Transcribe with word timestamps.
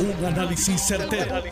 Un 0.00 0.24
análisis 0.24 0.80
certero, 0.80 1.42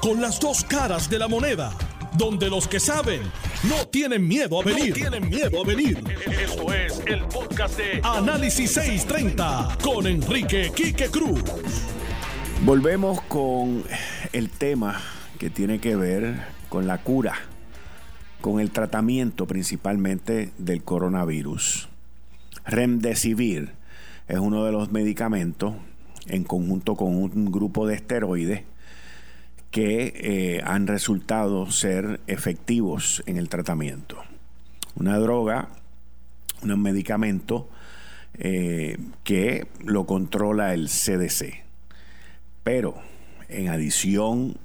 Con 0.00 0.20
las 0.20 0.40
dos 0.40 0.64
caras 0.64 1.08
de 1.08 1.16
la 1.16 1.28
moneda. 1.28 1.72
Donde 2.18 2.50
los 2.50 2.66
que 2.66 2.80
saben 2.80 3.22
no 3.68 3.86
tienen 3.86 4.26
miedo 4.26 4.60
a 4.60 4.64
venir. 4.64 4.92
tienen 4.94 5.28
miedo 5.28 5.62
a 5.62 5.64
venir. 5.64 6.02
Esto 6.26 6.72
es 6.74 7.00
el 7.06 7.20
podcast 7.26 7.78
de 7.78 8.00
Análisis 8.02 8.72
630 8.72 9.78
con 9.80 10.08
Enrique 10.08 10.72
Quique 10.74 11.06
Cruz. 11.06 11.40
Volvemos 12.64 13.22
con 13.22 13.84
el 14.32 14.50
tema 14.50 15.00
que 15.38 15.48
tiene 15.48 15.78
que 15.78 15.94
ver 15.94 16.42
con 16.68 16.88
la 16.88 16.98
cura, 16.98 17.34
con 18.40 18.58
el 18.58 18.72
tratamiento 18.72 19.46
principalmente 19.46 20.50
del 20.58 20.82
coronavirus. 20.82 21.88
Remdesivir 22.64 23.72
es 24.26 24.38
uno 24.38 24.64
de 24.64 24.72
los 24.72 24.90
medicamentos 24.90 25.74
en 26.26 26.44
conjunto 26.44 26.96
con 26.96 27.16
un 27.16 27.50
grupo 27.50 27.86
de 27.86 27.94
esteroides 27.94 28.62
que 29.70 30.12
eh, 30.16 30.62
han 30.64 30.86
resultado 30.86 31.70
ser 31.70 32.20
efectivos 32.26 33.22
en 33.26 33.38
el 33.38 33.48
tratamiento. 33.48 34.18
Una 34.94 35.18
droga, 35.18 35.70
un 36.62 36.82
medicamento 36.82 37.70
eh, 38.34 38.98
que 39.24 39.66
lo 39.84 40.04
controla 40.04 40.74
el 40.74 40.88
CDC. 40.88 41.64
Pero 42.62 42.94
en 43.48 43.68
adición 43.68 44.58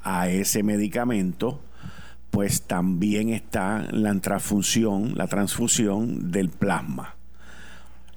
a 0.00 0.28
ese 0.28 0.62
medicamento, 0.62 1.60
pues 2.30 2.62
también 2.62 3.30
está 3.30 3.86
la 3.90 4.14
transfusión, 4.20 5.16
la 5.16 5.26
transfusión 5.26 6.30
del 6.30 6.48
plasma. 6.48 7.15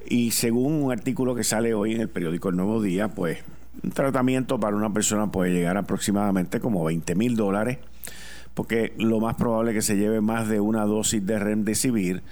Y 0.07 0.31
según 0.31 0.83
un 0.83 0.91
artículo 0.91 1.35
que 1.35 1.43
sale 1.43 1.73
hoy 1.73 1.93
en 1.93 2.01
el 2.01 2.09
periódico 2.09 2.49
El 2.49 2.55
Nuevo 2.55 2.81
Día, 2.81 3.09
pues 3.09 3.39
un 3.83 3.91
tratamiento 3.91 4.59
para 4.59 4.75
una 4.75 4.93
persona 4.93 5.31
puede 5.31 5.51
llegar 5.51 5.77
aproximadamente 5.77 6.59
como 6.59 6.83
20 6.83 7.15
mil 7.15 7.35
dólares, 7.35 7.77
porque 8.53 8.93
lo 8.97 9.19
más 9.19 9.35
probable 9.35 9.71
es 9.71 9.75
que 9.75 9.81
se 9.81 9.97
lleve 9.97 10.21
más 10.21 10.47
de 10.47 10.59
una 10.59 10.85
dosis 10.85 11.25
de 11.25 11.39
remdesivir 11.39 12.23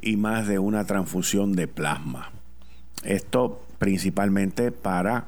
y 0.00 0.16
más 0.16 0.46
de 0.46 0.58
una 0.58 0.84
transfusión 0.84 1.54
de 1.54 1.68
plasma. 1.68 2.30
Esto 3.04 3.64
principalmente 3.78 4.70
para 4.70 5.26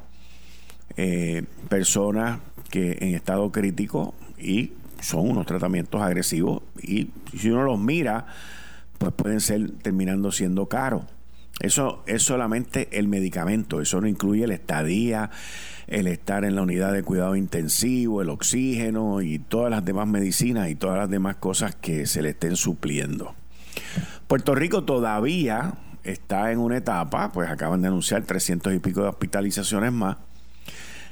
eh, 0.97 1.45
personas 1.69 2.41
que 2.71 2.99
en 3.01 3.15
estado 3.15 3.51
crítico 3.51 4.15
y 4.39 4.73
son 5.01 5.29
unos 5.31 5.47
tratamientos 5.47 6.01
agresivos 6.01 6.63
y 6.81 7.11
si 7.37 7.51
uno 7.51 7.63
los 7.65 7.79
mira, 7.79 8.27
pues 8.99 9.13
pueden 9.13 9.41
ser 9.41 9.71
terminando 9.83 10.31
siendo 10.31 10.67
caros. 10.67 11.05
Eso 11.61 12.03
es 12.07 12.23
solamente 12.23 12.89
el 12.99 13.09
medicamento, 13.09 13.81
eso 13.81 14.01
no 14.01 14.09
incluye 14.09 14.47
la 14.47 14.55
estadía, 14.55 15.31
el 15.87 16.07
estar 16.07 16.45
en 16.45 16.57
la 16.57 16.63
unidad 16.63 16.93
de 16.93 17.03
cuidado 17.03 17.37
intensivo, 17.37 18.23
el 18.23 18.31
oxígeno 18.31 19.23
y 19.23 19.39
todas 19.39 19.71
las 19.71 19.85
demás 19.85 20.09
medicinas 20.09 20.69
y 20.69 20.75
todas 20.75 20.99
las 20.99 21.11
demás 21.11 21.37
cosas 21.37 21.75
que 21.77 22.07
se 22.07 22.23
le 22.23 22.31
estén 22.31 22.57
supliendo. 22.57 23.35
Puerto 24.27 24.55
Rico 24.55 24.85
todavía 24.85 25.75
está 26.03 26.51
en 26.53 26.59
una 26.59 26.79
etapa, 26.79 27.31
pues 27.33 27.49
acaban 27.49 27.83
de 27.83 27.89
anunciar 27.89 28.25
300 28.25 28.75
y 28.75 28.79
pico 28.79 29.03
de 29.03 29.09
hospitalizaciones 29.09 29.93
más, 29.93 30.17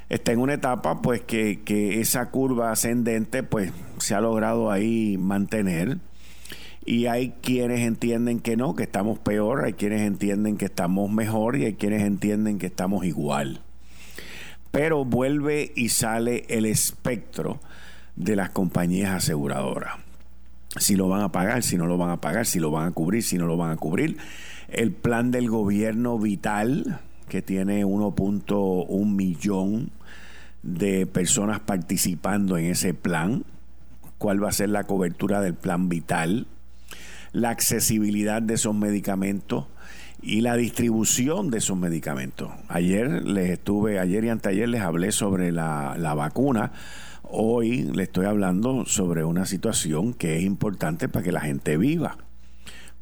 está 0.09 0.33
en 0.33 0.41
una 0.41 0.55
etapa 0.55 1.01
pues 1.03 1.23
que, 1.23 1.63
que 1.65 2.01
esa 2.01 2.31
curva 2.31 2.73
ascendente 2.73 3.43
pues 3.43 3.73
se 3.99 4.15
ha 4.15 4.21
logrado 4.21 4.71
ahí 4.71 5.17
mantener 5.19 5.99
y 6.85 7.07
hay 7.07 7.31
quienes 7.43 7.81
entienden 7.81 8.41
que 8.41 8.57
no, 8.57 8.75
que 8.75 8.85
estamos 8.85 9.19
peor, 9.19 9.65
hay 9.65 9.75
quienes 9.75 10.03
entienden 10.03 10.57
que 10.57 10.65
estamos 10.65 11.11
mejor 11.11 11.57
y 11.57 11.65
hay 11.65 11.75
quienes 11.75 12.03
entienden 12.03 12.59
que 12.59 12.67
estamos 12.67 13.05
igual. 13.05 13.61
Pero 14.71 15.05
vuelve 15.05 15.73
y 15.77 15.91
sale 15.91 16.45
el 16.49 16.67
espectro 16.67 17.61
de 18.17 18.37
las 18.37 18.51
compañías 18.51 19.11
aseguradoras. 19.11 19.95
Si 20.79 20.97
lo 20.97 21.09
van 21.09 21.21
a 21.21 21.31
pagar, 21.31 21.63
si 21.63 21.77
no 21.77 21.87
lo 21.87 21.99
van 21.99 22.11
a 22.11 22.21
pagar, 22.21 22.47
si 22.47 22.59
lo 22.59 22.71
van 22.71 22.89
a 22.89 22.91
cubrir, 22.93 23.23
si 23.23 23.37
no 23.37 23.47
lo 23.47 23.57
van 23.57 23.71
a 23.71 23.77
cubrir. 23.77 24.17
El 24.69 24.93
plan 24.93 25.31
del 25.31 25.51
gobierno 25.51 26.19
vital, 26.19 27.01
que 27.29 27.43
tiene 27.43 27.85
1.1 27.85 29.07
millón 29.07 29.91
de 30.63 31.07
personas 31.07 31.61
participando 31.61 32.57
en 32.57 32.67
ese 32.67 32.95
plan. 32.95 33.45
¿Cuál 34.17 34.43
va 34.43 34.49
a 34.49 34.53
ser 34.53 34.71
la 34.71 34.85
cobertura 34.85 35.43
del 35.43 35.55
plan 35.55 35.91
vital? 35.91 36.47
La 37.33 37.51
accesibilidad 37.51 38.43
de 38.43 38.55
esos 38.55 38.75
medicamentos 38.75 39.67
y 40.23 40.41
la 40.41 40.57
distribución 40.57 41.51
de 41.51 41.59
esos 41.59 41.77
medicamentos. 41.77 42.51
Ayer 42.69 43.27
les 43.27 43.51
estuve, 43.51 43.99
ayer 43.99 44.25
y 44.25 44.29
anteayer 44.29 44.69
les 44.69 44.83
hablé 44.83 45.11
sobre 45.11 45.51
la, 45.51 46.15
vacuna. 46.17 46.73
Hoy 47.23 47.83
les 47.83 48.09
estoy 48.09 48.27
hablando 48.27 48.85
sobre 48.87 49.25
una 49.25 49.47
situación 49.47 50.15
que 50.15 50.37
es 50.37 50.43
importante 50.45 51.09
para 51.09 51.25
que 51.25 51.33
la 51.33 51.41
gente 51.41 51.77
viva. 51.77 52.19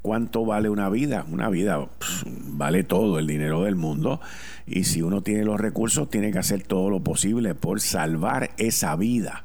¿Cuánto 0.00 0.47
vale 0.47 0.70
una 0.70 0.88
vida? 0.88 1.26
Una 1.30 1.50
vida 1.50 1.86
vale 2.26 2.84
todo 2.84 3.18
el 3.18 3.26
dinero 3.26 3.64
del 3.64 3.76
mundo 3.76 4.20
y 4.66 4.84
si 4.84 5.02
uno 5.02 5.22
tiene 5.22 5.44
los 5.44 5.60
recursos 5.60 6.08
tiene 6.08 6.32
que 6.32 6.38
hacer 6.38 6.62
todo 6.62 6.88
lo 6.88 7.00
posible 7.00 7.54
por 7.54 7.80
salvar 7.80 8.52
esa 8.56 8.97
vida. 8.97 9.44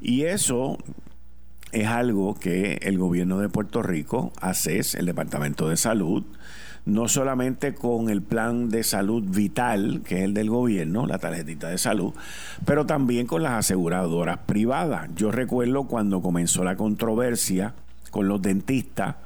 Y 0.00 0.22
eso 0.22 0.78
es 1.74 1.88
algo 1.88 2.34
que 2.34 2.78
el 2.82 2.98
gobierno 2.98 3.38
de 3.38 3.48
Puerto 3.48 3.82
Rico 3.82 4.32
hace, 4.40 4.80
el 4.96 5.06
Departamento 5.06 5.68
de 5.68 5.76
Salud, 5.76 6.24
no 6.86 7.08
solamente 7.08 7.74
con 7.74 8.10
el 8.10 8.22
plan 8.22 8.68
de 8.68 8.84
salud 8.84 9.24
vital, 9.26 10.02
que 10.04 10.18
es 10.18 10.22
el 10.22 10.34
del 10.34 10.50
gobierno, 10.50 11.06
la 11.06 11.18
tarjetita 11.18 11.68
de 11.68 11.78
salud, 11.78 12.12
pero 12.64 12.86
también 12.86 13.26
con 13.26 13.42
las 13.42 13.52
aseguradoras 13.52 14.38
privadas. 14.46 15.10
Yo 15.16 15.32
recuerdo 15.32 15.84
cuando 15.84 16.22
comenzó 16.22 16.62
la 16.62 16.76
controversia 16.76 17.74
con 18.10 18.28
los 18.28 18.40
dentistas 18.40 19.16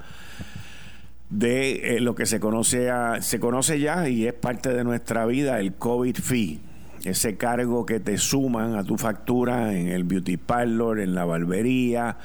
de 1.29 1.97
eh, 1.97 2.01
lo 2.01 2.15
que 2.15 2.25
se 2.25 2.41
conoce, 2.41 2.89
se 3.21 3.41
conoce 3.41 3.81
ya 3.81 4.09
y 4.09 4.27
es 4.27 4.33
parte 4.33 4.73
de 4.73 4.85
nuestra 4.85 5.27
vida, 5.27 5.61
el 5.61 5.75
COVID 5.75 6.17
fee 6.17 6.61
ese 7.05 7.37
cargo 7.37 7.87
que 7.87 8.01
te 8.01 8.19
suman 8.19 8.75
a 8.75 8.85
tu 8.85 8.97
factura 8.97 9.75
en 9.75 9.89
el 9.89 10.05
beauty 10.05 10.37
parlor, 10.37 11.01
en 11.01 11.15
la 11.15 11.25
barbería, 11.25 12.19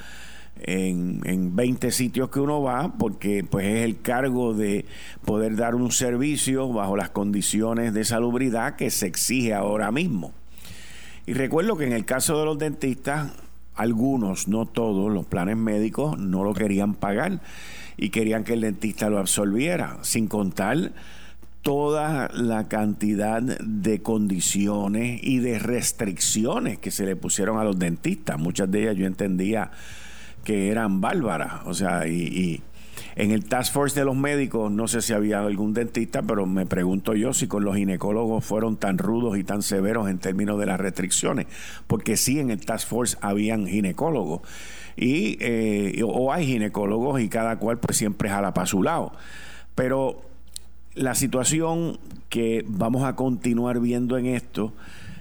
en, 0.60 1.20
en 1.24 1.56
20 1.56 1.90
sitios 1.90 2.30
que 2.30 2.40
uno 2.40 2.62
va, 2.62 2.94
porque 2.98 3.44
pues 3.48 3.66
es 3.66 3.84
el 3.84 4.00
cargo 4.00 4.54
de 4.54 4.84
poder 5.24 5.56
dar 5.56 5.74
un 5.74 5.90
servicio 5.90 6.72
bajo 6.72 6.96
las 6.96 7.10
condiciones 7.10 7.92
de 7.94 8.04
salubridad 8.04 8.76
que 8.76 8.90
se 8.90 9.06
exige 9.06 9.54
ahora 9.54 9.90
mismo. 9.90 10.32
Y 11.26 11.32
recuerdo 11.32 11.76
que 11.76 11.86
en 11.86 11.92
el 11.92 12.04
caso 12.04 12.38
de 12.38 12.44
los 12.44 12.58
dentistas, 12.58 13.32
algunos, 13.74 14.46
no 14.46 14.66
todos, 14.66 15.12
los 15.12 15.26
planes 15.26 15.56
médicos 15.56 16.18
no 16.18 16.44
lo 16.44 16.54
querían 16.54 16.94
pagar 16.94 17.40
y 17.96 18.10
querían 18.10 18.44
que 18.44 18.52
el 18.52 18.60
dentista 18.60 19.08
lo 19.08 19.18
absolviera, 19.18 19.98
sin 20.02 20.28
contar 20.28 20.92
toda 21.64 22.28
la 22.34 22.68
cantidad 22.68 23.40
de 23.40 24.02
condiciones 24.02 25.18
y 25.22 25.38
de 25.38 25.58
restricciones 25.58 26.78
que 26.78 26.90
se 26.90 27.06
le 27.06 27.16
pusieron 27.16 27.58
a 27.58 27.64
los 27.64 27.78
dentistas. 27.78 28.38
Muchas 28.38 28.70
de 28.70 28.82
ellas 28.82 28.96
yo 28.96 29.06
entendía 29.06 29.70
que 30.44 30.70
eran 30.70 31.00
bárbaras. 31.00 31.62
O 31.64 31.72
sea, 31.72 32.06
y, 32.06 32.62
en 33.16 33.30
el 33.30 33.46
task 33.46 33.72
force 33.72 33.98
de 33.98 34.04
los 34.04 34.14
médicos, 34.14 34.70
no 34.70 34.88
sé 34.88 35.00
si 35.00 35.14
había 35.14 35.40
algún 35.40 35.72
dentista, 35.72 36.20
pero 36.22 36.44
me 36.44 36.66
pregunto 36.66 37.14
yo 37.14 37.32
si 37.32 37.46
con 37.46 37.64
los 37.64 37.76
ginecólogos 37.76 38.44
fueron 38.44 38.76
tan 38.76 38.98
rudos 38.98 39.38
y 39.38 39.42
tan 39.42 39.62
severos 39.62 40.10
en 40.10 40.18
términos 40.18 40.60
de 40.60 40.66
las 40.66 40.78
restricciones, 40.78 41.46
porque 41.86 42.18
sí 42.18 42.40
en 42.40 42.50
el 42.50 42.60
task 42.60 42.86
force 42.86 43.16
habían 43.22 43.66
ginecólogos. 43.66 44.42
Y, 44.96 45.38
eh, 45.40 46.02
o 46.04 46.30
hay 46.30 46.46
ginecólogos 46.46 47.22
y 47.22 47.30
cada 47.30 47.58
cual 47.58 47.78
pues 47.78 47.96
siempre 47.96 48.28
jala 48.28 48.52
para 48.52 48.66
su 48.66 48.82
lado. 48.82 49.12
Pero 49.74 50.33
la 50.94 51.14
situación 51.14 51.98
que 52.28 52.64
vamos 52.66 53.04
a 53.04 53.16
continuar 53.16 53.80
viendo 53.80 54.16
en 54.16 54.26
esto 54.26 54.72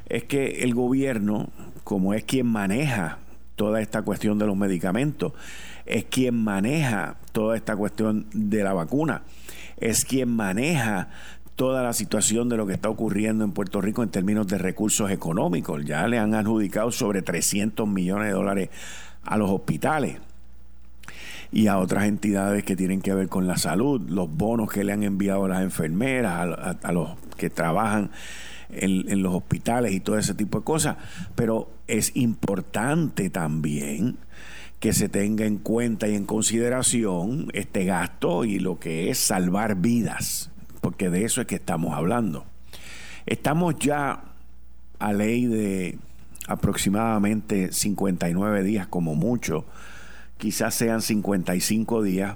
es 0.08 0.24
que 0.24 0.64
el 0.64 0.74
gobierno, 0.74 1.50
como 1.84 2.14
es 2.14 2.24
quien 2.24 2.46
maneja 2.48 3.20
toda 3.56 3.82
esta 3.82 4.04
cuestión 4.04 4.38
de 4.38 4.46
los 4.46 4.56
medicamentos, 4.56 5.34
es 5.86 6.06
quien 6.06 6.36
maneja 6.36 7.18
toda 7.32 7.56
esta 7.56 7.76
cuestión 7.76 8.28
de 8.34 8.64
la 8.64 8.74
vacuna, 8.74 9.24
es 9.78 10.06
quien 10.06 10.30
maneja 10.30 11.10
toda 11.56 11.84
la 11.84 11.94
situación 11.94 12.50
de 12.50 12.58
lo 12.58 12.66
que 12.66 12.74
está 12.74 12.90
ocurriendo 12.90 13.44
en 13.44 13.52
Puerto 13.52 13.82
Rico 13.82 14.04
en 14.04 14.10
términos 14.10 14.48
de 14.48 14.58
recursos 14.58 15.12
económicos. 15.12 15.86
Ya 15.86 16.08
le 16.08 16.20
han 16.20 16.34
adjudicado 16.36 16.92
sobre 16.92 17.22
300 17.22 17.88
millones 17.88 18.28
de 18.28 18.34
dólares 18.34 18.70
a 19.24 19.38
los 19.38 19.50
hospitales 19.50 20.20
y 21.54 21.68
a 21.68 21.78
otras 21.78 22.06
entidades 22.06 22.64
que 22.64 22.76
tienen 22.76 23.00
que 23.00 23.14
ver 23.14 23.30
con 23.30 23.46
la 23.46 23.58
salud, 23.58 24.02
los 24.10 24.28
bonos 24.36 24.72
que 24.72 24.84
le 24.84 24.92
han 24.92 25.04
enviado 25.04 25.46
a 25.46 25.50
las 25.50 25.62
enfermeras, 25.62 26.58
a, 26.82 26.92
los 26.92 27.12
que 27.38 27.52
trabajan 27.52 28.10
en, 28.70 29.08
en, 29.08 29.22
los 29.22 29.36
hospitales 29.36 29.94
y 29.94 30.00
todo 30.00 30.18
ese 30.18 30.34
tipo 30.34 30.60
de 30.60 30.66
cosas. 30.66 30.98
Pero 31.36 31.70
es 31.86 32.16
importante 32.16 33.30
también 33.30 34.18
que 34.80 34.94
se 34.94 35.10
tenga 35.10 35.46
en 35.46 35.60
cuenta 35.60 36.08
y 36.08 36.16
en 36.16 36.26
consideración 36.26 37.50
este 37.54 37.86
gasto 37.86 38.46
y 38.46 38.58
lo 38.58 38.80
que 38.80 39.12
es 39.12 39.20
salvar 39.20 39.76
vidas, 39.76 40.50
porque 40.82 41.12
de 41.12 41.24
eso 41.24 41.40
es 41.40 41.46
que 41.46 41.56
estamos 41.56 41.94
hablando. 41.94 42.46
Estamos 43.28 43.76
ya 43.78 44.24
a 44.98 45.14
ley 45.14 45.46
de 45.46 46.00
aproximadamente 46.48 47.72
59 47.72 48.64
días 48.64 48.88
como 48.88 49.14
mucho, 49.14 49.66
quizás 50.44 50.76
sean 50.76 51.02
55 51.02 52.04
días, 52.04 52.36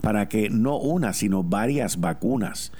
para 0.00 0.28
que 0.28 0.48
no 0.48 0.76
una, 0.76 1.12
sino 1.12 1.42
varias 1.42 1.98
vacunas 1.98 2.70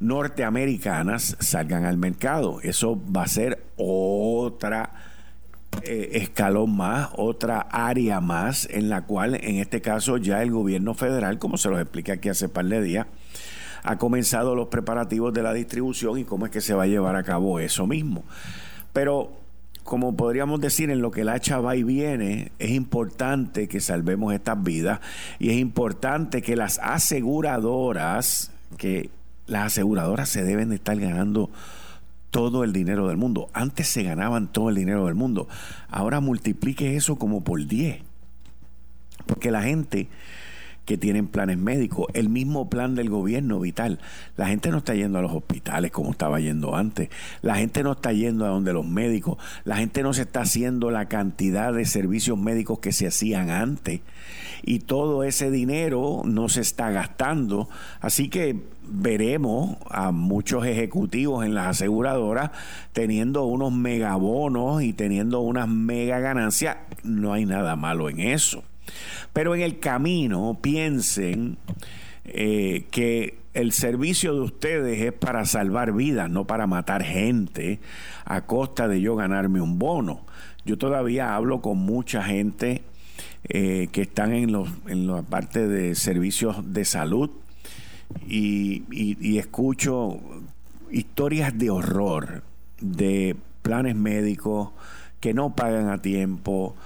norteamericanas 0.00 1.34
salgan 1.40 1.86
al 1.86 1.96
mercado. 1.96 2.60
Eso 2.62 3.00
va 3.10 3.22
a 3.22 3.26
ser 3.26 3.64
otra 3.78 4.90
eh, 5.82 6.10
escalón 6.12 6.76
más, 6.76 7.08
otra 7.16 7.60
área 7.60 8.20
más 8.20 8.68
en 8.70 8.90
la 8.90 9.06
cual 9.06 9.36
en 9.36 9.56
este 9.56 9.80
caso 9.80 10.18
ya 10.18 10.42
el 10.42 10.50
gobierno 10.50 10.92
federal, 10.92 11.38
como 11.38 11.56
se 11.56 11.70
los 11.70 11.80
explica 11.80 12.12
aquí 12.12 12.28
hace 12.28 12.50
par 12.50 12.66
de 12.66 12.82
días, 12.82 13.06
ha 13.82 13.96
comenzado 13.96 14.54
los 14.56 14.68
preparativos 14.68 15.32
de 15.32 15.42
la 15.42 15.54
distribución 15.54 16.18
y 16.18 16.24
cómo 16.24 16.44
es 16.44 16.52
que 16.52 16.60
se 16.60 16.74
va 16.74 16.82
a 16.82 16.86
llevar 16.86 17.16
a 17.16 17.22
cabo 17.22 17.60
eso 17.60 17.86
mismo. 17.86 18.24
Pero 18.92 19.47
como 19.88 20.14
podríamos 20.14 20.60
decir, 20.60 20.90
en 20.90 21.00
lo 21.00 21.10
que 21.10 21.22
el 21.22 21.30
hacha 21.30 21.60
va 21.60 21.74
y 21.74 21.82
viene, 21.82 22.52
es 22.58 22.72
importante 22.72 23.68
que 23.68 23.80
salvemos 23.80 24.34
estas 24.34 24.62
vidas 24.62 25.00
y 25.38 25.48
es 25.48 25.56
importante 25.56 26.42
que 26.42 26.56
las 26.56 26.78
aseguradoras, 26.80 28.50
que 28.76 29.08
las 29.46 29.68
aseguradoras 29.68 30.28
se 30.28 30.44
deben 30.44 30.68
de 30.68 30.74
estar 30.74 31.00
ganando 31.00 31.48
todo 32.30 32.64
el 32.64 32.74
dinero 32.74 33.08
del 33.08 33.16
mundo. 33.16 33.48
Antes 33.54 33.88
se 33.88 34.02
ganaban 34.02 34.48
todo 34.48 34.68
el 34.68 34.74
dinero 34.74 35.06
del 35.06 35.14
mundo. 35.14 35.48
Ahora 35.88 36.20
multiplique 36.20 36.94
eso 36.94 37.16
como 37.16 37.42
por 37.42 37.66
10. 37.66 38.02
Porque 39.24 39.50
la 39.50 39.62
gente 39.62 40.08
que 40.88 40.96
tienen 40.96 41.26
planes 41.26 41.58
médicos, 41.58 42.06
el 42.14 42.30
mismo 42.30 42.70
plan 42.70 42.94
del 42.94 43.10
gobierno 43.10 43.60
vital. 43.60 43.98
La 44.38 44.46
gente 44.46 44.70
no 44.70 44.78
está 44.78 44.94
yendo 44.94 45.18
a 45.18 45.22
los 45.22 45.32
hospitales 45.32 45.90
como 45.90 46.12
estaba 46.12 46.40
yendo 46.40 46.74
antes, 46.74 47.10
la 47.42 47.56
gente 47.56 47.82
no 47.82 47.92
está 47.92 48.10
yendo 48.14 48.46
a 48.46 48.48
donde 48.48 48.72
los 48.72 48.86
médicos, 48.86 49.36
la 49.64 49.76
gente 49.76 50.02
no 50.02 50.14
se 50.14 50.22
está 50.22 50.40
haciendo 50.40 50.90
la 50.90 51.06
cantidad 51.06 51.74
de 51.74 51.84
servicios 51.84 52.38
médicos 52.38 52.78
que 52.78 52.92
se 52.92 53.06
hacían 53.06 53.50
antes 53.50 54.00
y 54.62 54.78
todo 54.78 55.24
ese 55.24 55.50
dinero 55.50 56.22
no 56.24 56.48
se 56.48 56.62
está 56.62 56.90
gastando. 56.90 57.68
Así 58.00 58.30
que 58.30 58.58
veremos 58.90 59.76
a 59.90 60.10
muchos 60.10 60.64
ejecutivos 60.64 61.44
en 61.44 61.52
las 61.54 61.66
aseguradoras 61.66 62.50
teniendo 62.94 63.44
unos 63.44 63.72
megabonos 63.72 64.82
y 64.82 64.94
teniendo 64.94 65.40
unas 65.40 65.68
mega 65.68 66.18
ganancias. 66.18 66.78
No 67.02 67.34
hay 67.34 67.44
nada 67.44 67.76
malo 67.76 68.08
en 68.08 68.20
eso. 68.20 68.64
Pero 69.32 69.54
en 69.54 69.62
el 69.62 69.78
camino 69.78 70.58
piensen 70.60 71.58
eh, 72.24 72.86
que 72.90 73.38
el 73.54 73.72
servicio 73.72 74.34
de 74.34 74.40
ustedes 74.40 75.00
es 75.00 75.12
para 75.12 75.44
salvar 75.44 75.92
vidas, 75.92 76.30
no 76.30 76.46
para 76.46 76.66
matar 76.66 77.02
gente 77.02 77.80
a 78.24 78.42
costa 78.42 78.88
de 78.88 79.00
yo 79.00 79.16
ganarme 79.16 79.60
un 79.60 79.78
bono. 79.78 80.20
Yo 80.64 80.78
todavía 80.78 81.34
hablo 81.34 81.60
con 81.60 81.78
mucha 81.78 82.22
gente 82.22 82.82
eh, 83.48 83.88
que 83.90 84.02
están 84.02 84.32
en, 84.32 84.52
los, 84.52 84.68
en 84.86 85.06
la 85.06 85.22
parte 85.22 85.66
de 85.66 85.94
servicios 85.94 86.72
de 86.72 86.84
salud 86.84 87.30
y, 88.26 88.84
y 88.90 89.38
escucho 89.38 90.20
historias 90.90 91.56
de 91.58 91.70
horror 91.70 92.42
de 92.80 93.36
planes 93.62 93.96
médicos 93.96 94.70
que 95.20 95.34
no 95.34 95.54
pagan 95.54 95.88
a 95.88 96.00
tiempo, 96.00 96.76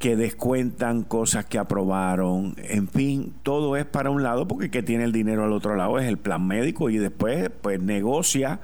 que 0.00 0.16
descuentan 0.16 1.02
cosas 1.02 1.44
que 1.44 1.58
aprobaron, 1.58 2.56
en 2.56 2.88
fin, 2.88 3.34
todo 3.42 3.76
es 3.76 3.84
para 3.84 4.08
un 4.08 4.22
lado 4.22 4.48
porque 4.48 4.64
el 4.64 4.70
que 4.70 4.82
tiene 4.82 5.04
el 5.04 5.12
dinero 5.12 5.44
al 5.44 5.52
otro 5.52 5.76
lado 5.76 5.98
es 5.98 6.08
el 6.08 6.16
plan 6.16 6.46
médico 6.46 6.88
y 6.88 6.96
después 6.96 7.50
pues 7.60 7.82
negocia 7.82 8.60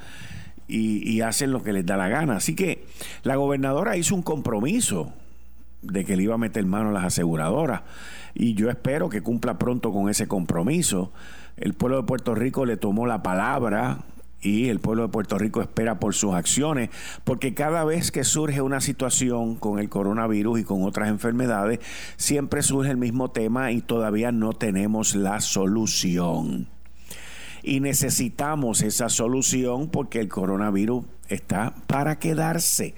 y, 0.67 1.06
y 1.06 1.21
hacen 1.21 1.53
lo 1.53 1.62
que 1.62 1.75
les 1.75 1.85
da 1.85 1.99
la 1.99 2.09
gana. 2.09 2.37
Así 2.37 2.55
que 2.55 2.87
la 3.23 3.37
gobernadora 3.37 3.99
hizo 3.99 4.15
un 4.15 4.23
compromiso 4.23 5.12
de 5.83 6.06
que 6.06 6.17
le 6.17 6.23
iba 6.23 6.37
a 6.37 6.38
meter 6.38 6.65
mano 6.65 6.88
a 6.88 6.93
las 6.93 7.05
aseguradoras 7.05 7.83
y 8.33 8.55
yo 8.55 8.71
espero 8.71 9.11
que 9.11 9.21
cumpla 9.21 9.59
pronto 9.59 9.93
con 9.93 10.09
ese 10.09 10.27
compromiso. 10.27 11.12
El 11.59 11.75
pueblo 11.75 11.99
de 11.99 12.05
Puerto 12.05 12.35
Rico 12.35 12.65
le 12.65 12.79
tomó 12.79 13.06
la 13.06 13.23
palabra 13.23 13.99
y 14.46 14.69
el 14.69 14.81
pueblo 14.81 15.02
de 15.02 15.08
Puerto 15.08 15.38
Rico 15.38 15.60
espera 15.60 15.98
por 15.98 16.14
sus 16.14 16.34
acciones, 16.34 16.90
porque 17.25 17.54
cada 17.54 17.84
vez 17.84 18.12
que 18.12 18.25
surge 18.25 18.60
una 18.62 18.81
situación 18.81 19.56
con 19.56 19.78
el 19.78 19.88
coronavirus 19.88 20.60
y 20.60 20.64
con 20.64 20.84
otras 20.84 21.08
enfermedades, 21.08 21.81
siempre 22.16 22.62
surge 22.62 22.90
el 22.90 22.96
mismo 22.96 23.31
tema 23.31 23.72
y 23.72 23.81
todavía 23.81 24.31
no 24.31 24.52
tenemos 24.52 25.14
la 25.16 25.40
solución. 25.40 26.69
Y 27.62 27.81
necesitamos 27.81 28.82
esa 28.82 29.08
solución 29.08 29.88
porque 29.88 30.20
el 30.20 30.28
coronavirus 30.28 31.04
está 31.28 31.75
para 31.88 32.20
quedarse. 32.20 32.94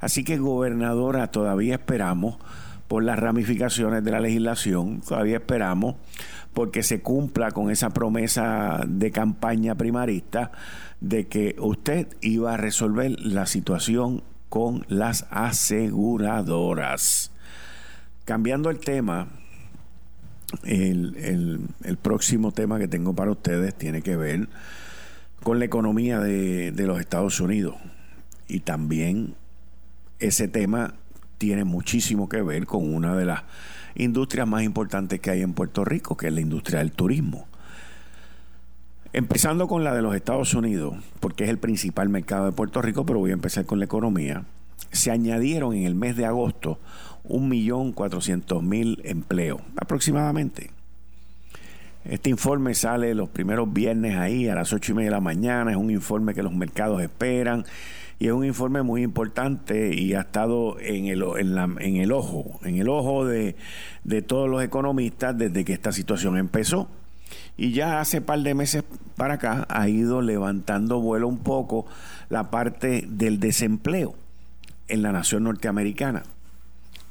Así 0.00 0.24
que, 0.24 0.38
gobernadora, 0.38 1.30
todavía 1.30 1.74
esperamos 1.74 2.38
por 2.88 3.04
las 3.04 3.18
ramificaciones 3.18 4.04
de 4.04 4.10
la 4.10 4.20
legislación, 4.20 5.00
todavía 5.00 5.38
esperamos 5.38 5.96
porque 6.54 6.82
se 6.82 7.00
cumpla 7.02 7.50
con 7.50 7.70
esa 7.70 7.90
promesa 7.90 8.80
de 8.86 9.10
campaña 9.10 9.74
primarista 9.74 10.52
de 11.00 11.26
que 11.26 11.56
usted 11.58 12.06
iba 12.22 12.54
a 12.54 12.56
resolver 12.56 13.20
la 13.20 13.44
situación 13.46 14.22
con 14.48 14.86
las 14.88 15.26
aseguradoras. 15.30 17.32
Cambiando 18.24 18.70
el 18.70 18.78
tema, 18.78 19.28
el, 20.64 21.68
próximo 22.00 22.52
tema 22.52 22.78
que 22.78 22.88
tengo 22.88 23.14
para 23.14 23.32
ustedes 23.32 23.74
tiene 23.74 24.00
que 24.00 24.16
ver 24.16 24.48
con 25.42 25.58
la 25.58 25.66
economía 25.66 26.20
de, 26.20 26.72
de 26.72 26.86
los 26.86 27.00
Estados 27.00 27.38
Unidos. 27.40 27.74
Y 28.48 28.60
también 28.60 29.34
ese 30.20 30.48
tema 30.48 30.94
tiene 31.38 31.64
muchísimo 31.64 32.28
que 32.28 32.42
ver 32.42 32.66
con 32.66 32.94
una 32.94 33.14
de 33.14 33.26
las 33.26 33.42
industrias 33.94 34.46
más 34.46 34.62
importantes 34.62 35.20
que 35.20 35.30
hay 35.30 35.42
en 35.42 35.54
Puerto 35.54 35.84
Rico, 35.84 36.16
que 36.16 36.28
es 36.28 36.32
la 36.32 36.40
industria 36.40 36.80
del 36.80 36.92
turismo. 36.92 37.46
Empezando 39.12 39.68
con 39.68 39.84
la 39.84 39.94
de 39.94 40.02
los 40.02 40.14
Estados 40.14 40.52
Unidos, 40.54 40.96
porque 41.20 41.44
es 41.44 41.50
el 41.50 41.58
principal 41.58 42.08
mercado 42.08 42.46
de 42.46 42.52
Puerto 42.52 42.82
Rico, 42.82 43.06
pero 43.06 43.18
voy 43.18 43.30
a 43.30 43.34
empezar 43.34 43.64
con 43.64 43.78
la 43.78 43.86
economía. 43.86 44.44
Se 44.92 45.10
añadieron 45.10 45.74
en 45.74 45.84
el 45.84 45.94
mes 45.94 46.16
de 46.16 46.26
agosto 46.26 46.78
1.400.000 47.24 49.00
empleos, 49.04 49.60
aproximadamente. 49.76 50.70
Este 52.04 52.30
informe 52.30 52.74
sale 52.74 53.14
los 53.14 53.28
primeros 53.28 53.72
viernes 53.72 54.16
ahí 54.16 54.48
a 54.48 54.54
las 54.54 54.72
8 54.72 54.92
y 54.92 54.94
media 54.94 55.10
de 55.10 55.16
la 55.16 55.20
mañana. 55.20 55.72
Es 55.72 55.76
un 55.76 55.90
informe 55.90 56.34
que 56.34 56.42
los 56.42 56.54
mercados 56.54 57.02
esperan 57.02 57.64
y 58.18 58.26
es 58.26 58.32
un 58.32 58.44
informe 58.44 58.82
muy 58.82 59.02
importante 59.02 59.94
y 59.94 60.14
ha 60.14 60.20
estado 60.20 60.78
en 60.80 61.06
el, 61.06 61.22
en, 61.38 61.96
el 61.96 62.12
ojo, 62.12 62.58
en 62.64 62.76
el 62.76 62.88
ojo 62.88 63.26
de, 63.26 63.56
de 64.04 64.22
todos 64.22 64.48
los 64.48 64.62
economistas 64.62 65.36
desde 65.36 65.64
que 65.64 65.74
esta 65.74 65.92
situación 65.92 66.38
empezó. 66.38 66.88
Y 67.58 67.72
ya 67.72 68.00
hace 68.00 68.20
par 68.20 68.40
de 68.40 68.54
meses 68.54 68.84
para 69.16 69.34
acá 69.34 69.66
ha 69.68 69.88
ido 69.88 70.22
levantando 70.22 71.00
vuelo 71.00 71.28
un 71.28 71.38
poco 71.38 71.86
la 72.30 72.50
parte 72.50 73.04
del 73.06 73.38
desempleo 73.38 74.14
en 74.88 75.02
la 75.02 75.12
nación 75.12 75.44
norteamericana, 75.44 76.22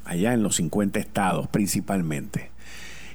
allá 0.05 0.33
en 0.33 0.41
los 0.41 0.55
50 0.55 1.00
estados 1.00 1.47
principalmente. 1.50 2.51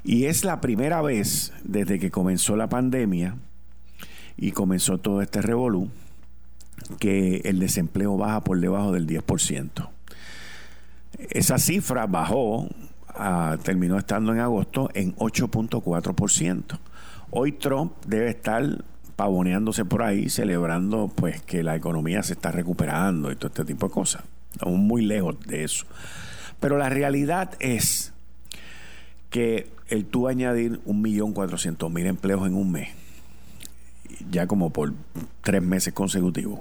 Y 0.05 0.27
es 0.27 0.45
la 0.45 0.61
primera 0.61 1.03
vez 1.03 1.53
desde 1.65 1.99
que 1.99 2.11
comenzó 2.11 2.57
la 2.57 2.69
pandemia 2.69 3.37
y 4.37 4.53
comenzó 4.53 4.99
todo 4.99 5.23
este 5.23 5.43
revolú 5.43 5.91
que 6.99 7.43
el 7.45 7.59
desempleo 7.59 8.17
baja 8.17 8.43
por 8.43 8.61
debajo 8.61 8.93
del 8.93 9.07
10%. 9.07 9.89
Esa 11.31 11.59
cifra 11.59 12.07
bajó, 12.07 12.69
terminó 13.63 13.99
estando 13.99 14.33
en 14.33 14.41
agosto 14.41 14.91
en 14.95 15.15
8.4%. 15.17 16.79
Hoy 17.31 17.53
Trump 17.53 17.93
debe 18.07 18.31
estar 18.31 18.85
pavoneándose 19.17 19.85
por 19.85 20.03
ahí, 20.03 20.31
celebrando 20.31 21.13
pues 21.15 21.43
que 21.43 21.63
la 21.63 21.77
economía 21.77 22.23
se 22.23 22.33
está 22.33 22.51
recuperando 22.51 23.31
y 23.31 23.37
todo 23.37 23.49
este 23.49 23.65
tipo 23.65 23.89
de 23.89 23.93
cosas. 23.93 24.23
Estamos 24.53 24.79
muy 24.79 25.05
lejos 25.05 25.39
de 25.47 25.65
eso. 25.65 25.85
Pero 26.59 26.79
la 26.79 26.89
realidad 26.89 27.53
es 27.61 28.13
que 29.29 29.69
el 29.89 30.07
tú 30.07 30.29
añadir 30.29 30.81
1.400.000 30.85 32.07
empleos 32.07 32.47
en 32.47 32.55
un 32.55 32.73
mes, 32.73 32.89
ya 34.31 34.47
como 34.47 34.71
por 34.71 34.93
tres 35.43 35.63
meses 35.63 35.93
consecutivos, 35.93 36.61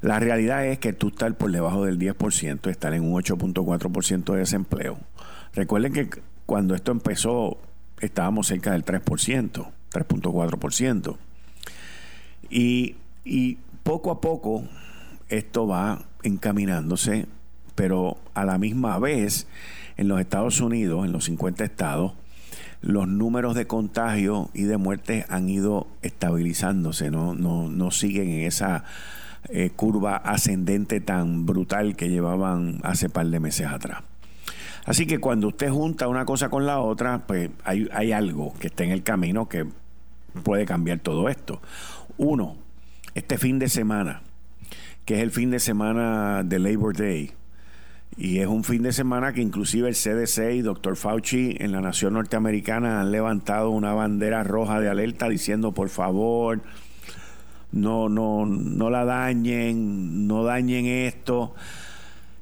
la 0.00 0.20
realidad 0.20 0.66
es 0.66 0.78
que 0.78 0.92
tú 0.92 1.08
estás 1.08 1.34
por 1.34 1.50
debajo 1.50 1.84
del 1.84 1.98
10%, 1.98 2.70
estar 2.70 2.94
en 2.94 3.02
un 3.02 3.20
8.4% 3.20 4.32
de 4.32 4.38
desempleo. 4.38 4.98
Recuerden 5.54 5.92
que 5.92 6.08
cuando 6.46 6.74
esto 6.74 6.92
empezó 6.92 7.58
estábamos 8.00 8.46
cerca 8.46 8.72
del 8.72 8.84
3%, 8.84 9.02
3.4%. 9.90 11.16
Y, 12.50 12.96
y 13.24 13.58
poco 13.82 14.10
a 14.10 14.20
poco 14.20 14.64
esto 15.28 15.66
va 15.66 16.04
encaminándose, 16.22 17.26
pero 17.74 18.18
a 18.34 18.44
la 18.44 18.58
misma 18.58 18.98
vez 18.98 19.46
en 19.96 20.08
los 20.08 20.20
Estados 20.20 20.60
Unidos, 20.60 21.04
en 21.04 21.12
los 21.12 21.24
50 21.24 21.64
estados, 21.64 22.12
los 22.80 23.08
números 23.08 23.54
de 23.54 23.66
contagio 23.66 24.50
y 24.54 24.62
de 24.62 24.76
muerte 24.76 25.26
han 25.28 25.48
ido 25.48 25.88
estabilizándose, 26.02 27.10
no, 27.10 27.34
no, 27.34 27.68
no 27.68 27.90
siguen 27.90 28.28
en 28.28 28.46
esa 28.46 28.84
eh, 29.48 29.70
curva 29.74 30.16
ascendente 30.16 31.00
tan 31.00 31.46
brutal 31.46 31.96
que 31.96 32.08
llevaban 32.08 32.80
hace 32.82 33.08
par 33.08 33.26
de 33.26 33.40
meses 33.40 33.66
atrás. 33.66 34.02
Así 34.84 35.06
que 35.06 35.18
cuando 35.18 35.48
usted 35.48 35.70
junta 35.70 36.08
una 36.08 36.24
cosa 36.24 36.48
con 36.48 36.66
la 36.66 36.80
otra, 36.80 37.26
pues 37.26 37.50
hay, 37.64 37.88
hay 37.92 38.12
algo 38.12 38.54
que 38.58 38.68
está 38.68 38.84
en 38.84 38.90
el 38.90 39.02
camino 39.02 39.48
que 39.48 39.66
puede 40.42 40.64
cambiar 40.64 41.00
todo 41.00 41.28
esto. 41.28 41.60
Uno, 42.16 42.56
este 43.14 43.38
fin 43.38 43.58
de 43.58 43.68
semana, 43.68 44.22
que 45.04 45.16
es 45.16 45.22
el 45.22 45.30
fin 45.30 45.50
de 45.50 45.60
semana 45.60 46.42
de 46.42 46.58
Labor 46.58 46.96
Day, 46.96 47.32
y 48.16 48.40
es 48.40 48.48
un 48.48 48.64
fin 48.64 48.82
de 48.82 48.92
semana 48.92 49.32
que 49.32 49.40
inclusive 49.40 49.88
el 49.88 49.94
CDC 49.94 50.54
y 50.54 50.62
Dr. 50.62 50.96
Fauci 50.96 51.56
en 51.60 51.70
la 51.70 51.80
nación 51.80 52.14
norteamericana 52.14 53.00
han 53.00 53.12
levantado 53.12 53.70
una 53.70 53.92
bandera 53.92 54.42
roja 54.42 54.80
de 54.80 54.88
alerta 54.88 55.28
diciendo 55.28 55.72
por 55.72 55.88
favor, 55.88 56.60
no, 57.72 58.08
no, 58.08 58.46
no 58.46 58.90
la 58.90 59.04
dañen, 59.04 60.26
no 60.26 60.44
dañen 60.44 60.86
esto. 60.86 61.54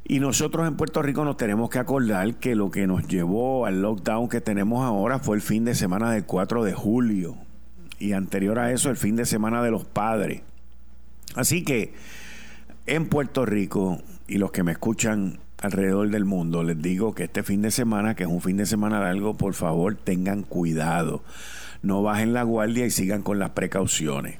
Y 0.04 0.20
nosotros 0.20 0.68
en 0.68 0.76
Puerto 0.76 1.02
Rico 1.02 1.24
nos 1.24 1.36
tenemos 1.36 1.68
que 1.68 1.80
acordar 1.80 2.34
que 2.36 2.54
lo 2.54 2.70
que 2.70 2.86
nos 2.86 3.08
llevó 3.08 3.66
al 3.66 3.82
lockdown 3.82 4.28
que 4.28 4.40
tenemos 4.40 4.84
ahora 4.84 5.18
fue 5.18 5.36
el 5.36 5.42
fin 5.42 5.64
de 5.64 5.74
semana 5.74 6.12
del 6.12 6.24
4 6.24 6.62
de 6.62 6.74
julio. 6.74 7.36
Y 7.98 8.12
anterior 8.12 8.58
a 8.58 8.70
eso, 8.72 8.90
el 8.90 8.96
fin 8.96 9.16
de 9.16 9.26
semana 9.26 9.62
de 9.62 9.72
los 9.72 9.84
padres. 9.84 10.42
Así 11.34 11.64
que 11.64 11.92
en 12.86 13.08
Puerto 13.08 13.44
Rico, 13.46 14.00
y 14.28 14.38
los 14.38 14.52
que 14.52 14.62
me 14.62 14.72
escuchan 14.72 15.40
alrededor 15.60 16.08
del 16.10 16.24
mundo, 16.24 16.62
les 16.62 16.80
digo 16.80 17.14
que 17.14 17.24
este 17.24 17.42
fin 17.42 17.62
de 17.62 17.72
semana, 17.72 18.14
que 18.14 18.22
es 18.22 18.28
un 18.28 18.40
fin 18.40 18.56
de 18.58 18.66
semana 18.66 19.00
largo, 19.00 19.36
por 19.36 19.54
favor 19.54 19.96
tengan 19.96 20.44
cuidado. 20.44 21.24
No 21.82 22.02
bajen 22.02 22.32
la 22.32 22.44
guardia 22.44 22.86
y 22.86 22.90
sigan 22.90 23.22
con 23.22 23.40
las 23.40 23.50
precauciones. 23.50 24.38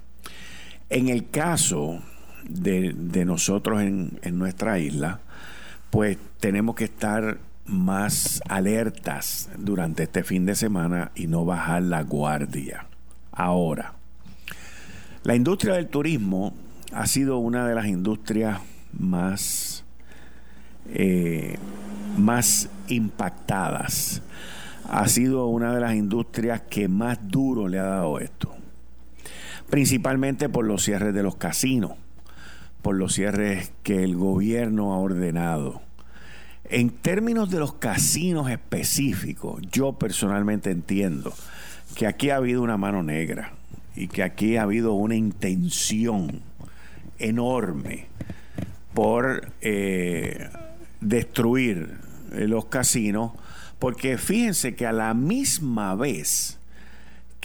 En 0.88 1.08
el 1.08 1.30
caso 1.30 2.00
de, 2.48 3.24
nosotros 3.24 3.82
en, 3.82 4.18
en 4.22 4.38
nuestra 4.38 4.78
isla, 4.78 5.20
pues 5.90 6.18
tenemos 6.40 6.76
que 6.76 6.84
estar 6.84 7.38
más 7.66 8.40
alertas 8.48 9.48
durante 9.58 10.04
este 10.04 10.22
fin 10.22 10.46
de 10.46 10.54
semana 10.54 11.10
y 11.14 11.26
no 11.26 11.44
bajar 11.44 11.82
la 11.82 12.02
guardia. 12.02 12.86
Ahora, 13.32 13.94
la 15.24 15.34
industria 15.34 15.74
del 15.74 15.88
turismo 15.88 16.54
ha 16.92 17.06
sido 17.06 17.38
una 17.38 17.66
de 17.66 17.74
las 17.74 17.86
industrias 17.86 18.60
más, 18.92 19.84
eh, 20.88 21.56
más 22.16 22.68
impactadas. 22.88 24.22
Ha 24.88 25.08
sido 25.08 25.46
una 25.46 25.74
de 25.74 25.80
las 25.80 25.94
industrias 25.94 26.62
que 26.62 26.88
más 26.88 27.18
duro 27.28 27.68
le 27.68 27.78
ha 27.80 27.84
dado 27.84 28.20
esto. 28.20 28.54
Principalmente 29.70 30.48
por 30.48 30.64
los 30.64 30.84
cierres 30.84 31.12
de 31.14 31.22
los 31.22 31.36
casinos, 31.36 31.92
por 32.82 32.94
los 32.96 33.14
cierres 33.14 33.72
que 33.82 34.04
el 34.04 34.16
gobierno 34.16 34.94
ha 34.94 34.98
ordenado. 34.98 35.82
En 36.68 36.90
términos 36.90 37.50
de 37.50 37.58
los 37.58 37.74
casinos 37.74 38.50
específicos, 38.50 39.60
yo 39.70 39.92
personalmente 39.94 40.70
entiendo 40.70 41.32
que 41.94 42.06
aquí 42.06 42.30
ha 42.30 42.36
habido 42.36 42.62
una 42.62 42.76
mano 42.76 43.02
negra 43.02 43.52
y 43.94 44.08
que 44.08 44.22
aquí 44.22 44.56
ha 44.56 44.62
habido 44.62 44.92
una 44.92 45.14
intención 45.14 46.42
enorme 47.18 48.06
por 48.94 49.52
eh, 49.60 50.48
destruir 51.00 51.98
los 52.32 52.66
casinos, 52.66 53.32
porque 53.78 54.18
fíjense 54.18 54.74
que 54.74 54.86
a 54.86 54.92
la 54.92 55.14
misma 55.14 55.94
vez 55.94 56.58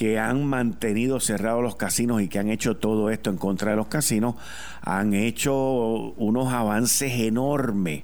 que 0.01 0.17
han 0.17 0.46
mantenido 0.46 1.20
cerrados 1.20 1.62
los 1.62 1.75
casinos 1.75 2.24
y 2.24 2.27
que 2.27 2.39
han 2.39 2.50
hecho 2.50 2.75
todo 2.75 3.12
esto 3.12 3.29
en 3.29 3.38
contra 3.38 3.70
de 3.70 3.77
los 3.77 3.86
casinos, 3.86 4.34
han 4.81 5.13
hecho 5.13 5.53
unos 6.17 6.51
avances 6.51 7.12
enormes 7.20 8.01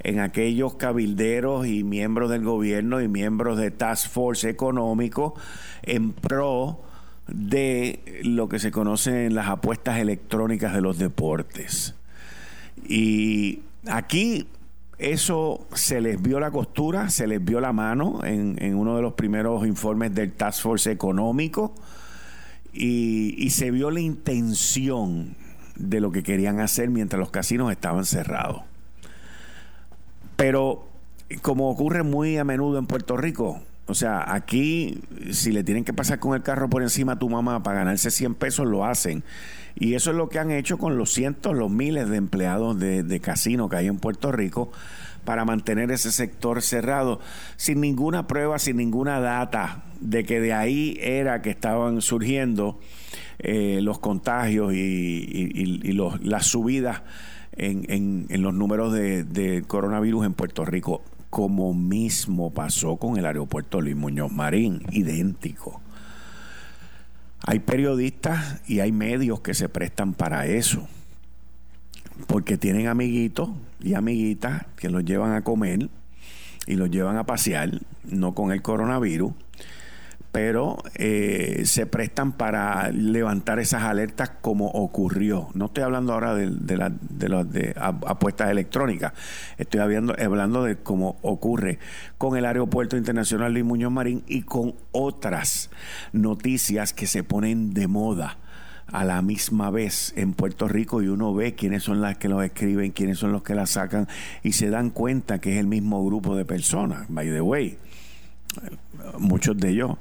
en 0.00 0.18
aquellos 0.18 0.74
cabilderos 0.74 1.68
y 1.68 1.84
miembros 1.84 2.30
del 2.30 2.42
gobierno 2.42 3.00
y 3.00 3.06
miembros 3.06 3.58
de 3.58 3.70
Task 3.70 4.10
Force 4.10 4.50
económico 4.50 5.36
en 5.84 6.10
pro 6.14 6.80
de 7.28 8.00
lo 8.24 8.48
que 8.48 8.58
se 8.58 8.72
conoce 8.72 9.26
en 9.26 9.36
las 9.36 9.46
apuestas 9.46 10.00
electrónicas 10.00 10.74
de 10.74 10.80
los 10.80 10.98
deportes. 10.98 11.94
Y 12.88 13.60
aquí 13.86 14.48
eso 14.98 15.66
se 15.74 16.00
les 16.00 16.20
vio 16.20 16.40
la 16.40 16.50
costura, 16.50 17.10
se 17.10 17.26
les 17.26 17.44
vio 17.44 17.60
la 17.60 17.72
mano 17.72 18.24
en, 18.24 18.74
uno 18.74 18.96
de 18.96 19.02
los 19.02 19.14
primeros 19.14 19.66
informes 19.66 20.14
del 20.14 20.32
Task 20.32 20.62
Force 20.62 20.90
económico 20.90 21.74
y, 22.72 23.34
y 23.38 23.50
se 23.50 23.70
vio 23.70 23.90
la 23.90 24.00
intención 24.00 25.36
de 25.76 26.00
lo 26.00 26.10
que 26.12 26.22
querían 26.22 26.60
hacer 26.60 26.88
mientras 26.88 27.20
los 27.20 27.30
casinos 27.30 27.70
estaban 27.70 28.04
cerrados. 28.04 28.62
Pero 30.36 30.88
como 31.42 31.70
ocurre 31.70 32.02
muy 32.02 32.38
a 32.38 32.44
menudo 32.44 32.78
en 32.78 32.86
Puerto 32.86 33.16
Rico, 33.16 33.60
o 33.86 33.94
sea, 33.94 34.34
aquí 34.34 35.00
si 35.30 35.52
le 35.52 35.62
tienen 35.62 35.84
que 35.84 35.92
pasar 35.92 36.18
con 36.18 36.34
el 36.34 36.42
carro 36.42 36.68
por 36.68 36.82
encima 36.82 37.12
a 37.12 37.18
tu 37.18 37.28
mamá 37.28 37.62
para 37.62 37.78
ganarse 37.78 38.10
100 38.10 38.34
pesos, 38.34 38.66
lo 38.66 38.84
hacen. 38.84 39.22
Y 39.78 39.94
eso 39.94 40.10
es 40.10 40.16
lo 40.16 40.28
que 40.28 40.38
han 40.38 40.50
hecho 40.50 40.78
con 40.78 40.96
los 40.96 41.12
cientos, 41.12 41.54
los 41.54 41.70
miles 41.70 42.08
de 42.08 42.16
empleados 42.16 42.78
de, 42.78 43.02
de 43.02 43.20
casino 43.20 43.68
que 43.68 43.76
hay 43.76 43.86
en 43.86 43.98
Puerto 43.98 44.32
Rico 44.32 44.72
para 45.24 45.44
mantener 45.44 45.90
ese 45.90 46.10
sector 46.10 46.62
cerrado, 46.62 47.20
sin 47.56 47.80
ninguna 47.80 48.26
prueba, 48.26 48.58
sin 48.58 48.78
ninguna 48.78 49.20
data 49.20 49.82
de 50.00 50.24
que 50.24 50.40
de 50.40 50.54
ahí 50.54 50.96
era 51.00 51.42
que 51.42 51.50
estaban 51.50 52.00
surgiendo 52.00 52.78
eh, 53.38 53.80
los 53.82 53.98
contagios 53.98 54.72
y, 54.72 55.92
las 56.22 56.46
subidas 56.46 57.02
en, 57.52 58.26
los 58.30 58.54
números 58.54 58.94
de 58.94 59.64
coronavirus 59.66 60.26
en 60.26 60.34
Puerto 60.34 60.64
Rico 60.64 61.02
como 61.28 61.74
mismo 61.74 62.50
pasó 62.50 62.96
con 62.96 63.18
el 63.18 63.26
aeropuerto 63.26 63.80
Luis 63.82 63.96
Muñoz 63.96 64.32
Marín, 64.32 64.82
idéntico. 64.90 65.82
Hay 67.46 67.60
periodistas 67.60 68.60
y 68.66 68.80
hay 68.80 68.90
medios 68.90 69.40
que 69.40 69.54
se 69.54 69.68
prestan 69.68 70.14
para 70.14 70.46
eso, 70.46 70.88
porque 72.26 72.58
tienen 72.58 72.88
amiguitos 72.88 73.50
y 73.80 73.94
amiguitas 73.94 74.66
que 74.76 74.90
los 74.90 75.04
llevan 75.04 75.32
a 75.32 75.42
comer 75.42 75.88
y 76.66 76.74
los 76.74 76.90
llevan 76.90 77.16
a 77.16 77.24
pasear, 77.24 77.80
no 78.04 78.34
con 78.34 78.50
el 78.50 78.62
coronavirus, 78.62 79.32
pero 80.36 80.76
eh, 80.96 81.62
se 81.64 81.86
prestan 81.86 82.32
para 82.32 82.90
levantar 82.90 83.58
esas 83.58 83.84
alertas 83.84 84.32
como 84.42 84.66
ocurrió. 84.66 85.48
No 85.54 85.64
estoy 85.64 85.84
hablando 85.84 86.12
ahora 86.12 86.34
de, 86.34 86.76
las 86.76 86.92
de, 87.00 87.74
apuestas 87.78 88.50
electrónicas, 88.50 89.14
estoy 89.56 89.80
hablando, 89.80 90.14
hablando 90.22 90.62
de 90.62 90.76
cómo 90.76 91.16
ocurre 91.22 91.78
con 92.18 92.36
el 92.36 92.44
Aeropuerto 92.44 92.98
Internacional 92.98 93.54
Luis 93.54 93.64
Muñoz 93.64 93.90
Marín 93.90 94.24
y 94.26 94.42
con 94.42 94.74
otras 94.92 95.70
noticias 96.12 96.92
que 96.92 97.06
se 97.06 97.24
ponen 97.24 97.72
de 97.72 97.88
moda 97.88 98.36
a 98.88 99.04
la 99.04 99.22
misma 99.22 99.70
vez 99.70 100.12
en 100.16 100.34
Puerto 100.34 100.68
Rico 100.68 101.00
y 101.00 101.08
uno 101.08 101.32
ve 101.32 101.54
quiénes 101.54 101.82
son 101.82 102.02
las 102.02 102.18
que 102.18 102.28
los 102.28 102.44
escriben, 102.44 102.92
quiénes 102.92 103.18
son 103.18 103.32
los 103.32 103.42
que 103.42 103.54
las 103.54 103.70
sacan 103.70 104.06
y 104.42 104.52
se 104.52 104.68
dan 104.68 104.90
cuenta 104.90 105.38
que 105.38 105.54
es 105.54 105.60
el 105.60 105.66
mismo 105.66 106.04
grupo 106.04 106.36
de 106.36 106.44
personas, 106.44 107.06
by 107.08 107.26
the 107.26 107.40
way. 107.40 107.78
Muchos 109.18 109.56
de 109.56 109.70
ellos 109.70 109.96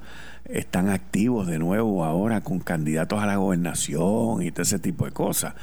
están 0.45 0.89
activos 0.89 1.47
de 1.47 1.57
nuevo 1.57 2.05
ahora 2.05 2.41
con 2.41 2.59
candidatos 2.59 3.21
a 3.21 3.25
la 3.25 3.37
gobernación 3.37 4.41
y 4.41 4.51
todo 4.51 4.61
ese 4.61 4.79
tipo 4.79 5.05
de 5.05 5.11
cosas, 5.11 5.55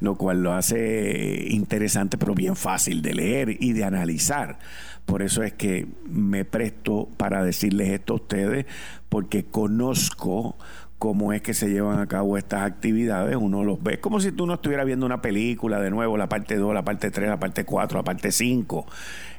lo 0.00 0.16
cual 0.16 0.42
lo 0.42 0.52
hace 0.52 1.46
interesante 1.48 2.18
pero 2.18 2.34
bien 2.34 2.54
fácil 2.56 3.02
de 3.02 3.14
leer 3.14 3.56
y 3.60 3.72
de 3.72 3.84
analizar. 3.84 4.58
Por 5.06 5.22
eso 5.22 5.42
es 5.42 5.54
que 5.54 5.86
me 6.04 6.44
presto 6.44 7.08
para 7.16 7.42
decirles 7.42 7.88
esto 7.88 8.12
a 8.12 8.16
ustedes, 8.16 8.66
porque 9.08 9.44
conozco 9.44 10.56
cómo 10.98 11.32
es 11.32 11.42
que 11.42 11.54
se 11.54 11.70
llevan 11.70 12.00
a 12.00 12.06
cabo 12.06 12.36
estas 12.36 12.62
actividades, 12.62 13.36
uno 13.36 13.62
los 13.62 13.80
ve 13.82 14.00
como 14.00 14.20
si 14.20 14.32
tú 14.32 14.46
no 14.46 14.54
estuvieras 14.54 14.84
viendo 14.84 15.06
una 15.06 15.22
película 15.22 15.80
de 15.80 15.90
nuevo, 15.90 16.16
la 16.16 16.28
parte 16.28 16.56
2, 16.56 16.74
la 16.74 16.84
parte 16.84 17.10
3, 17.10 17.28
la 17.28 17.38
parte 17.38 17.64
4, 17.64 17.98
la 17.98 18.04
parte 18.04 18.32
5, 18.32 18.86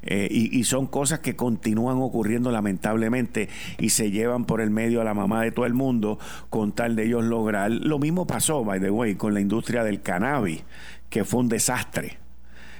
eh, 0.03 0.27
y, 0.31 0.57
y, 0.57 0.63
son 0.63 0.87
cosas 0.87 1.19
que 1.19 1.35
continúan 1.35 1.97
ocurriendo 1.97 2.51
lamentablemente 2.51 3.49
y 3.77 3.89
se 3.89 4.11
llevan 4.11 4.45
por 4.45 4.61
el 4.61 4.69
medio 4.69 5.01
a 5.01 5.03
la 5.03 5.13
mamá 5.13 5.43
de 5.43 5.51
todo 5.51 5.65
el 5.65 5.73
mundo 5.73 6.17
con 6.49 6.71
tal 6.71 6.95
de 6.95 7.05
ellos 7.05 7.25
lograr. 7.25 7.69
Lo 7.71 7.99
mismo 7.99 8.25
pasó, 8.25 8.63
by 8.63 8.79
the 8.79 8.89
way, 8.89 9.15
con 9.15 9.33
la 9.33 9.41
industria 9.41 9.83
del 9.83 10.01
cannabis, 10.01 10.63
que 11.09 11.25
fue 11.25 11.41
un 11.41 11.49
desastre, 11.49 12.17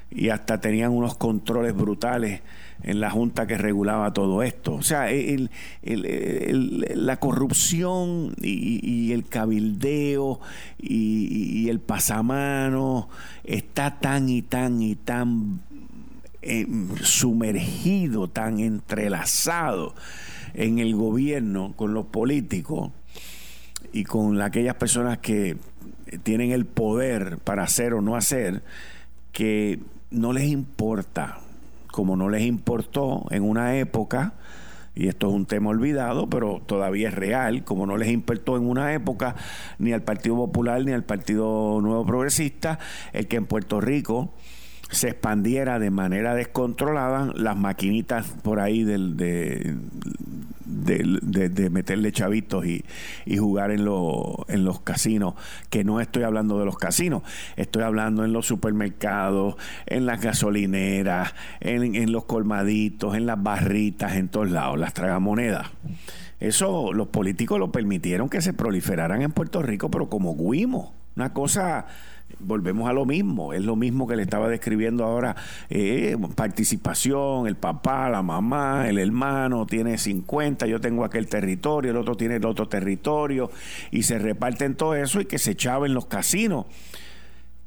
y 0.10 0.30
hasta 0.30 0.62
tenían 0.62 0.92
unos 0.92 1.18
controles 1.18 1.76
brutales 1.76 2.42
en 2.84 3.00
la 3.00 3.10
junta 3.10 3.48
que 3.48 3.58
regulaba 3.58 4.14
todo 4.14 4.44
esto. 4.44 4.76
O 4.76 4.82
sea, 4.82 5.08
la 5.82 7.18
corrupción 7.18 8.36
y, 8.42 9.12
el 9.12 9.28
cabildeo 9.28 10.40
y, 10.78 11.70
el 11.70 11.80
pasamano 11.80 13.10
está 13.44 14.00
tan 14.00 14.30
y 14.30 14.42
tan 14.42 14.82
y 14.82 14.96
tan 14.96 15.62
eh, 16.42 16.66
sumergido, 17.04 18.28
tan 18.30 18.60
entrelazado 18.60 19.94
en 20.54 20.80
el 20.80 20.96
gobierno 20.96 21.74
con 21.76 21.94
los 21.94 22.06
políticos 22.06 22.92
y 23.94 24.04
con 24.04 24.42
aquellas 24.42 24.76
personas 24.76 25.20
que 25.20 25.58
tienen 26.24 26.52
el 26.52 26.66
poder 26.66 27.38
para 27.40 27.64
hacer 27.64 27.94
o 27.94 28.02
no 28.02 28.16
hacer, 28.16 28.64
que 29.32 29.80
no 30.12 30.34
les 30.34 30.46
importa, 30.46 31.40
como 31.91 32.15
no 32.15 32.29
les 32.29 32.43
importó 32.43 33.25
en 33.31 33.43
una 33.43 33.77
época, 33.77 34.34
y 34.96 35.08
esto 35.08 35.29
es 35.29 35.34
un 35.34 35.46
tema 35.46 35.69
olvidado, 35.69 36.29
pero 36.29 36.62
todavía 36.65 37.10
es 37.10 37.13
real, 37.13 37.63
como 37.63 37.86
no 37.86 37.98
les 37.98 38.10
importó 38.10 38.58
en 38.58 38.67
una 38.67 38.93
época 38.93 39.36
ni 39.77 39.93
al 39.93 40.03
Partido 40.03 40.36
Popular 40.36 40.84
ni 40.84 40.91
al 40.91 41.03
Partido 41.03 41.79
Nuevo 41.81 42.05
Progresista, 42.05 42.79
el 43.13 43.27
que 43.27 43.38
en 43.38 43.46
Puerto 43.46 43.79
Rico 43.79 44.34
se 44.91 45.10
expandiera 45.10 45.79
de 45.79 45.91
manera 45.91 46.34
descontrolada 46.34 47.31
las 47.36 47.55
maquinitas 47.55 48.27
por 48.41 48.60
ahí 48.60 48.84
del, 48.84 49.15
de, 49.17 49.75
de, 50.80 51.70
meterle 51.70 52.12
chavitos 52.12 52.66
y, 52.66 52.84
jugar 53.38 53.72
en, 53.72 53.80
en 53.80 54.66
los 54.66 54.80
casinos, 54.84 55.36
que 55.70 55.84
no 55.84 56.02
estoy 56.02 56.24
hablando 56.24 56.60
de 56.60 56.66
los 56.66 56.78
casinos, 56.78 57.24
estoy 57.56 57.84
hablando 57.84 58.26
en 58.26 58.34
los 58.34 58.46
supermercados, 58.46 59.56
en 59.86 60.06
las 60.06 60.22
gasolineras, 60.22 61.34
en, 61.60 61.96
en 61.96 62.12
los 62.12 62.26
colmaditos, 62.26 63.16
en 63.16 63.26
las 63.26 63.42
barritas, 63.42 64.16
en 64.16 64.30
todos 64.30 64.52
lados, 64.52 64.80
las 64.80 64.94
tragamonedas. 64.94 65.68
Eso 66.40 66.94
los 66.94 67.08
políticos 67.08 67.60
lo 67.60 67.72
permitieron 67.72 68.30
que 68.30 68.42
se 68.42 68.54
proliferaran 68.54 69.22
en 69.22 69.32
Puerto 69.32 69.62
Rico, 69.62 69.92
pero 69.92 70.10
como 70.10 70.36
guimo, 70.36 70.94
una 71.16 71.34
cosa 71.34 71.86
volvemos 72.39 72.89
a 72.89 72.93
lo 72.93 73.05
mismo, 73.05 73.53
es 73.53 73.63
lo 73.63 73.75
mismo 73.75 74.08
que 74.08 74.15
le 74.15 74.24
estaba 74.24 74.48
describiendo 74.48 75.03
ahora, 75.03 75.36
eh, 75.69 76.17
participación, 76.36 77.48
el 77.48 77.55
papá, 77.55 78.10
la 78.10 78.22
mamá, 78.22 78.88
el 78.88 78.98
hermano 78.98 79.65
tiene 79.65 79.98
50, 79.98 80.65
yo 80.67 80.79
tengo 80.79 81.03
aquel 81.03 81.27
territorio, 81.27 81.91
el 81.91 81.98
otro 81.98 82.15
tiene 82.15 82.36
el 82.36 82.46
otro 82.46 82.67
territorio, 82.67 83.51
y 83.91 84.03
se 84.03 84.19
reparten 84.19 84.75
todo 84.75 84.96
eso 84.96 85.22
y 85.22 85.25
que 85.25 85.39
se 85.39 85.51
echaban 85.51 85.93
los 85.93 86.05
casinos, 86.05 86.65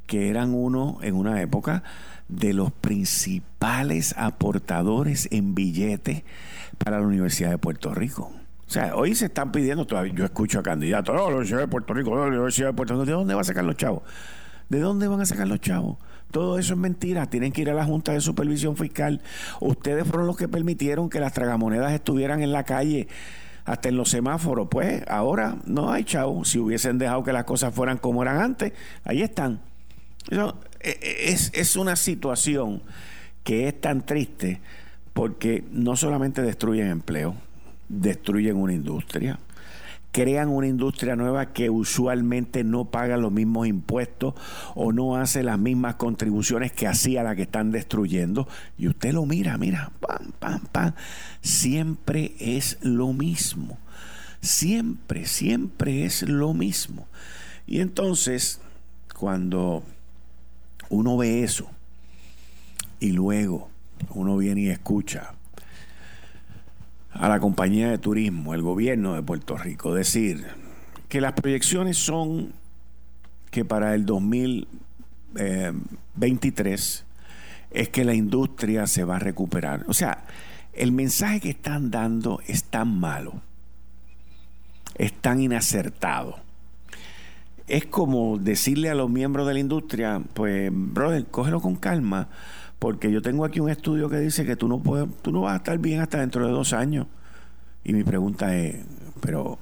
que 0.06 0.28
eran 0.28 0.54
uno 0.54 0.98
en 1.02 1.14
una 1.14 1.40
época 1.40 1.82
de 2.28 2.54
los 2.54 2.72
principales 2.72 4.14
aportadores 4.16 5.28
en 5.30 5.54
billetes 5.54 6.22
para 6.78 6.98
la 6.98 7.06
Universidad 7.06 7.50
de 7.50 7.58
Puerto 7.58 7.94
Rico. 7.94 8.32
O 8.66 8.70
sea, 8.72 8.96
hoy 8.96 9.14
se 9.14 9.26
están 9.26 9.52
pidiendo 9.52 9.86
yo 10.14 10.24
escucho 10.24 10.60
a 10.60 10.62
candidatos, 10.62 11.14
no, 11.14 11.22
la 11.22 11.26
Universidad 11.28 11.60
de 11.60 11.68
Puerto 11.68 11.92
Rico, 11.92 12.16
la 12.16 12.26
Universidad 12.26 12.68
de 12.68 12.72
Puerto 12.72 12.94
Rico, 12.94 13.04
¿de 13.04 13.12
dónde 13.12 13.34
va 13.34 13.42
a 13.42 13.44
sacar 13.44 13.64
los 13.64 13.76
chavos? 13.76 14.02
¿De 14.72 14.80
dónde 14.80 15.06
van 15.06 15.20
a 15.20 15.26
sacar 15.26 15.46
los 15.46 15.60
chavos? 15.60 15.98
Todo 16.30 16.58
eso 16.58 16.72
es 16.72 16.80
mentira. 16.80 17.26
Tienen 17.26 17.52
que 17.52 17.60
ir 17.60 17.68
a 17.68 17.74
la 17.74 17.84
Junta 17.84 18.12
de 18.12 18.22
Supervisión 18.22 18.74
Fiscal. 18.74 19.20
Ustedes 19.60 20.08
fueron 20.08 20.26
los 20.26 20.38
que 20.38 20.48
permitieron 20.48 21.10
que 21.10 21.20
las 21.20 21.34
tragamonedas 21.34 21.92
estuvieran 21.92 22.42
en 22.42 22.52
la 22.52 22.64
calle, 22.64 23.06
hasta 23.66 23.90
en 23.90 23.98
los 23.98 24.08
semáforos. 24.08 24.68
Pues 24.70 25.04
ahora 25.08 25.58
no 25.66 25.92
hay 25.92 26.04
chavos. 26.04 26.48
Si 26.48 26.58
hubiesen 26.58 26.96
dejado 26.96 27.22
que 27.22 27.34
las 27.34 27.44
cosas 27.44 27.74
fueran 27.74 27.98
como 27.98 28.22
eran 28.22 28.40
antes, 28.40 28.72
ahí 29.04 29.20
están. 29.20 29.60
E, 30.30 30.40
e, 30.80 31.36
es 31.52 31.76
una 31.76 31.94
situación 31.94 32.80
que 33.44 33.68
es 33.68 33.78
tan 33.78 34.06
triste 34.06 34.62
porque 35.12 35.64
no 35.70 35.96
solamente 35.96 36.40
destruyen 36.40 36.86
empleo, 36.86 37.34
destruyen 37.90 38.56
una 38.56 38.72
industria 38.72 39.38
crean 40.12 40.50
una 40.50 40.68
industria 40.68 41.16
nueva 41.16 41.52
que 41.52 41.70
usualmente 41.70 42.64
no 42.64 42.84
paga 42.84 43.16
los 43.16 43.32
mismos 43.32 43.66
impuestos 43.66 44.34
o 44.74 44.92
no 44.92 45.16
hace 45.16 45.42
las 45.42 45.58
mismas 45.58 45.94
contribuciones 45.94 46.70
que 46.70 46.86
hacía 46.86 47.22
la 47.22 47.34
que 47.34 47.42
están 47.42 47.72
destruyendo. 47.72 48.46
Y 48.78 48.88
usted 48.88 49.14
lo 49.14 49.24
mira, 49.24 49.56
mira, 49.56 49.90
pam, 50.00 50.32
pam, 50.38 50.60
pam. 50.70 50.92
Siempre 51.40 52.34
es 52.38 52.78
lo 52.82 53.14
mismo. 53.14 53.78
Siempre, 54.42 55.26
siempre 55.26 56.04
es 56.04 56.22
lo 56.22 56.52
mismo. 56.52 57.08
Y 57.66 57.80
entonces, 57.80 58.60
cuando 59.18 59.82
uno 60.90 61.16
ve 61.16 61.42
eso 61.42 61.70
y 63.00 63.12
luego 63.12 63.70
uno 64.10 64.36
viene 64.36 64.62
y 64.62 64.68
escucha 64.68 65.34
a 67.12 67.28
la 67.28 67.38
compañía 67.40 67.90
de 67.90 67.98
turismo, 67.98 68.54
el 68.54 68.62
gobierno 68.62 69.14
de 69.14 69.22
Puerto 69.22 69.56
Rico, 69.56 69.94
decir 69.94 70.46
que 71.08 71.20
las 71.20 71.34
proyecciones 71.34 71.98
son 71.98 72.52
que 73.50 73.64
para 73.64 73.94
el 73.94 74.06
2023 74.06 77.04
es 77.70 77.88
que 77.90 78.04
la 78.04 78.14
industria 78.14 78.86
se 78.86 79.04
va 79.04 79.16
a 79.16 79.18
recuperar. 79.18 79.84
O 79.88 79.94
sea, 79.94 80.24
el 80.72 80.92
mensaje 80.92 81.40
que 81.40 81.50
están 81.50 81.90
dando 81.90 82.40
es 82.46 82.64
tan 82.64 82.98
malo, 82.98 83.42
es 84.96 85.12
tan 85.12 85.40
inacertado. 85.40 86.38
Es 87.68 87.86
como 87.86 88.38
decirle 88.38 88.90
a 88.90 88.94
los 88.94 89.10
miembros 89.10 89.46
de 89.46 89.54
la 89.54 89.60
industria, 89.60 90.20
pues, 90.34 90.70
brother, 90.72 91.26
cógelo 91.26 91.60
con 91.60 91.76
calma 91.76 92.28
porque 92.82 93.12
yo 93.12 93.22
tengo 93.22 93.44
aquí 93.44 93.60
un 93.60 93.70
estudio 93.70 94.08
que 94.08 94.18
dice 94.18 94.44
que 94.44 94.56
tú 94.56 94.66
no 94.66 94.80
puedes, 94.80 95.08
tú 95.22 95.30
no 95.30 95.42
vas 95.42 95.52
a 95.52 95.56
estar 95.58 95.78
bien 95.78 96.00
hasta 96.00 96.18
dentro 96.18 96.44
de 96.44 96.50
dos 96.50 96.72
años. 96.72 97.06
Y 97.84 97.92
mi 97.92 98.02
pregunta 98.02 98.56
es, 98.56 98.74
pero 99.20 99.60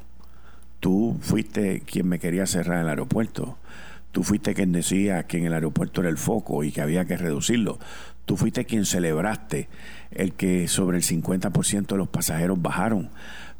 tú 0.80 1.18
fuiste 1.20 1.80
quien 1.80 2.08
me 2.08 2.18
quería 2.18 2.46
cerrar 2.46 2.80
el 2.80 2.88
aeropuerto. 2.88 3.58
Tú 4.10 4.22
fuiste 4.22 4.54
quien 4.54 4.72
decía 4.72 5.24
que 5.24 5.36
en 5.36 5.44
el 5.44 5.52
aeropuerto 5.52 6.00
era 6.00 6.08
el 6.08 6.16
foco 6.16 6.64
y 6.64 6.72
que 6.72 6.80
había 6.80 7.04
que 7.04 7.18
reducirlo. 7.18 7.78
Tú 8.24 8.38
fuiste 8.38 8.64
quien 8.64 8.86
celebraste 8.86 9.68
el 10.12 10.32
que 10.32 10.66
sobre 10.66 10.96
el 10.96 11.04
50% 11.04 11.88
de 11.88 11.96
los 11.98 12.08
pasajeros 12.08 12.62
bajaron. 12.62 13.10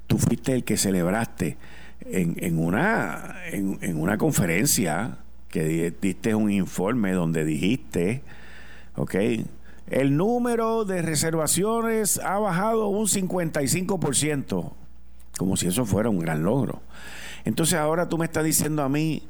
Tú 0.07 0.17
fuiste 0.17 0.55
el 0.55 0.65
que 0.65 0.79
celebraste 0.79 1.59
en, 2.07 2.35
en 2.39 2.59
una, 2.59 3.37
en, 3.53 3.77
en 3.83 4.01
una 4.01 4.17
conferencia 4.17 5.19
que 5.51 5.93
diste 6.01 6.35
un 6.35 6.51
informe 6.51 7.13
donde 7.13 7.45
dijiste 7.45 8.23
¿ok? 8.97 9.15
El 9.89 10.17
número 10.17 10.85
de 10.85 11.03
reservaciones 11.03 12.19
ha 12.19 12.39
bajado 12.39 12.89
un 12.89 13.07
55%, 13.07 14.73
como 15.37 15.57
si 15.57 15.67
eso 15.67 15.85
fuera 15.85 16.09
un 16.09 16.21
gran 16.21 16.45
logro. 16.45 16.81
Entonces 17.45 17.79
ahora 17.79 18.09
tú 18.09 18.19
me 18.19 18.25
estás 18.25 18.45
diciendo 18.45 18.83
a 18.83 18.89
mí 18.89 19.23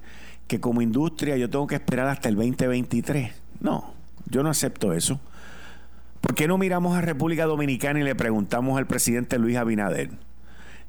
que 0.47 0.61
como 0.61 0.83
industria 0.83 1.37
yo 1.37 1.49
tengo 1.49 1.67
que 1.67 1.77
esperar 1.77 2.09
hasta 2.09 2.29
el 2.29 2.37
2023. 2.37 3.33
No, 3.61 3.95
yo 4.27 4.43
no 4.43 4.51
acepto 4.51 4.93
eso. 4.93 5.21
¿Por 6.21 6.35
qué 6.35 6.47
no 6.47 6.59
miramos 6.59 6.97
a 6.97 7.01
República 7.01 7.47
Dominicana 7.47 8.01
y 8.01 8.03
le 8.03 8.15
preguntamos 8.15 8.77
al 8.77 8.87
presidente 8.87 9.39
Luis 9.39 9.57
Abinader? 9.57 10.11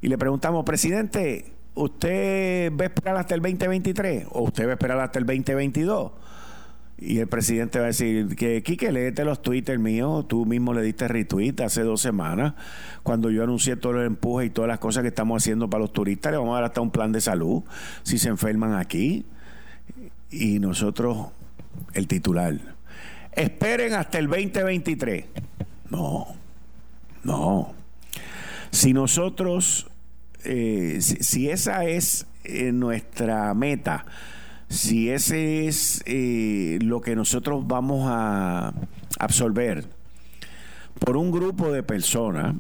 Y 0.02 0.08
le 0.08 0.18
preguntamos, 0.18 0.66
presidente, 0.66 1.54
¿usted 1.76 2.74
va 2.76 2.84
a 2.84 2.88
esperar 2.88 3.18
hasta 3.18 3.36
el 3.36 3.42
2023 3.42 4.28
o 4.32 4.42
usted 4.42 4.66
va 4.66 4.72
a 4.72 4.74
esperar 4.74 5.00
hasta 5.00 5.20
el 5.20 5.26
2022? 5.26 6.12
Y 7.02 7.18
el 7.18 7.28
presidente 7.28 7.80
va 7.80 7.86
a 7.86 7.88
decir 7.88 8.36
que, 8.36 8.62
Quique, 8.62 8.92
léete 8.92 9.26
los 9.26 9.42
Twitter 9.42 9.80
míos. 9.80 10.28
Tú 10.28 10.46
mismo 10.46 10.72
le 10.72 10.84
diste 10.84 11.08
retweet 11.08 11.56
hace 11.62 11.82
dos 11.82 12.00
semanas, 12.00 12.54
cuando 13.02 13.32
yo 13.32 13.44
anuncié 13.44 13.76
todo 13.76 14.00
el 14.00 14.06
empuje 14.06 14.46
y 14.46 14.50
todas 14.52 14.68
las 14.68 14.78
cosas 14.78 15.02
que 15.02 15.08
estamos 15.08 15.42
haciendo 15.42 15.68
para 15.68 15.82
los 15.82 15.94
turistas. 15.94 16.32
Le 16.32 16.38
vamos 16.38 16.52
a 16.52 16.56
dar 16.58 16.66
hasta 16.66 16.80
un 16.80 16.92
plan 16.92 17.12
de 17.12 17.20
salud 17.20 17.64
si 18.04 18.20
se 18.20 18.30
enferman 18.30 18.76
aquí. 18.76 19.26
Y 20.30 20.60
nosotros, 20.60 21.30
el 21.94 22.08
titular, 22.08 22.56
esperen 23.32 23.94
hasta 23.94 24.20
el 24.20 24.28
2023. 24.28 25.26
No, 25.90 26.28
no. 27.24 27.74
Si 28.70 28.94
nosotros, 28.94 29.90
eh, 30.44 31.00
si, 31.02 31.50
esa 31.50 31.84
es 31.86 32.28
eh, 32.44 32.72
nuestra 32.72 33.56
meta, 33.56 34.06
si 34.72 35.10
ese 35.10 35.68
es 35.68 36.02
eh, 36.06 36.80
lo 36.82 37.02
que 37.02 37.14
nosotros 37.14 37.68
vamos 37.68 38.06
a 38.08 38.74
absorber 39.20 39.86
por 40.98 41.18
un 41.18 41.30
grupo 41.30 41.72
de 41.72 41.84
personas, 41.84 42.56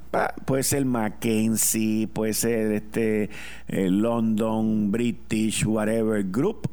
puede 0.45 0.63
ser 0.63 0.83
Mackenzie, 0.83 2.07
puede 2.07 2.33
ser 2.33 2.73
este 2.73 3.29
eh, 3.69 3.89
London, 3.89 4.91
British, 4.91 5.65
whatever 5.65 6.23
group, 6.23 6.69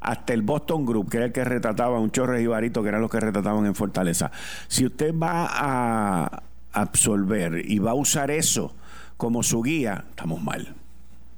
hasta 0.00 0.32
el 0.32 0.40
Boston 0.42 0.86
Group, 0.86 1.10
que 1.10 1.18
era 1.18 1.26
el 1.26 1.32
que 1.32 1.44
retrataba 1.44 1.98
un 1.98 2.10
chorro 2.10 2.40
y 2.40 2.46
barito, 2.46 2.82
que 2.82 2.88
eran 2.88 3.02
los 3.02 3.10
que 3.10 3.20
retrataban 3.20 3.66
en 3.66 3.74
Fortaleza. 3.74 4.30
Si 4.68 4.86
usted 4.86 5.12
va 5.14 5.46
a 5.50 6.42
absorber 6.72 7.68
y 7.68 7.80
va 7.80 7.90
a 7.90 7.94
usar 7.94 8.30
eso 8.30 8.74
como 9.18 9.42
su 9.42 9.62
guía, 9.62 10.04
estamos 10.08 10.42
mal. 10.42 10.74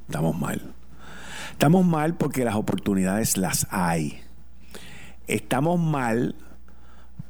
Estamos 0.07 0.39
mal. 0.39 0.75
Estamos 1.59 1.85
mal 1.85 2.15
porque 2.15 2.45
las 2.45 2.55
oportunidades 2.55 3.37
las 3.37 3.67
hay. 3.73 4.21
Estamos 5.27 5.81
mal 5.81 6.37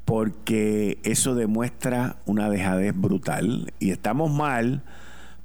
porque 0.05 0.99
eso 1.03 1.35
demuestra 1.35 2.17
una 2.27 2.51
dejadez 2.51 2.95
brutal. 2.95 3.73
Y 3.79 3.91
estamos 3.91 4.31
mal 4.31 4.83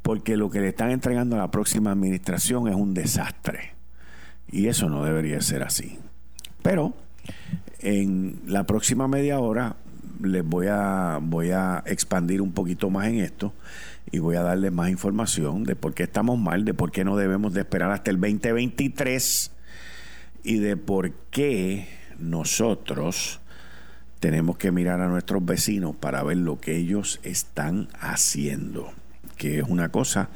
porque 0.02 0.36
lo 0.36 0.50
que 0.50 0.60
le 0.60 0.67
están 0.67 0.91
entregando 0.91 1.38
a 1.38 1.39
la 1.39 1.50
próxima 1.50 1.91
administración 1.91 2.67
es 2.67 2.76
un 2.76 2.93
desastre. 2.93 3.72
Y 4.52 4.67
eso 4.67 4.89
no 4.89 5.06
debería 5.06 5.39
ser 5.39 5.63
así. 5.63 5.98
Pero 6.62 6.93
en 7.80 8.41
la 8.48 8.65
próxima 8.65 9.08
media 9.08 9.39
hora 9.39 9.78
les 10.22 10.43
voy 10.43 10.67
a, 10.69 11.19
voy 11.22 11.52
a 11.52 11.84
expandir 11.86 12.41
un 12.41 12.52
poquito 12.52 12.89
más 12.89 13.08
en 13.08 13.22
esto 13.22 13.54
y 14.13 14.19
voy 14.19 14.36
a 14.36 14.43
darles 14.43 14.71
más 14.71 14.91
información 14.91 15.63
de 15.63 15.76
por 15.76 15.95
qué 15.95 16.04
estamos 16.04 16.38
mal, 16.38 16.65
de 16.65 16.76
por 16.76 16.91
qué 16.91 17.04
no 17.04 17.17
debemos 17.17 17.52
de 17.56 17.62
esperar 17.62 17.89
hasta 17.89 18.12
el 18.12 18.21
2023 18.21 19.52
y 20.43 20.60
de 20.60 20.78
por 20.78 21.13
qué 21.32 21.88
nosotros 22.19 23.41
tenemos 24.19 24.58
que 24.58 24.71
mirar 24.71 25.02
a 25.02 25.08
nuestros 25.08 25.43
vecinos 25.43 25.95
para 25.95 26.21
ver 26.21 26.38
lo 26.38 26.60
que 26.60 26.78
ellos 26.78 27.19
están 27.23 27.88
haciendo, 27.99 28.93
que 29.36 29.58
es 29.58 29.65
una 29.67 29.89
cosa 29.89 30.30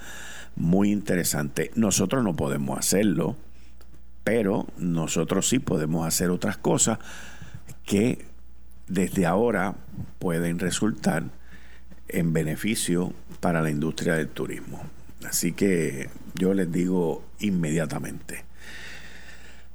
muy 0.55 0.91
interesante. 0.91 1.69
Nosotros 1.75 2.23
no 2.23 2.35
podemos 2.35 2.79
hacerlo, 2.79 3.35
pero 4.23 4.65
nosotros 4.79 5.47
sí 5.47 5.59
podemos 5.59 6.07
hacer 6.07 6.31
otras 6.31 6.57
cosas 6.57 6.97
que 7.85 8.25
desde 8.87 9.27
ahora 9.27 9.75
pueden 10.17 10.57
resultar 10.57 11.36
en 12.09 12.33
beneficio 12.33 13.13
para 13.39 13.61
la 13.61 13.69
industria 13.69 14.15
del 14.15 14.29
turismo. 14.29 14.81
Así 15.27 15.53
que 15.53 16.09
yo 16.35 16.53
les 16.53 16.71
digo 16.71 17.23
inmediatamente, 17.39 18.45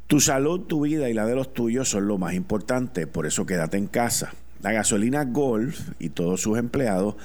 tu 0.06 0.20
salud, 0.20 0.60
tu 0.60 0.82
vida 0.82 1.08
y 1.08 1.14
la 1.14 1.26
de 1.26 1.34
los 1.34 1.54
tuyos 1.54 1.88
son 1.88 2.06
lo 2.06 2.18
más 2.18 2.34
importante, 2.34 3.06
por 3.06 3.26
eso 3.26 3.46
quédate 3.46 3.78
en 3.78 3.86
casa. 3.86 4.34
La 4.60 4.70
gasolina 4.72 5.24
Golf 5.24 5.80
y 5.98 6.10
todos 6.10 6.42
sus 6.42 6.58
empleados 6.58 7.16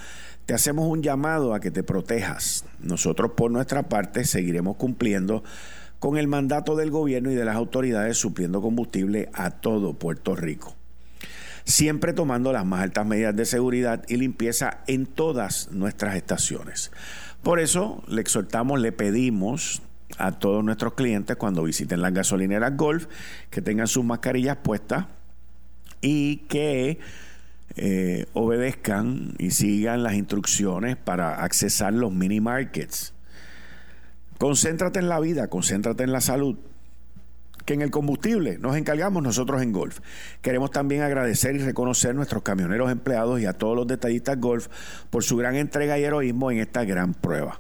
te 0.46 0.54
hacemos 0.54 0.88
un 0.88 1.04
llamado 1.04 1.54
a 1.54 1.60
que 1.60 1.70
te 1.70 1.84
protejas. 1.84 2.64
Nosotros 2.80 3.32
por 3.36 3.52
nuestra 3.52 3.84
parte 3.90 4.24
seguiremos 4.24 4.78
cumpliendo 4.78 5.44
con 6.00 6.18
el 6.18 6.28
mandato 6.28 6.76
del 6.76 6.90
gobierno 6.90 7.30
y 7.32 7.36
de 7.36 7.44
las 7.44 7.58
autoridades 7.58 8.18
supliendo 8.18 8.62
combustible 8.62 9.30
a 9.34 9.52
todo 9.52 9.94
Puerto 9.94 10.36
Rico 10.36 10.77
siempre 11.68 12.14
tomando 12.14 12.54
las 12.54 12.66
más 12.66 12.82
altas 12.82 13.06
medidas 13.06 13.36
de 13.36 13.46
seguridad 13.46 14.04
y 14.08 14.16
limpieza 14.16 14.80
en 14.88 15.06
todas 15.06 15.70
nuestras 15.72 16.16
estaciones. 16.16 16.92
Por 17.44 17.60
eso 17.60 18.04
le 18.08 18.22
exhortamos, 18.22 18.80
le 18.80 18.94
pedimos 18.94 19.82
a 20.18 20.40
todos 20.40 20.64
nuestros 20.64 20.94
clientes 20.94 21.36
cuando 21.36 21.64
visiten 21.64 22.02
las 22.02 22.14
gasolineras 22.14 22.78
Golf 22.78 23.08
que 23.50 23.62
tengan 23.62 23.88
sus 23.88 24.06
mascarillas 24.06 24.58
puestas 24.64 25.08
y 26.00 26.38
que 26.48 27.00
eh, 27.76 28.28
obedezcan 28.32 29.36
y 29.38 29.52
sigan 29.52 30.04
las 30.04 30.14
instrucciones 30.14 30.96
para 30.96 31.44
accesar 31.44 31.94
los 31.94 32.14
mini 32.14 32.40
markets. 32.40 33.14
Concéntrate 34.38 35.00
en 35.00 35.10
la 35.10 35.20
vida, 35.20 35.50
concéntrate 35.50 36.04
en 36.04 36.14
la 36.14 36.22
salud 36.22 36.56
que 37.68 37.74
en 37.74 37.82
el 37.82 37.92
combustible 37.92 38.58
nos 38.60 38.78
encargamos 38.78 39.22
nosotros 39.22 39.62
en 39.62 39.74
Golf. 39.74 40.00
Queremos 40.42 40.72
también 40.72 41.02
agradecer 41.02 41.54
y 41.58 41.60
reconocer 41.60 42.12
a 42.12 42.14
nuestros 42.14 42.42
camioneros 42.42 42.90
empleados 42.90 43.42
y 43.42 43.46
a 43.46 43.52
todos 43.52 43.76
los 43.76 43.86
detallistas 43.86 44.40
Golf 44.40 44.70
por 45.10 45.26
su 45.26 45.36
gran 45.36 45.56
entrega 45.56 46.00
y 46.00 46.04
heroísmo 46.06 46.50
en 46.50 46.60
esta 46.60 46.86
gran 46.86 47.14
prueba. 47.14 47.60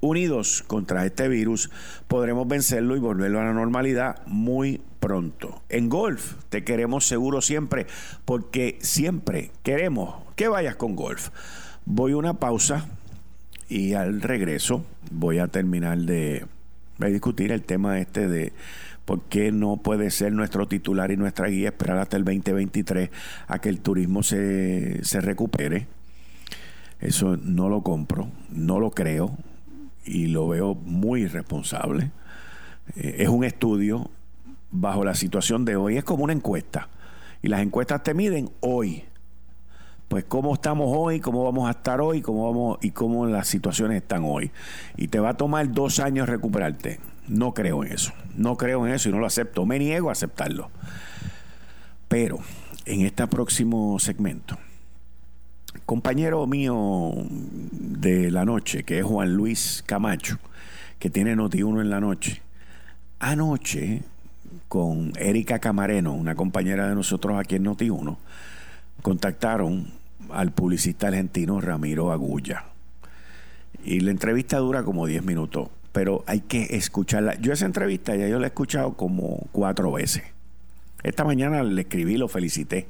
Unidos 0.00 0.62
contra 0.66 1.06
este 1.06 1.28
virus, 1.28 1.70
podremos 2.08 2.46
vencerlo 2.46 2.94
y 2.94 3.00
volverlo 3.00 3.40
a 3.40 3.44
la 3.44 3.54
normalidad 3.54 4.20
muy 4.26 4.82
pronto. 5.00 5.62
En 5.70 5.88
Golf 5.88 6.34
te 6.50 6.62
queremos 6.62 7.06
seguro 7.06 7.40
siempre, 7.40 7.86
porque 8.26 8.78
siempre 8.82 9.50
queremos 9.62 10.16
que 10.36 10.48
vayas 10.48 10.76
con 10.76 10.94
Golf. 10.94 11.30
Voy 11.86 12.12
a 12.12 12.18
una 12.18 12.34
pausa 12.34 12.86
y 13.66 13.94
al 13.94 14.20
regreso 14.20 14.84
voy 15.10 15.38
a 15.38 15.48
terminar 15.48 15.96
de, 15.96 16.44
de 16.98 17.10
discutir 17.10 17.50
el 17.50 17.62
tema 17.62 17.98
este 17.98 18.28
de 18.28 18.52
¿Por 19.08 19.22
qué 19.22 19.52
no 19.52 19.78
puede 19.78 20.10
ser 20.10 20.34
nuestro 20.34 20.68
titular 20.68 21.10
y 21.10 21.16
nuestra 21.16 21.48
guía 21.48 21.70
esperar 21.70 21.96
hasta 21.96 22.18
el 22.18 22.24
2023 22.26 23.08
a 23.46 23.58
que 23.58 23.70
el 23.70 23.80
turismo 23.80 24.22
se, 24.22 25.00
recupere? 25.22 25.86
Eso 27.00 27.38
no 27.38 27.70
lo 27.70 27.82
compro, 27.82 28.28
no 28.50 28.78
lo 28.78 28.90
creo 28.90 29.34
y 30.04 30.26
lo 30.26 30.46
veo 30.46 30.74
muy 30.74 31.22
irresponsable. 31.22 32.10
Eh, 32.96 33.14
es 33.20 33.30
un 33.30 33.44
estudio 33.44 34.10
bajo 34.70 35.02
la 35.06 35.14
situación 35.14 35.64
de 35.64 35.76
hoy, 35.76 35.96
es 35.96 36.04
como 36.04 36.24
una 36.24 36.34
encuesta. 36.34 36.90
Y 37.40 37.48
las 37.48 37.62
encuestas 37.62 38.02
te 38.02 38.12
miden 38.12 38.50
hoy. 38.60 39.04
Pues 40.08 40.24
cómo 40.24 40.52
estamos 40.52 40.94
hoy, 40.94 41.20
cómo 41.20 41.44
vamos 41.44 41.66
a 41.66 41.70
estar 41.70 42.02
hoy, 42.02 42.20
cómo 42.20 42.44
vamos 42.44 42.78
y 42.82 42.90
cómo 42.90 43.24
las 43.24 43.48
situaciones 43.48 44.02
están 44.02 44.24
hoy. 44.26 44.50
Y 44.98 45.08
te 45.08 45.18
va 45.18 45.30
a 45.30 45.36
tomar 45.38 45.72
dos 45.72 45.98
años 45.98 46.28
recuperarte. 46.28 47.00
No 47.28 47.52
creo 47.52 47.84
en 47.84 47.92
eso. 47.92 48.12
No 48.36 48.56
creo 48.56 48.86
en 48.86 48.94
eso 48.94 49.08
y 49.08 49.12
no 49.12 49.18
lo 49.18 49.26
acepto. 49.26 49.66
Me 49.66 49.78
niego 49.78 50.08
a 50.08 50.12
aceptarlo. 50.12 50.70
Pero 52.08 52.38
en 52.86 53.02
este 53.02 53.26
próximo 53.26 53.98
segmento, 53.98 54.58
compañero 55.84 56.46
mío 56.46 57.12
de 57.70 58.30
la 58.30 58.46
noche, 58.46 58.82
que 58.84 59.00
es 59.00 59.04
Juan 59.04 59.34
Luis 59.34 59.84
Camacho, 59.86 60.38
que 60.98 61.10
tiene 61.10 61.36
Noti1 61.36 61.82
en 61.82 61.90
la 61.90 62.00
noche, 62.00 62.40
anoche 63.18 64.02
con 64.68 65.12
Erika 65.18 65.58
Camareno, 65.58 66.14
una 66.14 66.34
compañera 66.34 66.88
de 66.88 66.94
nosotros 66.94 67.38
aquí 67.38 67.56
en 67.56 67.66
Noti1, 67.66 68.16
contactaron 69.02 69.92
al 70.30 70.52
publicista 70.52 71.08
argentino 71.08 71.60
Ramiro 71.60 72.10
Agulla. 72.10 72.64
Y 73.84 74.00
la 74.00 74.10
entrevista 74.10 74.58
dura 74.58 74.82
como 74.82 75.06
10 75.06 75.24
minutos 75.24 75.68
pero 75.98 76.22
hay 76.28 76.42
que 76.42 76.76
escucharla. 76.76 77.34
Yo 77.40 77.52
esa 77.52 77.66
entrevista 77.66 78.14
ya 78.14 78.28
yo 78.28 78.38
la 78.38 78.46
he 78.46 78.50
escuchado 78.50 78.96
como 78.96 79.48
cuatro 79.50 79.90
veces. 79.90 80.22
Esta 81.02 81.24
mañana 81.24 81.64
le 81.64 81.80
escribí, 81.80 82.16
lo 82.16 82.28
felicité. 82.28 82.86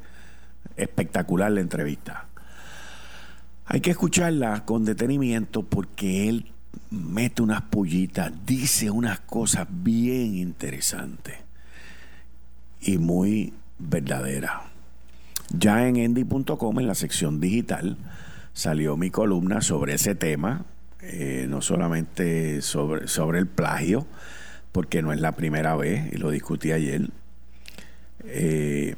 Espectacular 0.76 1.50
la 1.50 1.62
entrevista. 1.62 2.26
Hay 3.64 3.80
que 3.80 3.92
escucharla 3.92 4.66
con 4.66 4.84
detenimiento 4.84 5.62
porque 5.62 6.28
él 6.28 6.52
mete 6.90 7.40
unas 7.40 7.62
pullitas, 7.62 8.30
dice 8.44 8.90
unas 8.90 9.20
cosas 9.20 9.66
bien 9.70 10.34
interesantes 10.34 11.38
y 12.82 12.98
muy 12.98 13.54
verdaderas. 13.78 14.64
Ya 15.48 15.88
en 15.88 15.96
endy.com, 15.96 16.78
en 16.78 16.86
la 16.86 16.94
sección 16.94 17.40
digital, 17.40 17.96
salió 18.52 18.98
mi 18.98 19.08
columna 19.10 19.62
sobre 19.62 19.94
ese 19.94 20.14
tema 20.14 20.66
eh, 21.10 21.46
no 21.48 21.62
solamente 21.62 22.60
sobre, 22.62 23.08
sobre 23.08 23.38
el 23.38 23.46
plagio, 23.46 24.06
porque 24.72 25.02
no 25.02 25.12
es 25.12 25.20
la 25.20 25.32
primera 25.32 25.74
vez, 25.74 26.12
y 26.12 26.16
lo 26.18 26.30
discutí 26.30 26.72
ayer, 26.72 27.08
eh, 28.24 28.94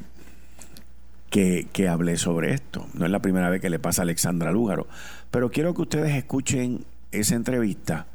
que, 1.29 1.67
que, 1.71 1.87
hablé 1.87 2.17
sobre 2.17 2.53
esto. 2.53 2.87
No 2.93 3.05
es 3.05 3.11
la 3.11 3.21
primera 3.21 3.49
vez 3.49 3.61
que 3.61 3.69
le 3.69 3.79
pasa 3.79 4.01
a 4.01 4.03
Alexandra 4.03 4.51
Lúgaro, 4.51 4.87
pero 5.31 5.49
quiero 5.49 5.73
que 5.73 5.83
ustedes 5.83 6.13
escuchen 6.15 6.83
esa 7.11 7.35
entrevista 7.35 8.07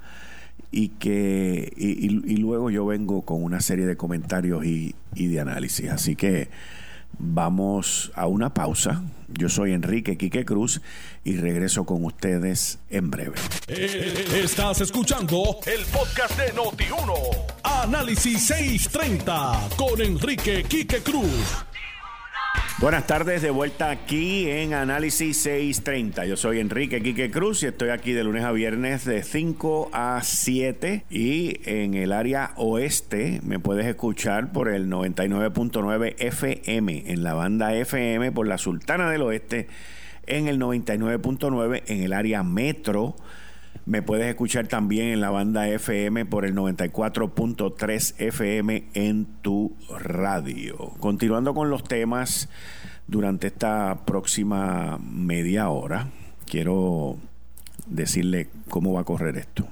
y 0.70 0.88
que 0.88 1.72
y, 1.76 2.36
luego 2.36 2.70
yo 2.70 2.84
vengo 2.84 3.22
con 3.22 3.42
una 3.42 3.60
serie 3.60 3.86
de 3.86 3.96
comentarios 3.96 4.64
y, 4.66 4.94
y 5.14 5.28
de 5.28 5.40
análisis. 5.40 5.90
Así 5.90 6.16
que 6.16 6.48
Vamos 7.18 8.12
a 8.14 8.26
una 8.26 8.52
pausa. 8.52 9.02
Yo 9.28 9.48
soy 9.48 9.72
Enrique 9.72 10.16
Quique 10.16 10.44
Cruz 10.44 10.80
y 11.24 11.36
regreso 11.36 11.84
con 11.84 12.04
ustedes 12.04 12.78
en 12.90 13.10
breve. 13.10 13.36
Eh, 13.68 14.40
estás 14.44 14.80
escuchando 14.80 15.58
el 15.66 15.84
podcast 15.86 16.38
de 16.38 16.52
Noti1. 16.54 17.14
Análisis 17.64 18.46
630 18.46 19.68
con 19.76 20.00
Enrique 20.00 20.64
Quique 20.64 21.00
Cruz. 21.02 21.64
Buenas 22.78 23.06
tardes, 23.06 23.40
de 23.40 23.50
vuelta 23.50 23.90
aquí 23.90 24.50
en 24.50 24.74
Análisis 24.74 25.38
630. 25.38 26.26
Yo 26.26 26.36
soy 26.36 26.60
Enrique 26.60 27.02
Quique 27.02 27.30
Cruz 27.30 27.62
y 27.62 27.66
estoy 27.66 27.88
aquí 27.88 28.12
de 28.12 28.22
lunes 28.22 28.44
a 28.44 28.52
viernes 28.52 29.06
de 29.06 29.22
5 29.22 29.88
a 29.94 30.20
7 30.22 31.04
y 31.08 31.60
en 31.64 31.94
el 31.94 32.12
área 32.12 32.52
oeste 32.56 33.40
me 33.42 33.58
puedes 33.58 33.86
escuchar 33.86 34.52
por 34.52 34.68
el 34.68 34.90
99.9 34.90 36.16
FM 36.18 37.10
en 37.10 37.22
la 37.22 37.32
banda 37.32 37.74
FM 37.74 38.30
por 38.32 38.46
la 38.46 38.58
Sultana 38.58 39.10
del 39.10 39.22
Oeste 39.22 39.68
en 40.26 40.46
el 40.46 40.60
99.9 40.60 41.82
en 41.86 42.02
el 42.02 42.12
área 42.12 42.42
metro 42.42 43.16
me 43.84 44.02
puedes 44.02 44.26
escuchar 44.26 44.68
también 44.68 45.08
en 45.08 45.20
la 45.20 45.30
banda 45.30 45.68
FM 45.68 46.24
por 46.26 46.44
el 46.44 46.54
94.3 46.54 48.14
FM 48.18 48.84
en 48.94 49.26
tu 49.42 49.76
radio. 49.98 50.76
Continuando 51.00 51.54
con 51.54 51.70
los 51.70 51.84
temas 51.84 52.48
durante 53.06 53.48
esta 53.48 54.04
próxima 54.04 54.98
media 54.98 55.68
hora, 55.68 56.08
quiero 56.46 57.18
decirle 57.86 58.48
cómo 58.68 58.92
va 58.92 59.02
a 59.02 59.04
correr 59.04 59.36
esto. 59.36 59.66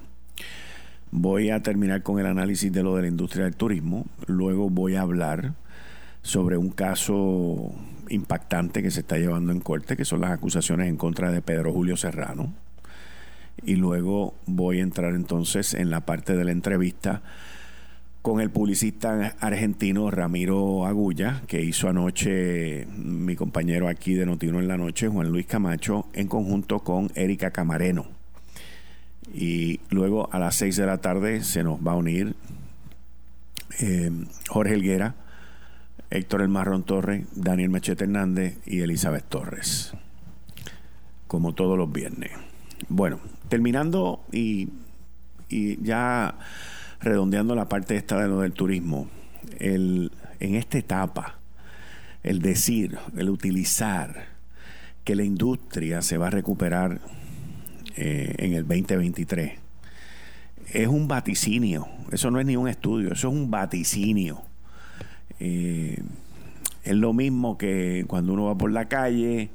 Voy 1.11 1.49
a 1.49 1.61
terminar 1.63 2.03
con 2.03 2.19
el 2.19 2.25
análisis 2.25 2.71
de 2.71 2.83
lo 2.83 2.95
de 2.95 3.03
la 3.03 3.07
industria 3.07 3.45
del 3.45 3.55
turismo, 3.55 4.05
luego 4.27 4.69
voy 4.69 4.95
a 4.95 5.01
hablar 5.01 5.53
sobre 6.21 6.57
un 6.57 6.69
caso 6.69 7.73
impactante 8.09 8.83
que 8.83 8.91
se 8.91 9.01
está 9.01 9.17
llevando 9.17 9.51
en 9.51 9.61
corte, 9.61 9.95
que 9.95 10.05
son 10.05 10.21
las 10.21 10.31
acusaciones 10.31 10.89
en 10.89 10.97
contra 10.97 11.31
de 11.31 11.41
Pedro 11.41 11.71
Julio 11.71 11.95
Serrano 11.95 12.53
y 13.63 13.75
luego 13.75 14.33
voy 14.45 14.79
a 14.79 14.83
entrar 14.83 15.13
entonces 15.13 15.73
en 15.73 15.89
la 15.89 16.05
parte 16.05 16.35
de 16.35 16.45
la 16.45 16.51
entrevista 16.51 17.21
con 18.25 18.41
el 18.41 18.49
publicista 18.49 19.35
argentino 19.39 20.09
Ramiro 20.09 20.87
Agulla, 20.87 21.43
que 21.45 21.61
hizo 21.61 21.89
anoche 21.89 22.87
mi 22.97 23.35
compañero 23.35 23.87
aquí 23.87 24.15
de 24.15 24.25
Notino 24.25 24.59
en 24.59 24.67
la 24.67 24.77
Noche, 24.77 25.07
Juan 25.07 25.29
Luis 25.29 25.45
Camacho, 25.45 26.07
en 26.13 26.27
conjunto 26.27 26.79
con 26.79 27.11
Erika 27.13 27.51
Camareno. 27.51 28.07
Y 29.31 29.79
luego 29.91 30.27
a 30.33 30.39
las 30.39 30.55
seis 30.55 30.75
de 30.75 30.87
la 30.87 30.97
tarde 30.97 31.43
se 31.43 31.61
nos 31.61 31.79
va 31.85 31.91
a 31.91 31.97
unir 31.97 32.35
eh, 33.79 34.09
Jorge 34.49 34.73
Helguera, 34.73 35.13
Héctor 36.09 36.41
El 36.41 36.49
Marrón 36.49 36.81
Torres, 36.81 37.27
Daniel 37.35 37.69
Machete 37.69 38.05
Hernández 38.05 38.57
y 38.65 38.79
Elizabeth 38.79 39.25
Torres. 39.29 39.93
Como 41.27 41.53
todos 41.53 41.77
los 41.77 41.91
viernes. 41.91 42.31
Bueno, 42.89 43.19
terminando 43.49 44.23
y, 44.31 44.69
y 45.49 45.81
ya 45.83 46.35
redondeando 47.01 47.55
la 47.55 47.69
parte 47.69 47.95
esta 47.95 48.19
de 48.19 48.27
lo 48.27 48.41
del 48.41 48.53
turismo, 48.53 49.07
el, 49.59 50.11
en 50.39 50.55
esta 50.55 50.77
etapa, 50.77 51.39
el 52.23 52.41
decir, 52.41 52.97
el 53.15 53.29
utilizar 53.29 54.27
que 55.03 55.15
la 55.15 55.23
industria 55.23 56.01
se 56.01 56.17
va 56.17 56.27
a 56.27 56.31
recuperar 56.31 56.99
eh, 57.95 58.33
en 58.37 58.53
el 58.53 58.67
2023 58.67 59.65
es 60.75 60.87
un 60.87 61.07
vaticinio, 61.07 61.87
eso 62.11 62.31
no 62.31 62.39
es 62.39 62.45
ni 62.45 62.55
un 62.55 62.67
estudio, 62.67 63.13
eso 63.13 63.29
es 63.29 63.33
un 63.33 63.49
vaticinio. 63.49 64.41
Eh, 65.39 66.01
es 66.83 66.95
lo 66.95 67.13
mismo 67.13 67.57
que 67.57 68.05
cuando 68.07 68.33
uno 68.33 68.45
va 68.45 68.57
por 68.57 68.71
la 68.71 68.87
calle, 68.87 69.49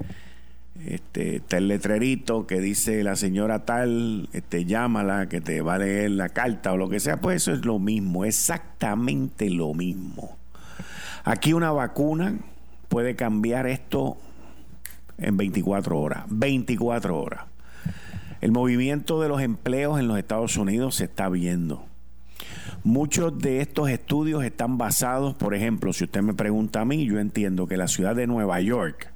este, 0.86 1.36
está 1.36 1.58
el 1.58 1.68
letrerito 1.68 2.46
que 2.46 2.60
dice 2.60 3.02
la 3.02 3.16
señora 3.16 3.64
tal, 3.64 4.28
este, 4.32 4.64
llámala, 4.64 5.28
que 5.28 5.40
te 5.40 5.60
va 5.60 5.74
a 5.74 5.78
leer 5.78 6.12
la 6.12 6.30
carta 6.30 6.72
o 6.72 6.76
lo 6.76 6.88
que 6.88 7.00
sea, 7.00 7.20
pues 7.20 7.42
eso 7.42 7.52
es 7.52 7.64
lo 7.64 7.78
mismo, 7.78 8.24
exactamente 8.24 9.50
lo 9.50 9.74
mismo. 9.74 10.36
Aquí 11.24 11.52
una 11.52 11.70
vacuna 11.70 12.38
puede 12.88 13.14
cambiar 13.14 13.66
esto 13.66 14.16
en 15.18 15.36
24 15.36 15.98
horas, 15.98 16.24
24 16.28 17.20
horas. 17.20 17.44
El 18.40 18.52
movimiento 18.52 19.20
de 19.20 19.28
los 19.28 19.42
empleos 19.42 20.00
en 20.00 20.08
los 20.08 20.18
Estados 20.18 20.56
Unidos 20.56 20.96
se 20.96 21.04
está 21.04 21.28
viendo. 21.28 21.84
Muchos 22.84 23.38
de 23.38 23.60
estos 23.60 23.90
estudios 23.90 24.42
están 24.42 24.78
basados, 24.78 25.34
por 25.34 25.54
ejemplo, 25.54 25.92
si 25.92 26.04
usted 26.04 26.22
me 26.22 26.32
pregunta 26.32 26.80
a 26.80 26.84
mí, 26.86 27.04
yo 27.04 27.18
entiendo 27.18 27.66
que 27.66 27.76
la 27.76 27.86
ciudad 27.86 28.16
de 28.16 28.26
Nueva 28.26 28.60
York 28.62 29.12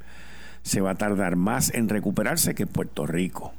se 0.64 0.80
va 0.80 0.92
a 0.92 0.94
tardar 0.96 1.36
más 1.36 1.72
en 1.74 1.88
recuperarse 1.88 2.54
que 2.54 2.66
Puerto 2.66 3.06
Rico. 3.06 3.52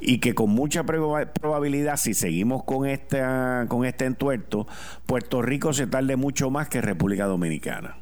Y 0.00 0.18
que 0.18 0.34
con 0.34 0.48
mucha 0.50 0.84
probabilidad, 0.84 1.98
si 1.98 2.14
seguimos 2.14 2.62
con, 2.62 2.86
esta, 2.86 3.66
con 3.68 3.84
este 3.84 4.06
entuerto, 4.06 4.66
Puerto 5.04 5.42
Rico 5.42 5.74
se 5.74 5.86
tarde 5.86 6.16
mucho 6.16 6.48
más 6.48 6.68
que 6.68 6.80
República 6.80 7.26
Dominicana. 7.26 7.96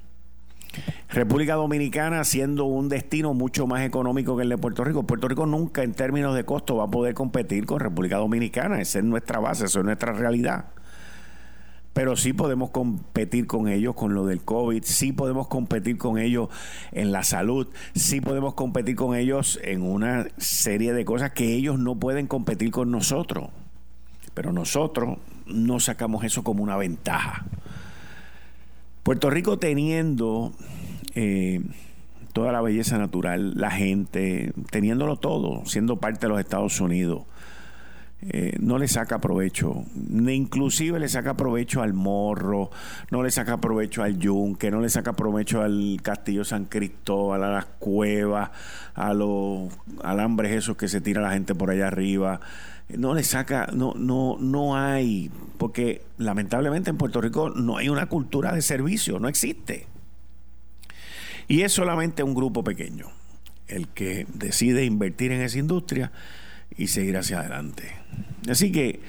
República 1.09 1.55
Dominicana 1.55 2.23
siendo 2.25 2.67
un 2.67 2.89
destino 2.89 3.33
mucho 3.35 3.67
más 3.67 3.85
económico 3.85 4.37
que 4.37 4.43
el 4.43 4.51
de 4.51 4.59
Puerto 4.59 4.85
Rico. 4.85 5.05
Puerto 5.05 5.27
Rico 5.27 5.47
nunca 5.47 5.83
en 5.83 5.95
términos 5.95 6.37
de 6.37 6.45
costo 6.45 6.77
va 6.77 6.85
a 6.85 6.91
poder 6.91 7.15
competir 7.15 7.65
con 7.65 7.81
República 7.81 8.19
Dominicana. 8.19 8.81
Esa 8.81 8.99
es 8.99 9.05
nuestra 9.05 9.41
base, 9.41 9.65
esa 9.65 9.81
es 9.81 9.85
nuestra 9.85 10.13
realidad. 10.13 10.67
Pero 11.99 12.15
sí 12.15 12.33
podemos 12.33 12.71
competir 12.71 13.49
con 13.49 13.67
ellos 13.67 13.97
con 13.97 14.15
lo 14.15 14.25
del 14.25 14.43
COVID, 14.43 14.85
sí 14.85 15.13
podemos 15.13 15.49
competir 15.49 15.99
con 15.99 16.17
ellos 16.17 16.49
en 16.93 17.11
la 17.11 17.25
salud, 17.25 17.67
sí 17.93 18.21
podemos 18.21 18.55
competir 18.55 18.95
con 18.95 19.17
ellos 19.17 19.59
en 19.65 19.83
una 19.83 20.29
serie 20.37 20.93
de 20.93 21.05
cosas 21.05 21.33
que 21.33 21.55
ellos 21.55 21.81
no 21.81 21.99
pueden 21.99 22.29
competir 22.29 22.71
con 22.71 22.93
nosotros. 22.93 23.49
Pero 24.33 24.53
nosotros 24.53 25.19
no 25.47 25.81
sacamos 25.81 26.23
eso 26.23 26.45
como 26.45 26.63
una 26.63 26.77
ventaja. 26.77 27.45
Puerto 29.03 29.29
Rico 29.29 29.59
teniendo 29.59 30.53
eh, 31.17 31.63
toda 32.33 32.53
la 32.53 32.61
belleza 32.61 32.99
natural, 32.99 33.55
la 33.57 33.73
gente, 33.73 34.53
teniéndolo 34.71 35.17
todo, 35.17 35.67
siendo 35.67 35.97
parte 35.97 36.27
de 36.27 36.29
los 36.29 36.39
Estados 36.39 36.81
Unidos, 36.81 37.25
eh, 38.21 38.57
no 38.59 38.79
le 38.79 38.89
saca 38.89 39.21
provecho, 39.21 39.85
ni 39.95 40.35
inclusive 40.35 40.99
le 40.99 41.09
saca 41.09 41.37
provecho 41.37 41.83
al 41.83 41.93
morro, 41.93 42.71
no 43.11 43.23
le 43.23 43.31
saca 43.31 43.61
provecho 43.61 44.03
al 44.03 44.19
yunque, 44.19 44.71
no 44.71 44.81
le 44.81 44.89
saca 44.89 45.13
provecho 45.15 45.63
al 45.63 46.01
castillo 46.03 46.45
San 46.45 46.65
Cristóbal, 46.65 47.45
a 47.45 47.51
las 47.51 47.67
cuevas, 47.67 48.51
a 48.95 49.15
los 49.15 49.69
alambres 50.03 50.53
esos 50.53 50.77
que 50.77 50.89
se 50.89 51.01
tira 51.01 51.23
la 51.23 51.33
gente 51.33 51.55
por 51.55 51.71
allá 51.71 51.87
arriba 51.87 52.41
no 52.97 53.15
le 53.15 53.23
saca, 53.23 53.69
no, 53.73 53.95
no, 53.95 54.39
no 54.41 54.77
hay, 54.77 55.31
porque 55.59 56.03
lamentablemente 56.17 56.91
en 56.91 56.97
Puerto 56.97 57.21
Rico 57.21 57.51
no 57.51 57.77
hay 57.77 57.89
una 57.89 58.07
cultura 58.07 58.53
de 58.53 58.63
servicio, 58.63 59.19
no 59.19 59.29
existe. 59.29 59.87
Y 61.49 61.63
es 61.63 61.73
solamente 61.73 62.23
un 62.23 62.35
grupo 62.35 62.65
pequeño 62.65 63.11
el 63.67 63.89
que 63.89 64.27
decide 64.33 64.85
invertir 64.85 65.33
en 65.33 65.43
esa 65.43 65.59
industria 65.59 66.11
y 66.77 66.89
seguir 66.89 67.17
hacia 67.17 67.41
adelante. 67.41 67.93
Así 68.49 68.73
que 68.73 69.01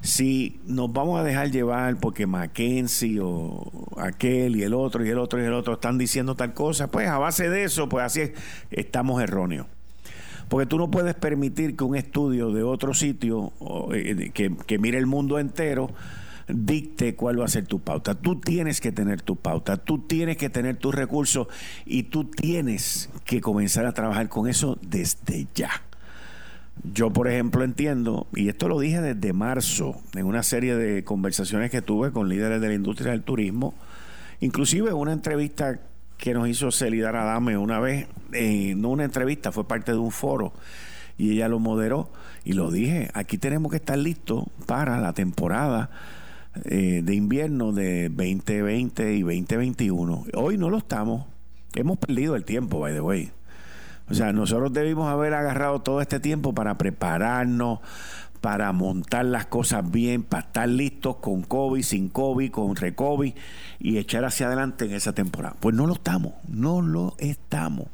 si 0.00 0.60
nos 0.66 0.92
vamos 0.92 1.20
a 1.20 1.24
dejar 1.24 1.50
llevar 1.50 1.98
porque 1.98 2.26
Mackenzie 2.26 3.18
o 3.20 3.70
aquel 3.98 4.56
y 4.56 4.62
el 4.62 4.74
otro 4.74 5.04
y 5.04 5.08
el 5.10 5.18
otro 5.18 5.40
y 5.42 5.44
el 5.44 5.52
otro 5.52 5.74
están 5.74 5.98
diciendo 5.98 6.34
tal 6.34 6.54
cosa, 6.54 6.90
pues 6.90 7.08
a 7.08 7.18
base 7.18 7.48
de 7.48 7.64
eso, 7.64 7.88
pues 7.88 8.04
así 8.04 8.32
estamos 8.70 9.22
erróneos. 9.22 9.66
Porque 10.48 10.66
tú 10.66 10.78
no 10.78 10.90
puedes 10.90 11.14
permitir 11.14 11.76
que 11.76 11.84
un 11.84 11.94
estudio 11.94 12.52
de 12.52 12.62
otro 12.62 12.94
sitio 12.94 13.52
eh, 13.92 14.30
que, 14.32 14.78
mire 14.78 14.98
el 14.98 15.06
mundo 15.06 15.38
entero 15.38 15.90
dicte 16.48 17.14
cuál 17.14 17.38
va 17.38 17.44
a 17.44 17.48
ser 17.48 17.66
tu 17.66 17.80
pauta. 17.80 18.14
Tú 18.14 18.40
tienes 18.40 18.80
que 18.80 18.90
tener 18.90 19.20
tu 19.20 19.36
pauta, 19.36 19.76
tú 19.76 19.98
tienes 19.98 20.38
que 20.38 20.48
tener 20.48 20.76
tus 20.76 20.94
recursos 20.94 21.48
y 21.84 22.04
tú 22.04 22.24
tienes 22.24 23.10
que 23.26 23.42
comenzar 23.42 23.84
a 23.84 23.92
trabajar 23.92 24.30
con 24.30 24.48
eso 24.48 24.78
desde 24.80 25.46
ya. 25.54 25.70
Yo, 26.84 27.12
por 27.12 27.28
ejemplo, 27.28 27.64
entiendo, 27.64 28.26
y 28.34 28.48
esto 28.48 28.68
lo 28.68 28.78
dije 28.78 29.00
desde 29.00 29.32
marzo, 29.32 29.96
en 30.14 30.26
una 30.26 30.42
serie 30.42 30.76
de 30.76 31.04
conversaciones 31.04 31.70
que 31.70 31.82
tuve 31.82 32.12
con 32.12 32.28
líderes 32.28 32.60
de 32.60 32.68
la 32.68 32.74
industria 32.74 33.12
del 33.12 33.22
turismo, 33.22 33.74
inclusive 34.40 34.92
una 34.92 35.12
entrevista 35.12 35.80
que 36.16 36.34
nos 36.34 36.48
hizo 36.48 36.70
Celidar 36.70 37.16
Adame 37.16 37.56
una 37.56 37.80
vez, 37.80 38.06
en 38.32 38.80
no 38.80 38.90
una 38.90 39.04
entrevista, 39.04 39.52
fue 39.52 39.66
parte 39.66 39.92
de 39.92 39.98
un 39.98 40.10
foro 40.10 40.52
y 41.16 41.32
ella 41.32 41.48
lo 41.48 41.58
moderó 41.58 42.10
y 42.44 42.52
lo 42.52 42.70
dije, 42.70 43.10
aquí 43.14 43.38
tenemos 43.38 43.70
que 43.70 43.76
estar 43.76 43.98
listos 43.98 44.44
para 44.66 45.00
la 45.00 45.12
temporada 45.12 45.90
eh, 46.64 47.02
de 47.04 47.14
invierno 47.14 47.72
de 47.72 48.08
2020 48.08 49.14
y 49.14 49.22
2021. 49.22 50.24
Hoy 50.34 50.58
no 50.58 50.70
lo 50.70 50.78
estamos, 50.78 51.26
hemos 51.74 51.98
perdido 51.98 52.36
el 52.36 52.44
tiempo, 52.44 52.78
by 52.80 52.94
the 52.94 53.00
way. 53.00 53.30
O 54.10 54.14
sea, 54.14 54.32
nosotros 54.32 54.72
debimos 54.72 55.10
haber 55.10 55.34
agarrado 55.34 55.80
todo 55.80 56.00
este 56.00 56.20
tiempo 56.20 56.54
para 56.54 56.78
prepararnos, 56.78 57.80
para 58.40 58.72
montar 58.72 59.24
las 59.24 59.46
cosas 59.46 59.90
bien, 59.90 60.22
para 60.22 60.44
estar 60.44 60.68
listos 60.68 61.16
con 61.16 61.42
COVID, 61.42 61.82
sin 61.82 62.08
COVID, 62.08 62.50
con 62.50 62.76
re-COVID 62.76 63.34
y 63.80 63.98
echar 63.98 64.24
hacia 64.24 64.46
adelante 64.46 64.84
en 64.86 64.92
esa 64.92 65.12
temporada. 65.12 65.56
Pues 65.60 65.74
no 65.74 65.86
lo 65.86 65.94
estamos, 65.94 66.34
no 66.48 66.80
lo 66.80 67.14
estamos. 67.18 67.88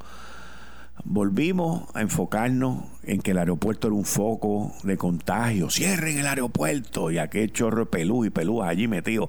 Volvimos 1.03 1.89
a 1.95 2.03
enfocarnos 2.03 2.85
en 3.03 3.21
que 3.21 3.33
el 3.33 3.39
aeropuerto 3.39 3.89
era 3.89 3.97
un 3.97 4.05
foco 4.05 4.73
de 4.85 4.97
contagio. 4.97 5.69
Cierren 5.69 6.19
el 6.19 6.27
aeropuerto 6.27 7.11
y 7.11 7.19
aquel 7.19 7.53
chorro 7.53 7.81
de 7.81 7.87
pelú 7.87 8.25
y 8.25 8.31
pelú 8.31 8.63
allí 8.63 8.87
metido, 8.87 9.29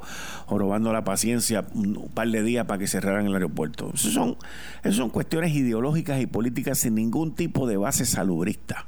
robando 0.50 0.94
la 0.94 1.04
paciencia 1.04 1.66
un 1.74 2.10
par 2.14 2.30
de 2.30 2.44
días 2.44 2.66
para 2.66 2.78
que 2.78 2.88
cerraran 2.88 3.26
el 3.26 3.34
aeropuerto. 3.34 3.92
Eso 3.94 4.12
son, 4.12 4.38
eso 4.84 4.98
son 4.98 5.10
cuestiones 5.10 5.54
ideológicas 5.54 6.22
y 6.22 6.28
políticas 6.28 6.78
sin 6.78 6.96
ningún 6.96 7.34
tipo 7.34 7.68
de 7.68 7.78
base 7.78 8.06
salubrista. 8.06 8.86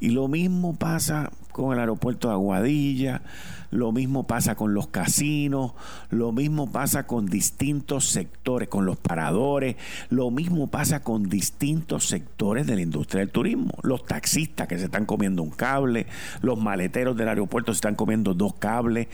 Y 0.00 0.10
lo 0.10 0.28
mismo 0.28 0.74
pasa 0.74 1.30
con 1.52 1.72
el 1.72 1.78
aeropuerto 1.78 2.28
de 2.28 2.34
Aguadilla, 2.34 3.22
lo 3.70 3.92
mismo 3.92 4.26
pasa 4.26 4.54
con 4.54 4.74
los 4.74 4.88
casinos, 4.88 5.72
lo 6.10 6.32
mismo 6.32 6.72
pasa 6.72 7.06
con 7.06 7.26
distintos 7.26 8.06
sectores, 8.06 8.68
con 8.68 8.86
los 8.86 8.96
paradores, 8.96 9.76
lo 10.08 10.30
mismo 10.30 10.68
pasa 10.68 11.02
con 11.02 11.28
distintos 11.28 12.06
sectores 12.08 12.66
de 12.66 12.76
la 12.76 12.82
industria 12.82 13.20
del 13.20 13.30
turismo. 13.30 13.74
Los 13.82 14.04
taxistas 14.06 14.66
que 14.66 14.78
se 14.78 14.86
están 14.86 15.06
comiendo 15.06 15.42
un 15.42 15.50
cable, 15.50 16.06
los 16.40 16.58
maleteros 16.58 17.16
del 17.16 17.28
aeropuerto 17.28 17.72
se 17.72 17.78
están 17.78 17.94
comiendo 17.94 18.34
dos 18.34 18.54
cables, 18.54 19.08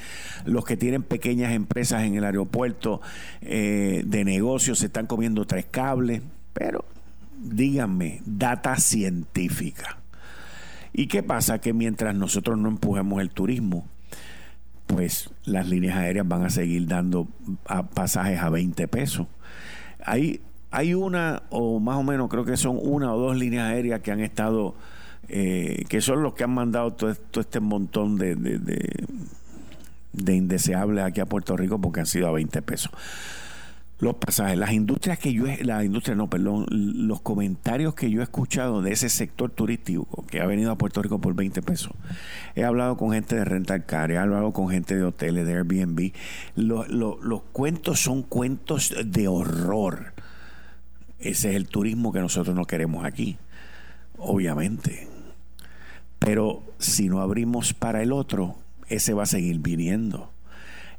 los 0.45 0.65
que 0.65 0.77
tienen 0.77 1.03
pequeñas 1.03 1.53
empresas 1.53 2.05
en 2.05 2.15
el 2.15 2.25
aeropuerto 2.25 3.01
eh, 3.43 4.03
de 4.07 4.25
negocios 4.25 4.79
se 4.79 4.87
están 4.87 5.07
comiendo 5.07 5.47
tres 5.47 5.67
cables, 5.71 6.23
pero 6.53 6.85
díganme, 7.43 8.23
data 8.25 8.77
científica 8.77 9.99
¿Y 10.99 11.09
qué 11.09 11.23
pasa? 11.23 11.61
Que 11.61 11.75
mientras 11.75 12.15
nosotros 12.15 12.57
no 12.57 12.71
empujemos 12.71 13.21
el 13.21 13.29
turismo, 13.29 13.87
pues 14.87 15.29
las 15.45 15.69
líneas 15.69 15.99
aéreas 15.99 16.27
van 16.27 16.43
a 16.43 16.49
seguir 16.49 16.87
dando 16.87 17.29
pasajes 17.93 18.41
a 18.41 18.49
20 18.49 18.89
pesos. 18.89 19.27
Hay, 20.03 20.41
hay 20.71 20.95
una, 20.95 21.43
o 21.51 21.81
más 21.81 21.99
o 21.99 22.03
menos 22.03 22.31
creo 22.31 22.47
que 22.47 22.57
son 22.57 22.79
una 22.81 23.13
o 23.13 23.19
dos 23.19 23.37
líneas 23.37 23.71
aéreas 23.71 24.01
que 24.01 24.11
han 24.11 24.21
estado, 24.21 24.75
eh, 25.29 25.85
que 25.91 26.01
son 26.01 26.23
los 26.23 26.33
que 26.33 26.45
han 26.45 26.55
mandado 26.55 26.95
todo, 26.95 27.11
este 27.11 27.61
montón 27.61 28.17
de, 28.17 28.35
de, 28.35 28.59
de, 28.59 29.05
de 30.15 30.35
indeseables 30.35 31.05
aquí 31.05 31.21
a 31.21 31.27
Puerto 31.27 31.59
Rico 31.59 31.79
porque 31.79 32.01
han 32.01 32.07
sido 32.07 32.27
a 32.27 32.33
20 32.33 32.63
pesos. 32.63 32.91
Los 33.99 34.17
pasajes, 34.17 34.59
las 34.59 34.73
industrias 34.73 35.19
que 35.19 35.33
yo, 35.33 35.45
la 35.63 35.83
industria 35.83 36.15
no, 36.15 36.29
perdón, 36.29 36.67
los 36.71 37.23
comentarios 37.23 37.95
que 37.95 38.11
yo 38.11 38.21
he 38.21 38.25
escuchado 38.25 38.83
de 38.83 38.93
ese 38.93 39.09
sector 39.09 39.51
turístico 39.51 40.25
que 40.29 40.41
ha 40.41 40.47
venido 40.47 40.71
a 40.71 40.77
Puerto 40.77 41.01
Rico 41.03 41.19
por 41.19 41.35
20 41.35 41.63
pesos. 41.63 41.93
He 42.55 42.65
hablado 42.65 42.97
con 42.99 43.13
gente 43.13 43.37
de 43.37 43.45
rental 43.45 43.87
car, 43.87 44.11
he 44.11 44.19
hablado 44.19 44.53
con 44.53 44.69
gente 44.69 44.97
de 44.97 45.05
hoteles, 45.05 45.47
de 45.47 45.55
Airbnb. 45.55 46.13
Los, 46.57 46.89
los 46.89 47.43
cuentos 47.53 48.01
son 48.01 48.23
cuentos 48.23 48.95
de 49.03 49.29
horror. 49.29 50.13
Ese 51.19 51.51
es 51.51 51.57
el 51.57 51.67
turismo 51.67 52.13
que 52.13 52.21
nosotros 52.21 52.55
no 52.55 52.67
queremos 52.67 53.07
aquí, 53.07 53.39
obviamente. 54.19 55.09
Pero 56.19 56.63
si 56.79 57.09
no 57.09 57.23
abrimos 57.23 57.73
para 57.73 58.03
el 58.03 58.13
otro, 58.13 58.57
ese 58.89 59.15
va 59.15 59.23
a 59.23 59.27
seguir 59.27 59.59
viniendo 59.61 60.36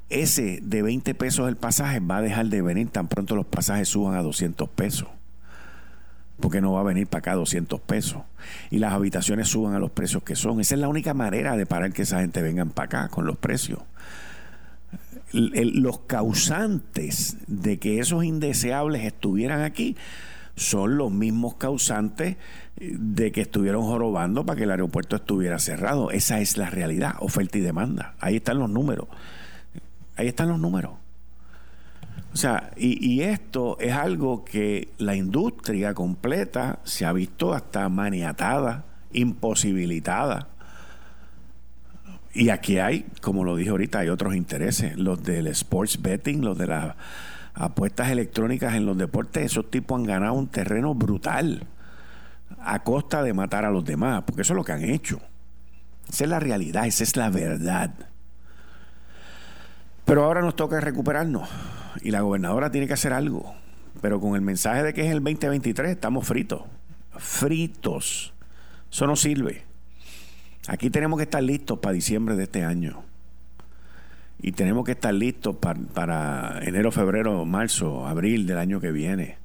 ese 0.10 0.60
de 0.62 0.82
20 0.82 1.14
pesos 1.16 1.50
el 1.50 1.58
pasaje 1.58 2.00
va 2.00 2.18
a 2.18 2.22
dejar 2.22 2.48
de 2.48 2.62
venir 2.62 2.90
tan 2.90 3.08
pronto 3.08 3.36
los 3.36 3.46
pasajes 3.46 3.90
suban 3.90 4.16
a 4.16 4.22
200 4.22 4.70
pesos. 4.70 5.10
Porque 6.40 6.62
no 6.62 6.74
va 6.74 6.82
a 6.82 6.84
venir 6.84 7.08
para 7.08 7.20
acá 7.20 7.36
200 7.36 7.82
pesos. 7.82 8.22
Y 8.70 8.78
las 8.78 8.94
habitaciones 8.94 9.50
suban 9.50 9.74
a 9.74 9.80
los 9.80 9.92
precios 9.92 10.22
que 10.24 10.36
son. 10.36 10.62
Esa 10.62 10.76
es 10.76 10.82
la 10.82 10.88
única 10.88 11.16
manera 11.16 11.58
de 11.58 11.66
parar 11.66 11.92
que 11.94 12.04
esa 12.04 12.22
gente 12.22 12.44
vengan 12.44 12.70
para 12.70 12.86
acá 12.86 13.10
con 13.10 13.26
los 13.26 13.38
precios. 13.38 13.80
los 15.34 16.00
causantes 16.02 17.38
de 17.48 17.80
que 17.80 18.00
esos 18.00 18.24
indeseables 18.24 19.04
estuvieran 19.04 19.62
aquí 19.62 19.98
son 20.56 20.98
los 20.98 21.12
mismos 21.12 21.56
causantes 21.56 22.38
de 22.80 23.32
que 23.32 23.42
estuvieron 23.42 23.84
jorobando 23.84 24.46
para 24.46 24.58
que 24.58 24.64
el 24.64 24.72
aeropuerto 24.72 25.16
estuviera 25.16 25.60
cerrado. 25.60 26.12
Esa 26.12 26.40
es 26.40 26.58
la 26.58 26.70
realidad, 26.70 27.16
oferta 27.20 27.58
y 27.58 27.62
demanda. 27.62 28.16
Ahí 28.20 28.38
están 28.38 28.60
los 28.60 28.70
números. 28.70 29.08
Ahí 30.18 30.28
están 30.28 30.50
los 30.50 30.60
números. 30.60 30.94
O 32.34 32.38
sea, 32.38 32.72
y, 32.76 33.22
esto 33.22 33.80
es 33.80 33.94
algo 33.94 34.44
que 34.46 34.90
la 34.98 35.16
industria 35.16 35.94
completa 35.94 36.80
se 36.84 37.06
ha 37.06 37.14
visto 37.14 37.54
hasta 37.54 37.88
maniatada, 37.90 38.86
imposibilitada. 39.12 40.50
Y 42.34 42.50
aquí 42.50 42.78
hay, 42.78 43.08
como 43.22 43.44
lo 43.44 43.56
dije 43.56 43.72
ahorita, 43.72 44.00
hay 44.00 44.10
otros 44.10 44.36
intereses, 44.36 44.98
los 44.98 45.24
del 45.24 45.48
sports 45.48 46.02
betting, 46.02 46.44
los 46.44 46.58
de 46.58 46.68
las 46.68 46.96
apuestas 47.56 48.10
electrónicas 48.10 48.76
en 48.76 48.86
los 48.86 48.98
deportes, 48.98 49.46
esos 49.46 49.72
tipos 49.72 50.00
han 50.00 50.06
ganado 50.06 50.34
un 50.34 50.48
terreno 50.48 50.94
brutal 50.94 51.66
a 52.60 52.84
costa 52.84 53.24
de 53.24 53.34
matar 53.34 53.66
a 53.66 53.72
los 53.72 53.84
demás, 53.84 54.24
porque 54.28 54.44
eso 54.44 54.54
es 54.54 54.58
lo 54.58 54.64
que 54.64 54.74
han 54.74 54.84
hecho. 54.84 55.20
Esa 56.08 56.26
es 56.26 56.30
la 56.30 56.40
realidad, 56.40 56.86
esa 56.86 57.04
es 57.04 57.16
la 57.16 57.30
verdad. 57.30 57.96
Pero 60.08 60.24
ahora 60.24 60.40
nos 60.42 60.56
toca 60.56 60.80
recuperarnos 60.80 61.50
y 62.02 62.12
la 62.12 62.22
gobernadora 62.22 62.72
tiene 62.72 62.88
que 62.88 62.94
hacer 62.94 63.12
algo. 63.12 63.54
Pero 64.02 64.22
con 64.22 64.36
el 64.36 64.42
mensaje 64.42 64.82
de 64.82 64.94
que 64.94 65.06
es 65.06 65.12
el 65.12 65.22
2023 65.22 65.92
estamos 65.92 66.26
fritos. 66.26 66.62
Fritos. 67.18 68.34
Eso 68.90 69.06
no 69.06 69.18
sirve. 69.18 69.66
Aquí 70.70 70.90
tenemos 70.90 71.18
que 71.18 71.24
estar 71.24 71.44
listos 71.44 71.80
para 71.80 71.92
diciembre 71.92 72.38
de 72.38 72.44
este 72.44 72.64
año. 72.64 73.04
Y 74.42 74.54
tenemos 74.54 74.86
que 74.86 74.94
estar 74.94 75.14
listos 75.14 75.58
para, 75.58 76.60
enero, 76.62 76.94
febrero, 76.94 77.44
marzo, 77.44 78.08
abril 78.08 78.48
del 78.48 78.60
año 78.60 78.80
que 78.80 78.94
viene, 78.94 79.38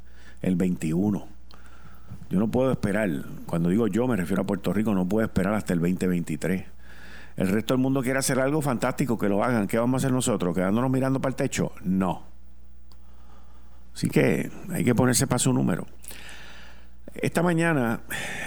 el 0.42 0.54
21. 0.54 1.26
Yo 2.30 2.38
no 2.38 2.48
puedo 2.52 2.70
esperar, 2.70 3.10
cuando 3.46 3.68
digo 3.68 3.88
yo 3.88 4.06
me 4.06 4.14
refiero 4.14 4.42
a 4.42 4.46
Puerto 4.46 4.72
Rico, 4.72 4.94
no 4.94 5.08
puedo 5.08 5.26
esperar 5.26 5.54
hasta 5.54 5.72
el 5.72 5.80
2023 5.80 6.71
el 7.36 7.48
resto 7.48 7.74
del 7.74 7.82
mundo 7.82 8.02
quiere 8.02 8.18
hacer 8.18 8.38
algo 8.40 8.60
fantástico, 8.60 9.18
que 9.18 9.28
lo 9.28 9.42
hagan. 9.42 9.66
¿Qué 9.66 9.78
vamos 9.78 10.02
a 10.02 10.06
hacer 10.06 10.12
nosotros? 10.12 10.54
¿Quedándonos 10.54 10.90
mirando 10.90 11.20
para 11.20 11.30
el 11.30 11.36
techo? 11.36 11.72
No. 11.82 12.24
Así 13.94 14.08
que 14.08 14.50
hay 14.70 14.84
que 14.84 14.94
ponerse 14.94 15.26
para 15.26 15.38
su 15.38 15.52
número. 15.52 15.86
Esta 17.14 17.42
mañana 17.42 18.00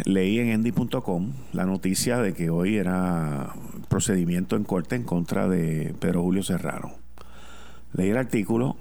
leí 0.05 0.39
en 0.39 0.49
endy.com 0.49 1.33
la 1.53 1.65
noticia 1.65 2.17
de 2.17 2.33
que 2.33 2.49
hoy 2.49 2.77
era 2.77 3.53
procedimiento 3.89 4.55
en 4.55 4.63
corte 4.63 4.95
en 4.95 5.03
contra 5.03 5.47
de 5.47 5.93
Pedro 5.99 6.23
Julio 6.23 6.41
Serrano. 6.41 6.93
Leí 7.93 8.09
el 8.09 8.17
artículo, 8.17 8.75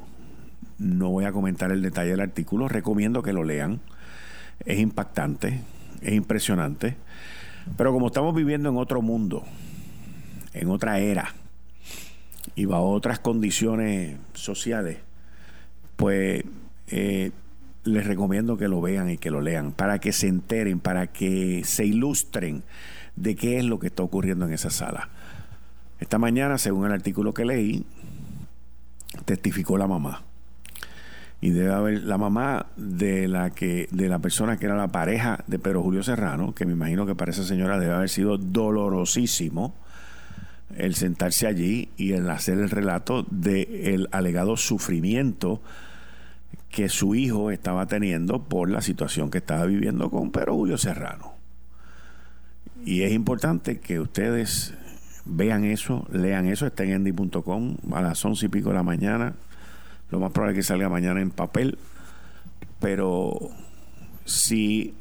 no 0.79 1.11
voy 1.11 1.27
a 1.27 1.33
comentar 1.33 1.71
el 1.71 1.83
detalle 1.83 2.13
del 2.13 2.21
artículo, 2.21 2.67
recomiendo 2.67 3.23
que 3.23 3.35
lo 3.35 3.45
lean. 3.45 3.81
Es 4.65 4.79
impactante, 4.79 5.61
es 6.01 6.15
impresionante, 6.15 6.97
pero 7.77 7.93
como 7.93 8.07
estamos 8.07 8.35
viviendo 8.35 8.71
en 8.71 8.79
otro 8.79 9.03
mundo, 9.03 9.45
en 10.55 10.71
otra 10.71 10.99
era 11.01 11.35
y 12.55 12.65
bajo 12.67 12.91
otras 12.91 13.19
condiciones 13.19 14.17
sociales, 14.33 14.99
pues 15.97 16.45
eh, 16.89 17.33
les 17.85 18.07
recomiendo 18.07 18.57
que 18.57 18.69
lo 18.69 18.81
vean 18.81 19.11
y 19.11 19.19
que 19.19 19.31
lo 19.31 19.41
lean, 19.41 19.73
para 19.73 19.99
que 19.99 20.13
se 20.13 20.29
enteren, 20.29 20.81
para 20.81 21.09
que 21.09 21.63
se 21.65 21.85
ilustren 21.85 22.63
de 23.17 23.35
qué 23.37 23.59
es 23.59 23.65
lo 23.65 23.79
que 23.79 23.89
está 23.89 24.03
ocurriendo 24.03 24.47
en 24.47 24.53
esa 24.53 24.71
sala. 24.71 25.09
Esta 26.01 26.19
mañana, 26.19 26.59
según 26.59 26.87
el 26.87 26.93
artículo 26.93 27.35
que 27.35 27.45
leí, 27.45 27.85
testificó 29.25 29.79
la 29.79 29.87
mamá. 29.87 30.23
Y 31.41 31.51
debe 31.51 31.73
haber 31.73 32.03
la 32.05 32.17
mamá 32.17 32.67
de 32.77 33.29
la 33.29 33.51
que, 33.51 33.89
de 33.91 34.09
la 34.09 34.19
persona 34.19 34.57
que 34.57 34.65
era 34.65 34.77
la 34.77 34.89
pareja 34.89 35.45
de 35.47 35.59
Pedro 35.59 35.83
Julio 35.83 36.03
Serrano, 36.03 36.55
que 36.55 36.65
me 36.65 36.73
imagino 36.73 37.05
que 37.05 37.15
para 37.15 37.33
esa 37.33 37.45
señora 37.45 37.79
debe 37.79 37.93
haber 37.93 38.09
sido 38.09 38.39
dolorosísimo 38.39 39.75
el 40.77 40.95
sentarse 40.95 41.47
allí 41.47 41.89
y 41.97 42.13
el 42.13 42.29
hacer 42.31 42.59
el 42.59 42.71
relato 42.71 43.27
del 43.31 44.09
alegado 44.13 44.57
sufrimiento 44.57 45.61
que 46.71 46.89
su 46.89 47.15
hijo 47.15 47.51
estaba 47.51 47.87
teniendo 47.87 48.43
por 48.43 48.69
la 48.69 48.81
situación 48.81 49.31
que 49.31 49.39
estaba 49.39 49.65
viviendo 49.67 50.11
con 50.11 50.33
Pedro 50.33 50.55
Julio 50.55 50.77
Serrano. 50.77 51.35
Y 52.85 53.03
es 53.03 53.13
importante 53.13 53.79
que 53.79 54.01
ustedes 54.01 54.75
vean 55.25 55.65
eso, 55.65 56.07
lean 56.11 56.47
eso, 56.47 56.67
está 56.67 56.85
en 56.85 57.07
endy.com 57.07 57.77
a 57.93 58.03
las 58.03 58.25
once 58.25 58.47
y 58.47 58.49
pico 58.49 58.71
de 58.71 58.75
la 58.75 58.83
mañana. 58.83 59.35
Lo 60.11 60.21
más 60.21 60.33
probable 60.33 60.59
es 60.59 60.65
que 60.65 60.69
salga 60.69 60.89
mañana 60.89 61.21
en 61.21 61.31
papel. 61.31 61.79
Pero 62.81 63.39
si 64.25 64.95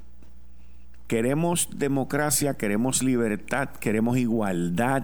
queremos 1.13 1.69
democracia, 1.75 2.55
queremos 2.55 3.03
libertad, 3.03 3.69
queremos 3.69 4.17
igualdad, 4.17 5.03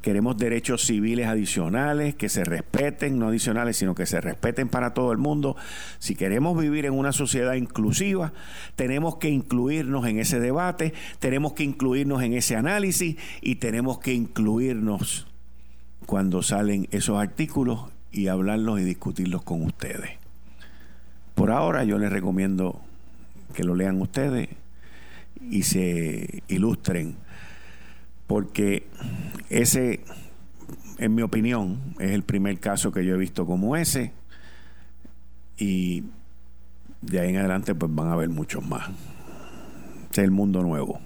Queremos 0.00 0.36
derechos 0.36 0.82
civiles 0.84 1.28
adicionales 1.28 2.16
que 2.16 2.28
se 2.28 2.42
respeten, 2.42 3.20
no 3.20 3.28
adicionales, 3.28 3.76
sino 3.76 3.94
que 3.94 4.04
se 4.04 4.20
respeten 4.20 4.68
para 4.68 4.94
todo 4.94 5.12
el 5.12 5.18
mundo. 5.18 5.56
Si 6.00 6.16
queremos 6.16 6.58
vivir 6.58 6.86
en 6.86 6.94
una 6.94 7.12
sociedad 7.12 7.54
inclusiva, 7.54 8.32
tenemos 8.74 9.18
que 9.18 9.28
incluirnos 9.28 10.04
en 10.08 10.18
ese 10.18 10.40
debate, 10.40 10.92
tenemos 11.20 11.52
que 11.52 11.62
incluirnos 11.62 12.20
en 12.24 12.32
ese 12.32 12.56
análisis 12.56 13.16
y 13.42 13.56
tenemos 13.56 14.00
que 14.00 14.12
incluirnos 14.12 15.28
cuando 16.04 16.42
salen 16.42 16.88
esos 16.90 17.20
artículos 17.20 17.84
y 18.10 18.26
hablarlos 18.26 18.80
y 18.80 18.82
discutirlos 18.82 19.42
con 19.44 19.62
ustedes. 19.62 20.18
Por 21.36 21.52
ahora 21.52 21.84
yo 21.84 21.96
les 21.98 22.10
recomiendo 22.10 22.80
que 23.54 23.62
lo 23.62 23.76
lean 23.76 24.00
ustedes 24.00 24.48
y 25.50 25.62
se 25.62 26.42
ilustren 26.48 27.16
porque 28.32 28.88
ese, 29.50 30.00
en 30.96 31.14
mi 31.14 31.20
opinión, 31.20 31.94
es 31.98 32.12
el 32.12 32.22
primer 32.22 32.58
caso 32.60 32.90
que 32.90 33.04
yo 33.04 33.14
he 33.14 33.18
visto 33.18 33.44
como 33.44 33.76
ese 33.76 34.12
y 35.58 36.04
de 37.02 37.20
ahí 37.20 37.28
en 37.28 37.36
adelante 37.36 37.74
pues 37.74 37.94
van 37.94 38.08
a 38.08 38.12
haber 38.14 38.30
muchos 38.30 38.66
más. 38.66 38.88
es 40.10 40.18
el 40.18 40.30
mundo 40.30 40.62
nuevo. 40.62 40.98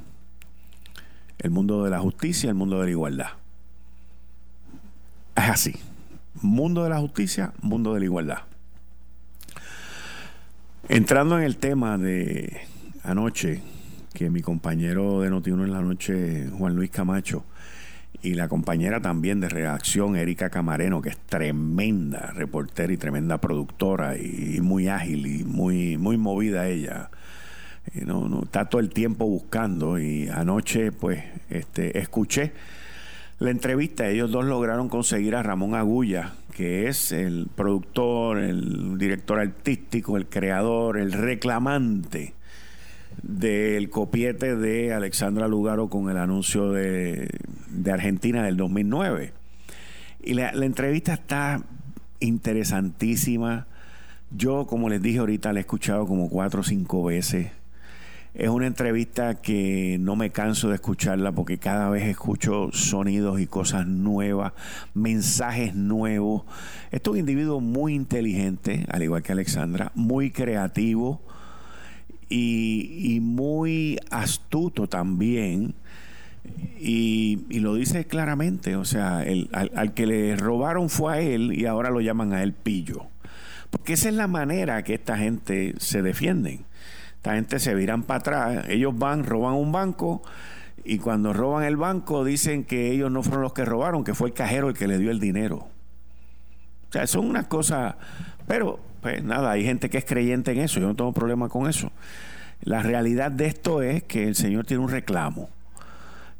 El 1.38 1.50
mundo 1.50 1.82
de 1.82 1.90
la 1.90 1.98
justicia, 1.98 2.48
el 2.48 2.54
mundo 2.54 2.78
de 2.78 2.84
la 2.84 2.90
igualdad. 2.92 3.30
Es 5.34 5.48
así. 5.48 5.74
Mundo 6.42 6.84
de 6.84 6.90
la 6.90 7.00
justicia, 7.00 7.52
mundo 7.60 7.92
de 7.92 7.98
la 7.98 8.06
igualdad. 8.06 8.38
Entrando 10.88 11.36
en 11.38 11.44
el 11.44 11.56
tema 11.56 11.98
de 11.98 12.60
anoche, 13.02 13.62
que 14.16 14.30
mi 14.30 14.40
compañero 14.40 15.20
de 15.20 15.28
Notiuno 15.28 15.64
en 15.64 15.72
la 15.72 15.82
noche, 15.82 16.48
Juan 16.48 16.74
Luis 16.74 16.88
Camacho, 16.88 17.44
y 18.22 18.32
la 18.32 18.48
compañera 18.48 19.02
también 19.02 19.40
de 19.40 19.50
redacción, 19.50 20.16
Erika 20.16 20.48
Camareno, 20.48 21.02
que 21.02 21.10
es 21.10 21.18
tremenda 21.18 22.32
reportera 22.34 22.90
y 22.94 22.96
tremenda 22.96 23.42
productora 23.42 24.16
y, 24.16 24.58
muy 24.62 24.88
ágil 24.88 25.26
y 25.26 25.44
muy, 25.44 25.98
muy 25.98 26.16
movida 26.16 26.66
ella. 26.66 27.10
no, 28.06 28.26
no, 28.26 28.44
está 28.44 28.64
todo 28.70 28.80
el 28.80 28.88
tiempo 28.88 29.26
buscando 29.26 29.98
y 29.98 30.28
anoche 30.28 30.92
pues 30.92 31.22
este, 31.50 31.98
escuché 31.98 32.54
la 33.38 33.50
entrevista. 33.50 34.08
Ellos 34.08 34.30
dos 34.30 34.46
lograron 34.46 34.88
conseguir 34.88 35.36
a 35.36 35.42
Ramón 35.42 35.74
Agulla, 35.74 36.32
que 36.56 36.88
es 36.88 37.12
el 37.12 37.48
productor, 37.54 38.38
el 38.38 38.96
director 38.96 39.38
artístico, 39.38 40.16
el 40.16 40.24
creador, 40.24 40.96
el 40.96 41.12
reclamante 41.12 42.32
del 43.22 43.90
copiete 43.90 44.56
de 44.56 44.92
Alexandra 44.92 45.48
Lugaro 45.48 45.88
con 45.88 46.10
el 46.10 46.16
anuncio 46.16 46.70
de, 46.72 47.28
Argentina 47.90 48.42
del 48.42 48.56
2009. 48.56 49.32
Y 50.22 50.34
la, 50.34 50.50
entrevista 50.50 51.14
está 51.14 51.62
interesantísima, 52.20 53.66
Yo, 54.30 54.66
como 54.66 54.88
les 54.88 55.00
dije 55.00 55.18
ahorita, 55.18 55.52
la 55.52 55.60
he 55.60 55.62
escuchado 55.62 56.06
como 56.06 56.28
cuatro 56.28 56.60
o 56.60 56.64
cinco 56.64 57.04
veces. 57.04 57.52
Es 58.34 58.48
una 58.48 58.66
entrevista 58.66 59.36
que 59.36 59.96
no 59.98 60.14
me 60.14 60.30
canso 60.30 60.68
de 60.68 60.74
escucharla 60.74 61.32
porque 61.32 61.56
cada 61.56 61.88
vez 61.88 62.04
escucho 62.04 62.68
sonidos 62.72 63.40
y 63.40 63.46
cosas 63.46 63.86
nuevas, 63.86 64.52
mensajes 64.92 65.74
nuevos. 65.74 66.42
Este 66.90 67.08
es 67.08 67.12
un 67.12 67.18
individuo 67.18 67.60
muy 67.60 67.94
inteligente, 67.94 68.84
al 68.90 69.02
igual 69.02 69.22
que 69.22 69.32
Alexandra, 69.32 69.90
muy 69.94 70.32
creativo 70.32 71.22
y, 72.28 73.18
muy 73.22 73.98
astuto 74.10 74.88
también. 74.88 75.74
Y, 76.78 77.58
lo 77.60 77.74
dice 77.74 78.06
claramente, 78.06 78.76
o 78.76 78.84
sea, 78.84 79.18
al, 79.18 79.48
al, 79.52 79.94
que 79.94 80.06
le 80.06 80.36
robaron 80.36 80.88
fue 80.88 81.14
a 81.14 81.20
él 81.20 81.52
y 81.52 81.66
ahora 81.66 81.90
lo 81.90 82.00
llaman 82.00 82.32
a 82.32 82.42
él 82.42 82.52
pillo. 82.52 83.06
Porque 83.70 83.94
esa 83.94 84.08
es 84.08 84.14
la 84.14 84.28
manera 84.28 84.82
que 84.82 84.94
esta 84.94 85.18
gente 85.18 85.74
se 85.78 86.02
defienden. 86.02 86.64
Esta 87.16 87.34
gente 87.34 87.58
se 87.58 87.74
viran 87.74 88.04
para 88.04 88.20
atrás, 88.20 88.64
ellos 88.68 88.96
van, 88.96 89.24
roban 89.24 89.54
un 89.54 89.72
banco 89.72 90.22
y 90.84 90.98
cuando 90.98 91.32
roban 91.32 91.64
el 91.64 91.76
banco 91.76 92.24
dicen 92.24 92.62
que 92.62 92.92
ellos 92.92 93.10
no 93.10 93.24
fueron 93.24 93.42
los 93.42 93.52
que 93.52 93.64
robaron, 93.64 94.04
que 94.04 94.14
fue 94.14 94.28
el 94.28 94.34
cajero 94.34 94.68
el 94.68 94.74
que 94.74 94.86
le 94.86 94.98
dio 94.98 95.10
el 95.10 95.18
dinero. 95.18 95.66
O 96.88 96.92
sea, 96.92 97.08
son 97.08 97.26
unas 97.26 97.48
cosas, 97.48 97.96
pero 98.46 98.78
pues 99.06 99.22
nada, 99.22 99.52
hay 99.52 99.62
gente 99.62 99.88
que 99.88 99.98
es 99.98 100.04
creyente 100.04 100.50
en 100.50 100.58
eso, 100.58 100.80
yo 100.80 100.88
no 100.88 100.96
tengo 100.96 101.12
problema 101.12 101.48
con 101.48 101.70
eso. 101.70 101.92
La 102.62 102.82
realidad 102.82 103.30
de 103.30 103.46
esto 103.46 103.80
es 103.80 104.02
que 104.02 104.26
el 104.26 104.34
Señor 104.34 104.66
tiene 104.66 104.82
un 104.82 104.90
reclamo 104.90 105.48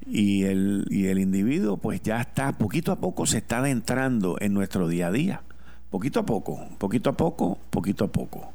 y 0.04 0.42
el, 0.42 0.84
y 0.90 1.06
el 1.06 1.20
individuo 1.20 1.76
pues 1.76 2.02
ya 2.02 2.20
está, 2.20 2.50
poquito 2.58 2.90
a 2.90 2.96
poco 2.96 3.24
se 3.24 3.38
está 3.38 3.58
adentrando 3.58 4.36
en 4.40 4.52
nuestro 4.52 4.88
día 4.88 5.06
a 5.06 5.12
día. 5.12 5.42
Poquito 5.90 6.18
a 6.18 6.26
poco, 6.26 6.66
poquito 6.78 7.10
a 7.10 7.16
poco, 7.16 7.56
poquito 7.70 8.06
a 8.06 8.08
poco. 8.08 8.52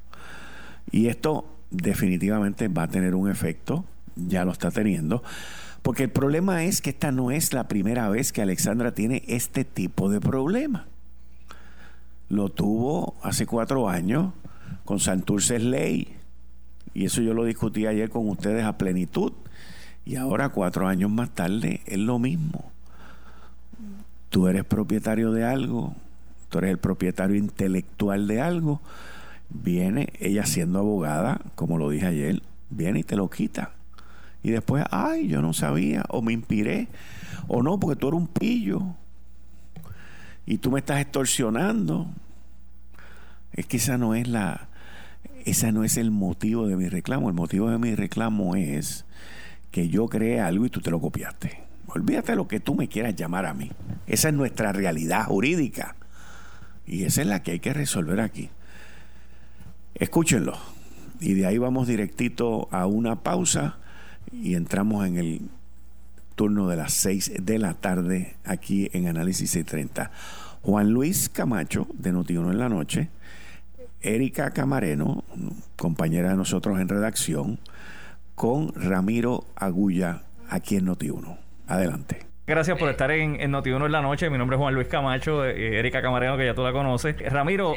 Y 0.91 1.07
esto 1.07 1.45
definitivamente 1.69 2.67
va 2.67 2.83
a 2.83 2.87
tener 2.89 3.15
un 3.15 3.31
efecto, 3.31 3.85
ya 4.17 4.43
lo 4.43 4.51
está 4.51 4.71
teniendo, 4.71 5.23
porque 5.83 6.03
el 6.03 6.09
problema 6.09 6.65
es 6.65 6.81
que 6.81 6.89
esta 6.89 7.13
no 7.13 7.31
es 7.31 7.53
la 7.53 7.69
primera 7.69 8.09
vez 8.09 8.33
que 8.33 8.41
Alexandra 8.41 8.93
tiene 8.93 9.23
este 9.27 9.63
tipo 9.63 10.09
de 10.09 10.19
problema. 10.19 10.90
Lo 12.31 12.47
tuvo 12.47 13.15
hace 13.23 13.45
cuatro 13.45 13.89
años 13.89 14.31
con 14.85 15.01
Santurce 15.01 15.59
Ley, 15.59 16.15
y 16.93 17.03
eso 17.03 17.21
yo 17.21 17.33
lo 17.33 17.43
discutí 17.43 17.87
ayer 17.87 18.09
con 18.09 18.29
ustedes 18.29 18.63
a 18.63 18.77
plenitud, 18.77 19.33
y 20.05 20.15
ahora 20.15 20.47
cuatro 20.47 20.87
años 20.87 21.11
más 21.11 21.31
tarde 21.31 21.81
es 21.85 21.97
lo 21.97 22.19
mismo. 22.19 22.71
Tú 24.29 24.47
eres 24.47 24.63
propietario 24.63 25.33
de 25.33 25.43
algo, 25.43 25.93
tú 26.47 26.59
eres 26.59 26.71
el 26.71 26.77
propietario 26.77 27.35
intelectual 27.35 28.27
de 28.27 28.39
algo, 28.39 28.79
viene 29.49 30.13
ella 30.21 30.45
siendo 30.45 30.79
abogada, 30.79 31.41
como 31.55 31.77
lo 31.77 31.89
dije 31.89 32.05
ayer, 32.05 32.41
viene 32.69 32.99
y 32.99 33.03
te 33.03 33.17
lo 33.17 33.29
quita. 33.29 33.73
Y 34.41 34.51
después, 34.51 34.85
ay, 34.89 35.27
yo 35.27 35.41
no 35.41 35.51
sabía, 35.51 36.05
o 36.07 36.21
me 36.21 36.31
inspiré, 36.31 36.87
o 37.49 37.61
no, 37.61 37.77
porque 37.77 37.99
tú 37.99 38.07
eres 38.07 38.21
un 38.21 38.27
pillo. 38.27 38.95
Y 40.51 40.57
tú 40.57 40.69
me 40.69 40.79
estás 40.79 40.99
extorsionando. 40.99 42.07
Es 43.53 43.65
que 43.67 43.77
esa 43.77 43.97
no 43.97 44.15
es 44.15 44.27
la, 44.27 44.67
esa 45.45 45.71
no 45.71 45.85
es 45.85 45.95
el 45.95 46.11
motivo 46.11 46.67
de 46.67 46.75
mi 46.75 46.89
reclamo. 46.89 47.29
El 47.29 47.35
motivo 47.35 47.69
de 47.69 47.77
mi 47.77 47.95
reclamo 47.95 48.57
es 48.57 49.05
que 49.71 49.87
yo 49.87 50.07
creé 50.07 50.41
algo 50.41 50.65
y 50.65 50.69
tú 50.69 50.81
te 50.81 50.91
lo 50.91 50.99
copiaste. 50.99 51.63
Olvídate 51.87 52.33
de 52.33 52.35
lo 52.35 52.49
que 52.49 52.59
tú 52.59 52.75
me 52.75 52.89
quieras 52.89 53.15
llamar 53.15 53.45
a 53.45 53.53
mí. 53.53 53.71
Esa 54.07 54.27
es 54.27 54.33
nuestra 54.33 54.73
realidad 54.73 55.23
jurídica. 55.27 55.95
Y 56.85 57.05
esa 57.05 57.21
es 57.21 57.27
la 57.27 57.43
que 57.43 57.51
hay 57.51 57.59
que 57.61 57.71
resolver 57.71 58.19
aquí. 58.19 58.49
Escúchenlo. 59.95 60.57
Y 61.21 61.33
de 61.33 61.45
ahí 61.45 61.59
vamos 61.59 61.87
directito 61.87 62.67
a 62.71 62.87
una 62.87 63.23
pausa 63.23 63.77
y 64.33 64.55
entramos 64.55 65.07
en 65.07 65.15
el 65.15 65.49
turno 66.35 66.67
de 66.67 66.75
las 66.75 66.93
6 66.93 67.33
de 67.41 67.59
la 67.59 67.73
tarde 67.75 68.35
aquí 68.43 68.89
en 68.93 69.07
Análisis 69.07 69.51
630. 69.51 70.11
Juan 70.63 70.91
Luis 70.91 71.29
Camacho, 71.29 71.87
de 71.93 72.11
Notiuno 72.11 72.51
en 72.51 72.59
la 72.59 72.69
Noche, 72.69 73.09
Erika 74.01 74.51
Camareno, 74.51 75.23
compañera 75.75 76.29
de 76.29 76.35
nosotros 76.35 76.79
en 76.79 76.87
redacción, 76.87 77.59
con 78.35 78.73
Ramiro 78.75 79.45
Agulla 79.55 80.23
aquí 80.49 80.77
en 80.77 80.85
Notiuno. 80.85 81.37
Adelante. 81.67 82.31
Gracias 82.45 82.77
por 82.77 82.89
estar 82.89 83.11
en, 83.11 83.39
en 83.39 83.53
Noti1 83.53 83.85
en 83.85 83.91
la 83.91 84.01
noche. 84.01 84.29
Mi 84.29 84.37
nombre 84.37 84.57
es 84.57 84.59
Juan 84.59 84.73
Luis 84.73 84.87
Camacho, 84.87 85.45
eh, 85.45 85.79
Erika 85.79 86.01
Camareno, 86.01 86.37
que 86.37 86.45
ya 86.45 86.53
tú 86.53 86.63
la 86.63 86.73
conoces. 86.73 87.15
Ramiro, 87.31 87.75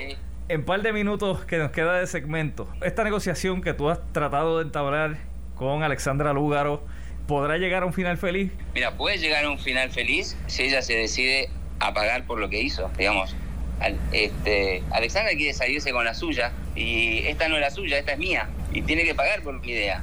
en 0.49 0.65
par 0.65 0.83
de 0.83 0.93
minutos 0.93 1.45
que 1.45 1.59
nos 1.59 1.71
queda 1.71 2.01
de 2.01 2.07
segmento, 2.07 2.69
esta 2.83 3.05
negociación 3.05 3.63
que 3.63 3.73
tú 3.73 3.89
has 3.89 4.01
tratado 4.13 4.59
de 4.59 4.65
entablar 4.65 5.17
con 5.55 5.83
Alexandra 5.83 6.33
Lúgaro, 6.33 6.83
¿podrá 7.29 7.57
llegar 7.57 7.85
a 7.85 7.87
un 7.87 7.93
final 7.93 8.17
feliz? 8.17 8.53
Mira, 8.75 8.97
puede 8.97 9.19
llegar 9.19 9.45
a 9.45 9.51
un 9.51 9.59
final 9.59 9.91
feliz 9.91 10.37
si 10.47 10.65
ella 10.65 10.83
se 10.83 10.95
decide 10.95 11.51
a 11.85 11.93
pagar 11.93 12.27
por 12.27 12.39
lo 12.41 12.49
que 12.49 12.61
hizo, 12.61 12.91
digamos. 12.97 13.37
este, 14.13 14.83
Alexandra 14.91 15.33
quiere 15.35 15.53
salirse 15.53 15.93
con 15.93 16.05
la 16.05 16.15
suya 16.15 16.53
y 16.75 17.27
esta 17.27 17.49
no 17.49 17.57
es 17.57 17.61
la 17.61 17.71
suya, 17.71 17.99
esta 17.99 18.13
es 18.13 18.19
mía 18.19 18.49
y 18.73 18.83
tiene 18.83 19.05
que 19.05 19.15
pagar 19.15 19.43
por 19.43 19.61
mi 19.61 19.69
idea. 19.71 20.03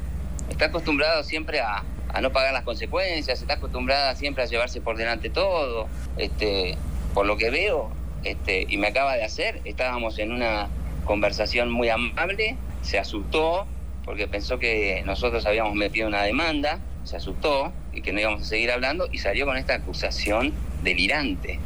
Está 0.50 0.66
acostumbrado 0.66 1.24
siempre 1.24 1.60
a, 1.60 1.84
no 2.22 2.32
pagar 2.32 2.54
las 2.54 2.64
consecuencias, 2.64 3.42
está 3.42 3.56
acostumbrada 3.56 4.16
siempre 4.16 4.44
a 4.44 4.46
llevarse 4.46 4.80
por 4.80 4.98
delante 4.98 5.30
todo. 5.30 5.88
Este, 6.18 6.78
por 7.14 7.26
lo 7.26 7.36
que 7.38 7.50
veo, 7.50 7.92
este, 8.24 8.66
y 8.70 8.78
me 8.78 8.88
acaba 8.88 9.16
de 9.16 9.24
hacer, 9.24 9.60
estábamos 9.66 10.20
en 10.20 10.32
una 10.32 10.70
conversación 11.06 11.72
muy 11.72 11.90
amable, 11.90 12.58
se 12.84 13.00
asustó 13.00 13.66
porque 14.06 14.28
pensó 14.28 14.60
que 14.60 15.04
nosotros 15.06 15.46
habíamos 15.46 15.76
metido 15.76 16.08
una 16.08 16.24
demanda, 16.24 16.80
se 17.04 17.18
asustó 17.18 17.72
y 17.94 18.02
que 18.02 18.14
no 18.14 18.20
íbamos 18.20 18.42
a 18.42 18.46
seguir 18.46 18.72
hablando 18.72 19.08
y 19.12 19.18
salió 19.18 19.46
con 19.46 19.58
esta 19.58 19.76
acusación 19.76 20.54
delirante. 20.84 21.60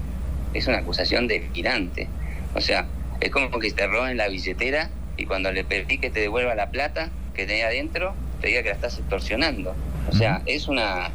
Es 0.56 0.68
una 0.68 0.80
acusación 0.80 1.28
delirante. 1.28 2.08
O 2.54 2.62
sea, 2.62 2.88
es 3.20 3.30
como 3.30 3.60
que 3.60 3.72
te 3.72 3.86
roben 3.88 4.18
la 4.18 4.28
billetera 4.28 4.90
y 5.18 5.26
cuando 5.26 5.52
le 5.52 5.64
pedí 5.64 5.98
que 5.98 6.10
te 6.10 6.22
devuelva 6.22 6.56
la 6.56 6.70
plata 6.70 7.10
que 7.34 7.46
tenía 7.46 7.68
adentro, 7.68 8.16
te 8.42 8.48
diga 8.48 8.64
que 8.64 8.70
la 8.70 8.76
estás 8.76 8.98
extorsionando. 8.98 9.76
O 10.10 10.16
sea, 10.16 10.42
es 10.46 10.68
una, 10.68 11.10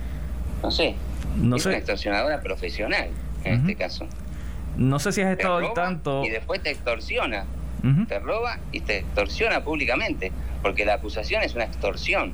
no 0.62 0.70
sé, 0.70 0.95
no 1.36 1.57
es 1.57 1.66
una 1.66 1.76
extorsionadora 1.76 2.41
profesional 2.41 3.09
en 3.45 3.61
este 3.61 3.76
caso. 3.76 4.07
No 4.76 4.99
sé 4.99 5.12
si 5.12 5.22
has 5.22 5.32
estado 5.32 5.57
al 5.57 5.72
tanto. 5.72 6.24
Y 6.24 6.30
después 6.30 6.62
te 6.62 6.70
extorsiona. 6.70 7.45
Te 8.09 8.18
roba 8.18 8.59
y 8.72 8.80
te 8.80 8.99
extorsiona 8.99 9.64
públicamente. 9.64 10.32
Porque 10.62 10.84
la 10.84 10.95
acusación 10.95 11.43
es 11.43 11.55
una 11.55 11.64
extorsión. 11.64 12.32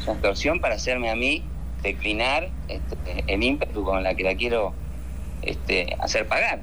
Es 0.00 0.06
una 0.06 0.12
extorsión 0.14 0.60
para 0.60 0.74
hacerme 0.74 1.10
a 1.10 1.16
mí 1.16 1.44
declinar 1.82 2.48
este, 2.66 3.24
el 3.28 3.42
ímpetu 3.42 3.84
con 3.84 4.02
la 4.02 4.14
que 4.14 4.24
la 4.24 4.34
quiero 4.34 4.74
este, 5.48 5.96
hacer 6.00 6.26
pagar. 6.26 6.60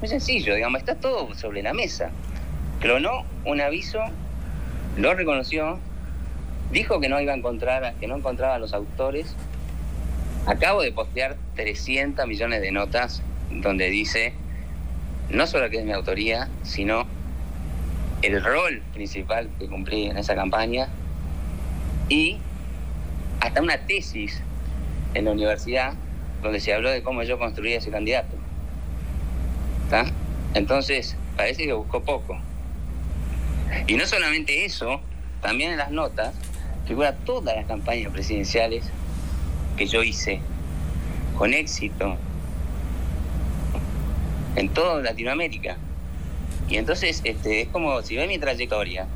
Muy 0.00 0.08
sencillo, 0.08 0.54
digamos, 0.54 0.80
está 0.80 0.96
todo 0.96 1.34
sobre 1.34 1.62
la 1.62 1.72
mesa. 1.72 2.10
Clonó 2.80 3.24
un 3.44 3.60
aviso, 3.60 4.00
lo 4.96 5.14
reconoció, 5.14 5.78
Dijo 6.74 6.98
que 6.98 7.08
no 7.08 7.20
iba 7.20 7.32
a 7.32 7.36
encontrar, 7.36 7.94
que 8.00 8.08
no 8.08 8.16
encontraba 8.16 8.56
a 8.56 8.58
los 8.58 8.74
autores. 8.74 9.34
Acabo 10.46 10.82
de 10.82 10.90
postear 10.90 11.36
300 11.54 12.26
millones 12.26 12.60
de 12.60 12.72
notas 12.72 13.22
donde 13.50 13.90
dice 13.90 14.32
no 15.30 15.46
solo 15.46 15.70
que 15.70 15.78
es 15.78 15.84
mi 15.84 15.92
autoría, 15.92 16.48
sino 16.64 17.06
el 18.22 18.42
rol 18.42 18.82
principal 18.92 19.48
que 19.58 19.68
cumplí 19.68 20.06
en 20.06 20.18
esa 20.18 20.34
campaña 20.34 20.88
y 22.08 22.38
hasta 23.40 23.62
una 23.62 23.78
tesis 23.86 24.42
en 25.14 25.26
la 25.26 25.30
universidad 25.30 25.94
donde 26.44 26.60
se 26.60 26.74
habló 26.74 26.90
de 26.90 27.02
cómo 27.02 27.22
yo 27.22 27.38
construía 27.38 27.78
ese 27.78 27.90
candidato. 27.90 28.36
Entonces, 30.54 31.16
parece 31.36 31.64
que 31.64 31.72
buscó 31.72 32.02
poco. 32.02 32.36
Y 33.86 33.94
no 33.94 34.06
solamente 34.06 34.64
eso, 34.64 35.00
también 35.40 35.72
en 35.72 35.78
las 35.78 35.90
notas 35.90 36.34
figura 36.86 37.16
todas 37.24 37.56
las 37.56 37.66
campañas 37.66 38.12
presidenciales 38.12 38.84
que 39.76 39.86
yo 39.86 40.02
hice 40.02 40.40
con 41.38 41.54
éxito 41.54 42.16
en 44.56 44.68
toda 44.68 45.02
Latinoamérica. 45.02 45.78
Y 46.68 46.76
entonces 46.76 47.22
este, 47.24 47.62
es 47.62 47.68
como 47.68 48.02
si 48.02 48.16
ves 48.16 48.28
mi 48.28 48.38
trayectoria 48.38 49.06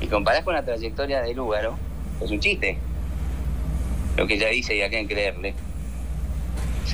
y 0.00 0.06
comparás 0.06 0.44
con 0.44 0.54
la 0.54 0.64
trayectoria 0.64 1.20
de 1.20 1.34
Lúgaro, 1.34 1.78
es 2.22 2.30
un 2.30 2.40
chiste 2.40 2.78
lo 4.16 4.26
que 4.26 4.34
ella 4.34 4.48
dice 4.48 4.74
y 4.76 4.82
a 4.82 4.88
quién 4.88 5.06
creerle. 5.06 5.54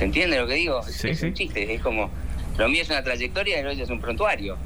¿Se 0.01 0.05
entiende 0.05 0.39
lo 0.39 0.47
que 0.47 0.55
digo? 0.55 0.81
es 0.87 1.21
un 1.21 1.35
chiste, 1.35 1.75
es 1.75 1.79
como, 1.79 2.09
lo 2.57 2.67
mío 2.69 2.81
es 2.81 2.89
una 2.89 3.03
trayectoria 3.03 3.59
y 3.59 3.63
lo 3.63 3.69
ella 3.69 3.83
es 3.83 3.89
un 3.91 4.01
prontuario. 4.01 4.57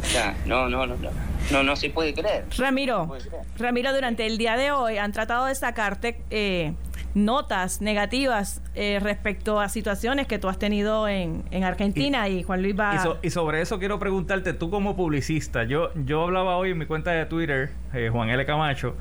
O 0.00 0.04
sea, 0.04 0.36
no, 0.46 0.68
no, 0.68 0.86
no, 0.86 0.94
no. 0.94 1.10
No, 1.50 1.64
no 1.64 1.74
se 1.74 1.90
puede 1.90 2.14
creer. 2.14 2.44
Ramiro, 2.56 3.10
Ramiro, 3.58 3.92
durante 3.92 4.24
el 4.24 4.38
día 4.38 4.56
de 4.56 4.70
hoy 4.70 4.96
han 4.96 5.10
tratado 5.10 5.46
de 5.46 5.56
sacarte 5.56 6.20
eh, 6.30 6.72
notas 7.14 7.80
negativas 7.80 8.62
eh, 8.76 9.00
respecto 9.02 9.58
a 9.58 9.68
situaciones 9.68 10.28
que 10.28 10.38
tú 10.38 10.48
has 10.48 10.60
tenido 10.60 11.08
en, 11.08 11.42
en 11.50 11.64
Argentina 11.64 12.28
y, 12.28 12.44
Juan 12.44 12.62
Luis 12.62 12.78
va... 12.78 13.18
Y, 13.22 13.30
sobre 13.30 13.60
eso 13.60 13.80
quiero 13.80 13.98
preguntarte, 13.98 14.52
tú 14.52 14.70
como 14.70 14.94
publicista, 14.94 15.64
yo, 15.64 15.90
yo 16.04 16.22
hablaba 16.22 16.56
hoy 16.58 16.70
en 16.70 16.78
mi 16.78 16.86
cuenta 16.86 17.10
de 17.10 17.26
Twitter, 17.26 17.70
eh, 17.92 18.08
Juan 18.12 18.30
L. 18.30 18.46
Camacho, 18.46 18.94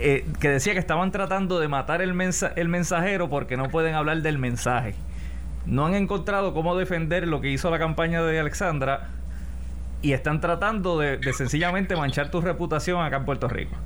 eh, 0.00 0.24
que 0.40 0.48
decía 0.48 0.72
que 0.72 0.78
estaban 0.78 1.12
tratando 1.12 1.60
de 1.60 1.68
matar 1.68 2.02
el, 2.02 2.10
el 2.56 2.68
mensajero 2.68 3.28
porque 3.28 3.56
no 3.56 3.68
pueden 3.68 3.94
hablar 3.94 4.22
del 4.22 4.38
mensaje. 4.38 4.94
No 5.66 5.86
han 5.86 5.94
encontrado 5.94 6.54
cómo 6.54 6.76
defender 6.76 7.28
lo 7.28 7.40
que 7.40 7.50
hizo 7.50 7.70
la 7.70 7.78
campaña 7.78 8.22
de 8.22 8.40
Alexandra 8.40 9.10
y 10.02 10.12
están 10.12 10.40
tratando 10.40 10.98
de, 10.98 11.20
sencillamente 11.32 11.94
manchar 11.94 12.30
tu 12.30 12.40
reputación 12.40 13.02
acá 13.02 13.18
en 13.18 13.24
Puerto 13.24 13.48
Rico. 13.48 13.76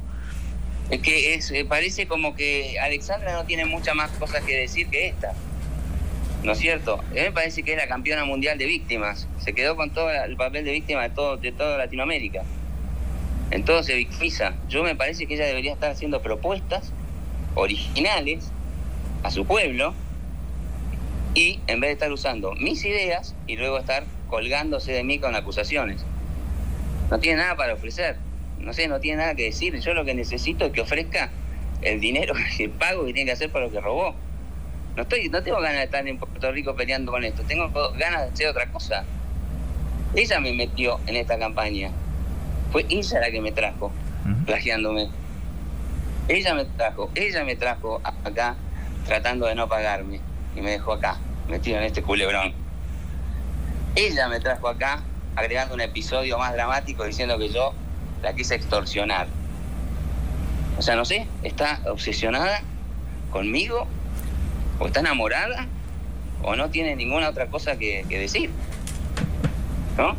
Es 0.91 1.01
que 1.03 1.35
eh, 1.35 1.65
parece 1.65 2.07
como 2.07 2.35
que 2.35 2.79
Alexandra 2.81 3.33
no 3.35 3.45
tiene 3.45 3.67
muchas 3.67 3.95
más 3.95 4.11
cosas 4.13 4.43
que 4.45 4.57
decir 4.57 4.89
que 4.89 5.09
esta. 5.09 5.33
¿No 6.43 6.53
es 6.53 6.59
cierto? 6.59 7.01
A 7.01 7.13
mí 7.13 7.21
me 7.21 7.33
parece 7.33 7.63
que 7.63 7.73
es 7.73 7.79
la 7.79 7.89
campeona 7.89 8.25
mundial 8.25 8.57
de 8.57 8.67
víctimas. 8.67 9.29
Se 9.39 9.53
quedó 9.53 9.77
con 9.77 9.91
todo 9.91 10.11
el 10.11 10.37
papel 10.37 10.65
de 10.65 10.73
víctima 10.73 11.03
de 11.03 11.11
todo, 11.11 11.37
de 11.37 11.53
toda 11.53 11.77
Latinoamérica. 11.77 12.45
En 13.57 13.65
todo 13.65 13.83
se 13.83 13.95
victimiza. 13.95 14.55
Yo 14.69 14.85
me 14.85 14.95
parece 14.95 15.27
que 15.27 15.35
ella 15.35 15.47
debería 15.47 15.73
estar 15.73 15.91
haciendo 15.91 16.21
propuestas 16.21 16.93
originales 17.55 18.53
a 19.23 19.31
su 19.31 19.47
pueblo 19.47 19.95
y 21.35 21.59
en 21.67 21.81
vez 21.81 21.89
de 21.89 21.93
estar 21.95 22.13
usando 22.13 22.53
mis 22.53 22.85
ideas 22.85 23.35
y 23.47 23.57
luego 23.57 23.79
estar 23.79 24.05
colgándose 24.29 24.93
de 24.93 25.03
mí 25.05 25.19
con 25.19 25.35
acusaciones. 25.35 26.05
No 27.11 27.19
tiene 27.19 27.39
nada 27.39 27.57
para 27.57 27.73
ofrecer 27.73 28.17
no 28.59 28.73
sé, 28.73 28.89
no 28.89 29.01
tiene 29.01 29.19
nada 29.23 29.35
que 29.35 29.45
decir. 29.45 29.79
Yo 29.81 29.95
lo 29.95 30.05
que 30.05 30.13
necesito 30.15 30.67
es 30.67 30.73
que 30.73 30.83
ofrezca 30.83 31.31
el 31.81 32.01
dinero, 32.01 32.35
el 32.59 32.71
pago 32.71 33.07
que 33.07 33.15
tiene 33.15 33.29
que 33.29 33.33
hacer 33.33 33.51
para 33.51 33.67
lo 33.67 33.73
que 33.73 33.81
robó. 33.81 34.15
No 34.97 35.03
estoy, 35.03 35.29
no 35.29 35.43
tengo 35.43 35.61
ganas 35.61 35.79
de 35.79 35.85
estar 35.85 36.07
en 36.07 36.19
Puerto 36.19 36.53
Rico 36.53 36.75
peleando 36.75 37.13
con 37.13 37.25
esto, 37.25 37.43
tengo 37.43 37.71
ganas 37.99 38.23
de 38.23 38.29
hacer 38.33 38.49
otra 38.49 38.67
cosa. 38.67 39.05
Ella 40.15 40.41
me 40.41 40.53
metió 40.53 41.01
en 41.07 41.17
esta 41.17 41.39
campaña. 41.39 41.91
Fue 42.77 42.85
ella 42.91 43.21
la 43.21 43.31
que 43.31 43.41
me 43.41 43.53
trajo, 43.53 43.91
plagiándome. 44.45 45.09
Ella 46.29 46.53
me 46.53 46.67
trajo, 46.67 47.11
ella 47.15 47.43
me 47.43 47.57
trajo 47.57 48.03
acá 48.05 48.55
tratando 49.07 49.47
de 49.47 49.55
no 49.55 49.67
pagarme 49.67 50.21
y 50.55 50.61
me 50.61 50.73
dejó 50.73 50.93
acá, 50.93 51.17
metido 51.49 51.79
en 51.79 51.85
este 51.85 52.03
culebrón. 52.03 52.53
Ella 53.95 54.29
me 54.29 54.41
trajo 54.41 54.69
acá 54.69 55.01
agregando 55.37 55.75
un 55.75 55.81
episodio 55.81 56.37
más 56.37 56.53
dramático 56.53 57.05
diciendo 57.05 57.39
que 57.39 57.49
yo 57.49 57.73
la 58.21 58.35
quise 58.35 58.57
extorsionar. 58.57 59.27
O 60.77 60.83
sea, 60.83 60.97
no 60.97 61.07
sé, 61.07 61.27
está 61.45 61.81
obsesionada 61.87 62.61
conmigo, 63.31 63.87
o 64.81 64.87
está 64.87 65.01
enamorada, 65.01 65.67
o 66.43 66.55
no 66.57 66.69
tiene 66.69 66.95
ninguna 66.95 67.31
otra 67.31 67.47
cosa 67.47 67.79
que, 67.79 68.05
decir. 68.07 68.51
¿No? 69.97 70.15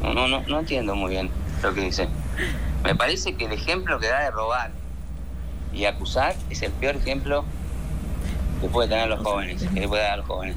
No, 0.00 0.14
no, 0.14 0.26
no, 0.26 0.40
no 0.48 0.60
entiendo 0.60 0.96
muy 0.96 1.10
bien 1.10 1.45
lo 1.62 1.74
que 1.74 1.80
dice. 1.82 2.08
Me 2.84 2.94
parece 2.94 3.34
que 3.34 3.46
el 3.46 3.52
ejemplo 3.52 3.98
que 3.98 4.08
da 4.08 4.20
de 4.20 4.30
robar 4.30 4.70
y 5.72 5.84
acusar 5.84 6.36
es 6.50 6.62
el 6.62 6.72
peor 6.72 6.96
ejemplo 6.96 7.44
que 8.60 8.68
puede 8.68 8.88
tener 8.88 9.08
los 9.08 9.20
jóvenes, 9.20 9.62
que 9.62 9.80
le 9.80 9.88
puede 9.88 10.02
dar 10.02 10.12
a 10.12 10.16
los 10.18 10.26
jóvenes. 10.26 10.56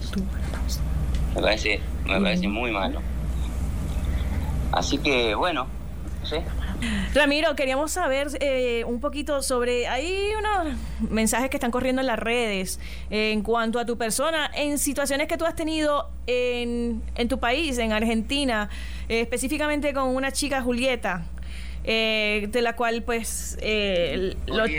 Me 1.35 1.41
parece, 1.41 1.81
me 2.05 2.21
parece 2.21 2.47
muy 2.47 2.71
malo. 2.71 3.01
Así 4.71 4.97
que 4.97 5.35
bueno, 5.35 5.67
Ramiro, 7.13 7.55
queríamos 7.55 7.91
saber 7.91 8.27
eh, 8.39 8.83
un 8.85 8.99
poquito 8.99 9.41
sobre, 9.41 9.87
hay 9.87 10.29
unos 10.37 10.75
mensajes 11.09 11.49
que 11.49 11.57
están 11.57 11.71
corriendo 11.71 12.01
en 12.01 12.07
las 12.07 12.19
redes 12.19 12.79
en 13.09 13.41
cuanto 13.41 13.79
a 13.79 13.85
tu 13.85 13.97
persona, 13.97 14.49
en 14.53 14.77
situaciones 14.77 15.27
que 15.27 15.37
tú 15.37 15.45
has 15.45 15.55
tenido 15.55 16.09
en, 16.27 17.01
tu 17.27 17.39
país, 17.39 17.77
en 17.77 17.91
Argentina, 17.91 18.69
eh, 19.07 19.21
específicamente 19.21 19.93
con 19.93 20.15
una 20.15 20.31
chica 20.31 20.61
Julieta. 20.61 21.23
Eh, 21.85 22.49
de 22.51 22.61
la 22.61 22.75
cual 22.75 23.03
pues 23.03 23.57
los, 24.47 24.69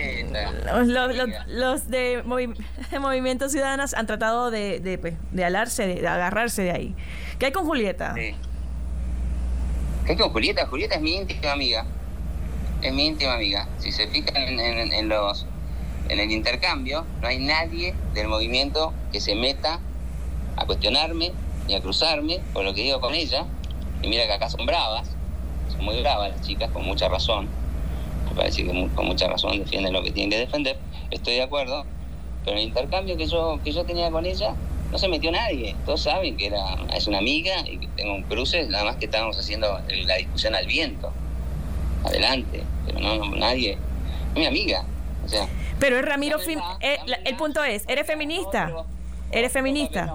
de, 1.88 2.22
Movimiento 3.00 3.48
Ciudadanas 3.48 3.94
han 3.94 4.06
tratado 4.06 4.50
de, 4.50 4.80
de, 4.80 4.98
pues, 4.98 5.14
de, 5.32 5.44
alarse, 5.44 5.86
de, 5.86 6.06
agarrarse 6.06 6.60
de 6.62 6.72
ahí. 6.72 6.94
¿Qué 7.38 7.46
hay 7.46 7.52
con 7.52 7.64
Julieta? 7.64 8.14
Sí. 8.14 8.34
Es 10.06 10.16
con 10.16 10.30
Julieta, 10.30 10.66
Julieta 10.66 10.96
es 10.96 11.00
mi 11.00 11.14
íntima 11.14 11.52
amiga. 11.52 11.84
Es 12.82 12.92
mi 12.92 13.06
íntima 13.06 13.34
amiga. 13.34 13.68
Si 13.78 13.92
se 13.92 14.08
fijan 14.08 14.36
en, 14.36 15.08
los 15.08 15.46
en 16.08 16.18
el 16.18 16.30
intercambio, 16.30 17.06
no 17.20 17.28
hay 17.28 17.38
nadie 17.38 17.94
del 18.14 18.28
movimiento 18.28 18.92
que 19.12 19.20
se 19.20 19.34
meta 19.34 19.80
a 20.56 20.66
cuestionarme 20.66 21.32
ni 21.68 21.74
a 21.74 21.80
cruzarme 21.80 22.40
por 22.52 22.64
lo 22.64 22.74
que 22.74 22.82
digo 22.82 23.00
con 23.00 23.14
ella. 23.14 23.46
Y 24.02 24.08
mira 24.08 24.26
que 24.26 24.32
acá 24.32 24.48
son 24.48 24.66
bravas, 24.66 25.08
son 25.70 25.84
muy 25.84 26.00
bravas 26.00 26.30
las 26.30 26.40
chicas, 26.40 26.70
con 26.70 26.84
mucha 26.84 27.08
razón. 27.08 27.48
Me 28.28 28.34
parece 28.34 28.64
que 28.64 28.88
con 28.94 29.06
mucha 29.06 29.28
razón 29.28 29.58
defienden 29.58 29.92
lo 29.92 30.02
que 30.02 30.10
tienen 30.10 30.30
que 30.30 30.38
defender. 30.38 30.78
Estoy 31.10 31.34
de 31.34 31.42
acuerdo. 31.42 31.84
Pero 32.44 32.56
el 32.56 32.62
intercambio 32.64 33.16
que 33.16 33.26
yo, 33.26 33.60
que 33.62 33.70
yo 33.70 33.84
tenía 33.84 34.10
con 34.10 34.24
ella, 34.24 34.54
no 34.90 34.98
se 34.98 35.08
metió 35.08 35.30
nadie. 35.30 35.76
Todos 35.86 36.02
saben 36.02 36.36
que 36.36 36.46
era, 36.46 36.76
es 36.94 37.06
una 37.06 37.18
amiga 37.18 37.60
y 37.66 37.78
que 37.78 37.86
tengo 37.96 38.14
un 38.14 38.22
cruce, 38.22 38.66
nada 38.68 38.84
más 38.84 38.96
que 38.96 39.06
estábamos 39.06 39.38
haciendo 39.38 39.80
la 39.88 40.16
discusión 40.16 40.54
al 40.54 40.66
viento. 40.66 41.12
Adelante, 42.04 42.62
pero 42.86 43.00
no, 43.00 43.36
nadie. 43.36 43.78
Es 44.34 44.38
mi 44.38 44.46
amiga. 44.46 44.84
O 45.24 45.28
sea, 45.28 45.46
pero 45.80 45.98
es 45.98 46.04
Ramiro, 46.04 46.38
eh, 46.80 46.98
el 47.24 47.36
punto 47.36 47.64
es, 47.64 47.84
¿eres 47.88 48.06
feminista? 48.06 48.70
¿Eres 49.32 49.50
feminista? 49.50 50.12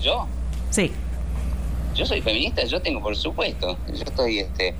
¿Yo? 0.00 0.26
Sí. 0.68 0.92
Yo 1.94 2.04
soy 2.04 2.20
feminista, 2.20 2.64
yo 2.64 2.80
tengo, 2.82 3.02
por 3.02 3.16
supuesto. 3.16 3.78
Yo 3.88 4.04
estoy, 4.04 4.40
este, 4.40 4.74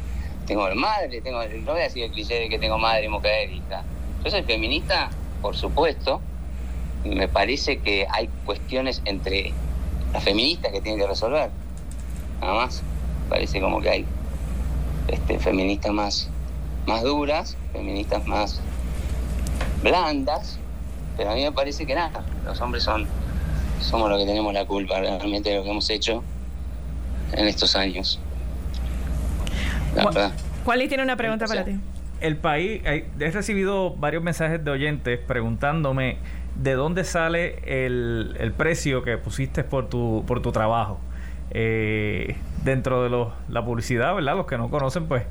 tengo 0.47 0.69
madre, 0.75 1.23
tengo, 1.23 1.43
no 1.43 1.73
voy 1.73 1.81
a 1.81 1.85
decir 1.85 2.05
el 2.05 2.13
cliché 2.13 2.41
de 2.41 2.49
que 2.51 2.59
tengo 2.59 2.77
madre, 2.77 3.09
mujer, 3.09 3.51
hija. 3.51 3.83
Yo 4.23 4.31
soy 4.31 4.43
feminista, 4.43 5.11
por 5.41 5.57
supuesto, 5.57 6.21
me 7.05 7.29
parece 7.29 7.79
que 7.79 8.07
hay 8.11 8.29
cuestiones 8.45 9.03
entre 9.05 9.53
las 10.13 10.23
feministas 10.23 10.73
que 10.73 10.81
tienen 10.81 11.01
que 11.01 11.07
resolver. 11.07 11.51
Nada 12.41 12.55
más. 12.55 12.83
Parece 13.29 13.61
como 13.61 13.81
que 13.81 13.91
hay 13.91 14.07
este, 15.09 15.39
feministas 15.39 15.93
más, 15.93 16.29
más 16.87 17.03
duras, 17.03 17.57
feministas 17.73 18.27
más 18.27 18.61
blandas, 19.83 20.59
pero 21.17 21.31
a 21.31 21.35
mí 21.35 21.45
me 21.45 21.53
parece 21.53 21.87
que 21.87 21.95
nada, 21.95 22.25
los 22.45 22.61
hombres 22.61 22.83
son 22.83 23.07
somos 23.81 24.11
los 24.11 24.19
que 24.19 24.27
tenemos 24.27 24.53
la 24.53 24.67
culpa 24.67 25.01
realmente 25.01 25.51
de 25.51 25.57
lo 25.57 25.63
que 25.63 25.71
hemos 25.71 25.89
hecho 25.91 26.23
en 27.33 27.47
estos 27.47 27.75
años. 27.77 28.21
¿Cuál 30.65 30.87
tiene 30.89 31.03
una 31.03 31.17
pregunta 31.17 31.47
para 31.47 31.65
ti? 31.65 31.73
El 32.21 32.37
país, 32.37 32.83
he 32.85 33.31
recibido 33.31 33.95
varios 33.97 34.23
mensajes 34.23 34.63
de 34.63 34.71
oyentes 34.71 35.19
preguntándome 35.19 36.19
de 36.57 36.75
dónde 36.75 37.05
sale 37.05 37.63
el, 37.87 38.53
precio 38.57 39.03
que 39.03 39.19
pusiste 39.19 39.65
por 39.65 39.89
tu, 39.89 40.25
por 40.27 40.43
tu 40.43 40.53
trabajo. 40.53 41.01
Eh, 41.53 42.37
dentro 42.63 43.03
de 43.03 43.33
la 43.49 43.65
publicidad, 43.65 44.15
¿verdad? 44.15 44.37
Los 44.37 44.47
que 44.47 44.57
no 44.57 44.71
conocen, 44.71 45.07
pues 45.07 45.25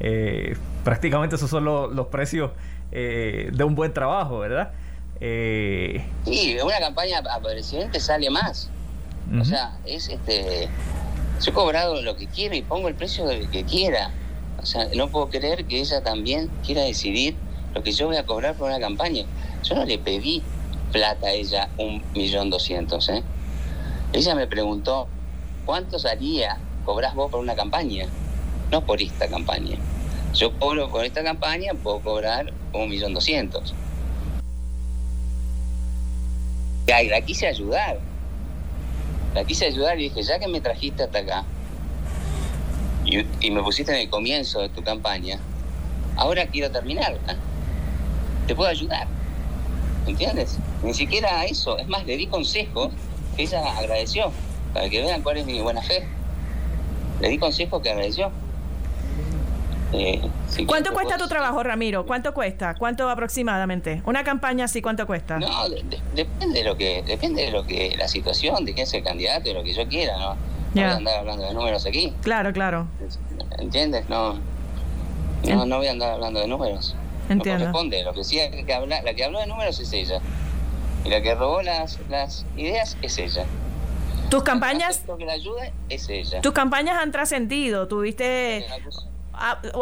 eh, 0.00 0.56
prácticamente 0.84 1.36
esos 1.36 1.50
son 1.50 1.64
los, 1.64 2.06
precios 2.06 2.52
eh, 2.92 3.50
de 3.52 3.64
un 3.64 3.74
buen 3.74 3.92
trabajo, 3.92 4.38
¿verdad? 4.38 4.72
sí, 5.20 6.56
una 6.62 6.78
campaña 6.78 7.18
a 7.18 7.40
presidente 7.40 8.00
sale 8.00 8.30
más. 8.30 8.70
O 9.40 9.44
sea, 9.44 9.76
es 9.84 10.08
este. 10.08 10.68
Yo 11.42 11.50
he 11.50 11.54
cobrado 11.54 12.00
lo 12.00 12.16
que 12.16 12.26
quiero 12.26 12.54
y 12.54 12.62
pongo 12.62 12.88
el 12.88 12.94
precio 12.94 13.26
del 13.26 13.50
que 13.50 13.64
quiera. 13.64 14.10
O 14.58 14.64
sea, 14.64 14.86
no 14.94 15.08
puedo 15.08 15.28
creer 15.28 15.64
que 15.64 15.80
ella 15.80 16.02
también 16.02 16.48
quiera 16.64 16.82
decidir 16.82 17.34
lo 17.74 17.82
que 17.82 17.92
yo 17.92 18.06
voy 18.06 18.16
a 18.16 18.24
cobrar 18.24 18.54
por 18.54 18.68
una 18.68 18.78
campaña. 18.80 19.24
Yo 19.62 19.74
no 19.74 19.84
le 19.84 19.98
pedí 19.98 20.42
plata 20.92 21.30
ella 21.30 21.68
un 21.78 22.02
millón 22.14 22.50
doscientos, 22.50 23.08
¿eh? 23.08 23.22
Ella 24.12 24.34
me 24.34 24.46
preguntó, 24.46 25.08
¿cuánto 25.64 25.98
salía, 25.98 26.58
cobras 26.84 27.14
vos 27.14 27.30
por 27.30 27.40
una 27.40 27.54
campaña? 27.54 28.06
No 28.70 28.80
por 28.84 29.00
esta 29.00 29.28
campaña. 29.28 29.76
Yo 30.34 30.58
cobro 30.58 30.90
por 30.90 31.04
esta 31.04 31.22
campaña, 31.22 31.72
puedo 31.74 32.00
cobrar 32.00 32.52
un 32.72 32.88
millón 32.88 33.14
doscientos. 33.14 33.74
La 36.86 37.20
quise 37.20 37.46
ayudar. 37.46 37.98
La 39.34 39.44
quise 39.44 39.66
ayudar 39.66 39.98
y 39.98 40.04
dije, 40.04 40.22
ya 40.22 40.38
que 40.38 40.48
me 40.48 40.60
trajiste 40.60 41.02
hasta 41.02 41.18
acá 41.18 41.44
y, 43.06 43.24
y 43.40 43.50
me 43.50 43.62
pusiste 43.62 43.92
en 43.92 43.98
el 43.98 44.10
comienzo 44.10 44.60
de 44.60 44.68
tu 44.68 44.82
campaña, 44.82 45.38
ahora 46.16 46.46
quiero 46.46 46.70
terminarla. 46.70 47.36
Te 48.46 48.54
puedo 48.54 48.68
ayudar. 48.68 49.06
¿Entiendes? 50.06 50.58
Ni 50.82 50.94
siquiera 50.94 51.44
eso. 51.44 51.78
Es 51.78 51.88
más, 51.88 52.06
le 52.06 52.16
di 52.16 52.26
consejos 52.26 52.90
que 53.36 53.42
ella 53.42 53.62
agradeció, 53.76 54.32
para 54.72 54.88
que 54.88 55.02
vean 55.02 55.22
cuál 55.22 55.38
es 55.38 55.46
mi 55.46 55.60
buena 55.60 55.82
fe. 55.82 56.06
Le 57.20 57.28
di 57.28 57.38
consejos 57.38 57.82
que 57.82 57.90
agradeció. 57.90 58.30
Eh, 59.92 60.20
¿Cuánto 60.66 60.92
cuesta 60.92 61.16
tu 61.16 61.28
trabajo, 61.28 61.62
Ramiro? 61.62 62.06
¿Cuánto 62.06 62.34
cuesta? 62.34 62.74
¿Cuánto 62.74 63.08
aproximadamente? 63.08 64.02
Una 64.04 64.24
campaña 64.24 64.64
así, 64.64 64.82
¿cuánto 64.82 65.06
cuesta? 65.06 65.38
No, 65.38 65.68
depende 66.14 66.58
de 66.58 66.64
lo 66.64 66.76
que, 66.76 67.02
depende 67.06 67.42
de 67.42 67.50
lo 67.50 67.64
que, 67.64 67.94
la 67.96 68.08
situación, 68.08 68.64
de 68.64 68.74
quién 68.74 68.84
es 68.84 68.94
el 68.94 69.04
candidato, 69.04 69.48
de 69.48 69.54
lo 69.54 69.62
que 69.62 69.72
yo 69.72 69.86
quiera, 69.86 70.18
¿no? 70.18 70.36
No 70.74 70.82
voy 70.82 70.82
a 70.82 70.96
andar 70.96 71.18
hablando 71.20 71.44
de 71.44 71.54
números 71.54 71.86
aquí. 71.86 72.12
Claro, 72.22 72.52
claro. 72.52 72.86
¿Entiendes? 73.58 74.08
No, 74.10 74.38
no, 75.44 75.64
no 75.64 75.78
voy 75.78 75.86
a 75.86 75.92
andar 75.92 76.12
hablando 76.12 76.40
de 76.40 76.48
números. 76.48 76.94
Entiendo. 77.28 77.66
No 77.66 77.72
corresponde. 77.72 78.02
Lo 78.04 78.12
que 78.12 78.24
sí, 78.24 78.38
que 78.66 78.74
habla, 78.74 79.02
la 79.02 79.14
que 79.14 79.24
habló 79.24 79.40
de 79.40 79.46
números 79.46 79.78
es 79.80 79.92
ella. 79.92 80.20
Y 81.04 81.08
la 81.08 81.22
que 81.22 81.34
robó 81.34 81.62
las, 81.62 81.98
las 82.08 82.44
ideas 82.56 82.96
es 83.02 83.18
ella. 83.18 83.46
Tus 84.30 84.42
campañas. 84.42 85.02
que 85.18 85.24
la 85.24 85.34
ayuda 85.34 85.70
es 85.88 86.08
ella. 86.08 86.40
Tus 86.40 86.52
campañas 86.52 86.98
han 86.98 87.12
trascendido. 87.12 87.86
Tuviste 87.86 88.66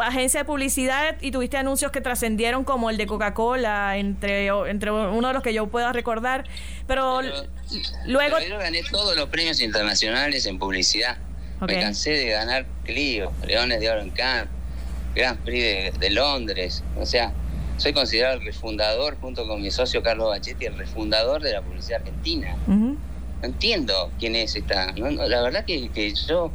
agencia 0.02 0.40
de 0.40 0.44
publicidad 0.44 1.16
y 1.20 1.30
tuviste 1.30 1.56
anuncios 1.56 1.92
que 1.92 2.00
trascendieron 2.00 2.64
como 2.64 2.90
el 2.90 2.96
de 2.96 3.06
Coca-Cola, 3.06 3.96
entre, 3.96 4.46
entre 4.46 4.90
uno 4.90 5.28
de 5.28 5.34
los 5.34 5.42
que 5.42 5.54
yo 5.54 5.68
pueda 5.68 5.92
recordar. 5.92 6.44
Pero, 6.86 7.22
luego. 8.06 8.38
yo 8.40 8.58
gané 8.58 8.82
todos 8.90 9.16
los 9.16 9.28
premios 9.28 9.60
internacionales 9.60 10.46
en 10.46 10.58
publicidad. 10.58 11.16
Me 11.60 11.80
cansé 11.80 12.10
de 12.10 12.30
ganar 12.30 12.66
Clio, 12.84 13.32
Leones 13.46 13.80
de 13.80 13.88
Oro 13.88 14.00
en 14.00 14.10
Grand 15.14 15.38
Prix 15.38 15.98
de, 15.98 16.10
Londres. 16.10 16.82
O 16.98 17.06
sea, 17.06 17.32
soy 17.76 17.92
considerado 17.92 18.38
el 18.38 18.44
refundador, 18.44 19.16
junto 19.20 19.46
con 19.46 19.62
mi 19.62 19.70
socio 19.70 20.02
Carlos 20.02 20.28
Bachetti, 20.28 20.66
el 20.66 20.76
refundador 20.76 21.42
de 21.42 21.52
la 21.52 21.62
publicidad 21.62 22.00
argentina. 22.00 22.56
No 22.66 22.96
entiendo 23.42 24.10
quién 24.18 24.36
es 24.36 24.56
esta. 24.56 24.92
la 24.92 25.42
verdad 25.42 25.64
que, 25.64 25.88
que 25.90 26.14
yo. 26.14 26.50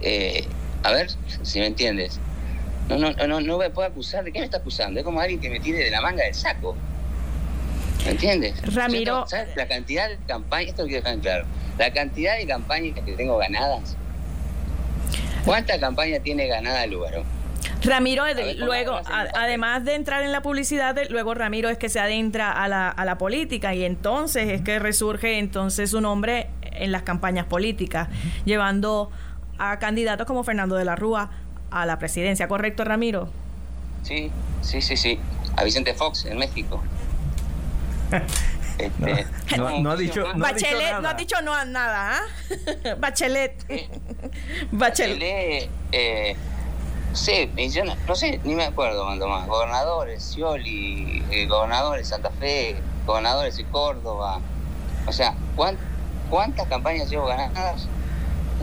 Eh, 0.00 0.44
a 0.82 0.92
ver 0.92 1.08
si 1.42 1.58
me 1.60 1.66
entiendes. 1.66 2.20
No, 2.88 2.96
no, 2.96 3.10
no, 3.26 3.40
no 3.40 3.58
me 3.58 3.70
puedo 3.70 3.86
acusar. 3.88 4.24
¿De 4.24 4.32
qué 4.32 4.38
me 4.38 4.44
está 4.44 4.58
acusando? 4.58 5.00
Es 5.00 5.04
como 5.04 5.20
alguien 5.20 5.40
que 5.40 5.50
me 5.50 5.60
tire 5.60 5.78
de 5.78 5.90
la 5.90 6.00
manga 6.00 6.24
del 6.24 6.34
saco. 6.34 6.76
¿Me 8.04 8.12
entiendes? 8.12 8.54
Ramiro. 8.74 9.26
¿Sabes 9.26 9.54
la 9.56 9.66
cantidad 9.66 10.08
de 10.08 10.16
campañas? 10.26 10.70
Esto 10.70 10.84
quiero 10.84 11.02
dejar 11.02 11.20
claro. 11.20 11.46
La 11.78 11.92
cantidad 11.92 12.38
de 12.38 12.46
campañas 12.46 12.98
que 13.04 13.12
tengo 13.12 13.36
ganadas. 13.36 13.96
¿Cuántas 15.44 15.78
campañas 15.78 16.22
tiene 16.22 16.46
ganada 16.46 16.84
el 16.84 16.90
lugar? 16.90 17.22
Ramiro, 17.82 18.24
luego, 18.56 19.00
además 19.06 19.84
de 19.84 19.94
entrar 19.94 20.22
en 20.22 20.32
la 20.32 20.42
publicidad, 20.42 20.96
luego 21.10 21.34
Ramiro 21.34 21.68
es 21.68 21.78
que 21.78 21.88
se 21.88 22.00
adentra 22.00 22.50
a 22.50 22.68
la, 22.68 22.88
a 22.88 23.04
la 23.04 23.18
política 23.18 23.74
y 23.74 23.84
entonces 23.84 24.48
es 24.48 24.62
que 24.62 24.78
resurge 24.78 25.38
entonces 25.38 25.90
su 25.90 26.00
nombre 26.00 26.48
en 26.62 26.92
las 26.92 27.02
campañas 27.02 27.46
políticas, 27.46 28.08
llevando 28.44 29.10
a 29.58 29.78
candidatos 29.78 30.26
como 30.26 30.44
Fernando 30.44 30.76
de 30.76 30.84
la 30.84 30.96
Rúa 30.96 31.30
a 31.70 31.86
la 31.86 31.98
presidencia, 31.98 32.48
¿correcto, 32.48 32.84
Ramiro? 32.84 33.28
Sí, 34.02 34.30
sí, 34.62 34.80
sí, 34.80 34.96
sí. 34.96 35.18
A 35.56 35.64
Vicente 35.64 35.94
Fox 35.94 36.24
en 36.24 36.38
México. 36.38 36.82
Este, 38.78 39.26
no, 39.56 39.90
ha 39.90 39.96
dicho 39.96 40.32
no 40.34 40.38
Bachelet 40.38 40.92
ha 40.92 41.00
no 41.00 41.08
ha 41.08 41.14
dicho 41.14 41.42
no 41.42 41.52
a 41.52 41.64
nada 41.64 42.20
¿ah? 42.20 42.94
Bachelet 43.00 43.66
Bachelet 44.70 45.68
eh, 45.90 46.36
yo 47.72 47.84
no, 47.84 48.14
sé 48.14 48.40
ni 48.44 48.54
me 48.54 48.64
acuerdo 48.64 49.04
cuánto 49.04 49.28
más 49.28 49.46
gobernadores 49.46 50.22
Scioli 50.22 51.22
eh, 51.30 51.46
gobernadores 51.46 52.08
Santa 52.08 52.30
Fe 52.30 52.76
gobernadores 53.06 53.56
de 53.56 53.64
Córdoba 53.64 54.40
o 55.06 55.12
sea 55.12 55.34
¿cuántas 56.30 56.68
campañas 56.68 57.10
llevo 57.10 57.26
ganadas 57.26 57.88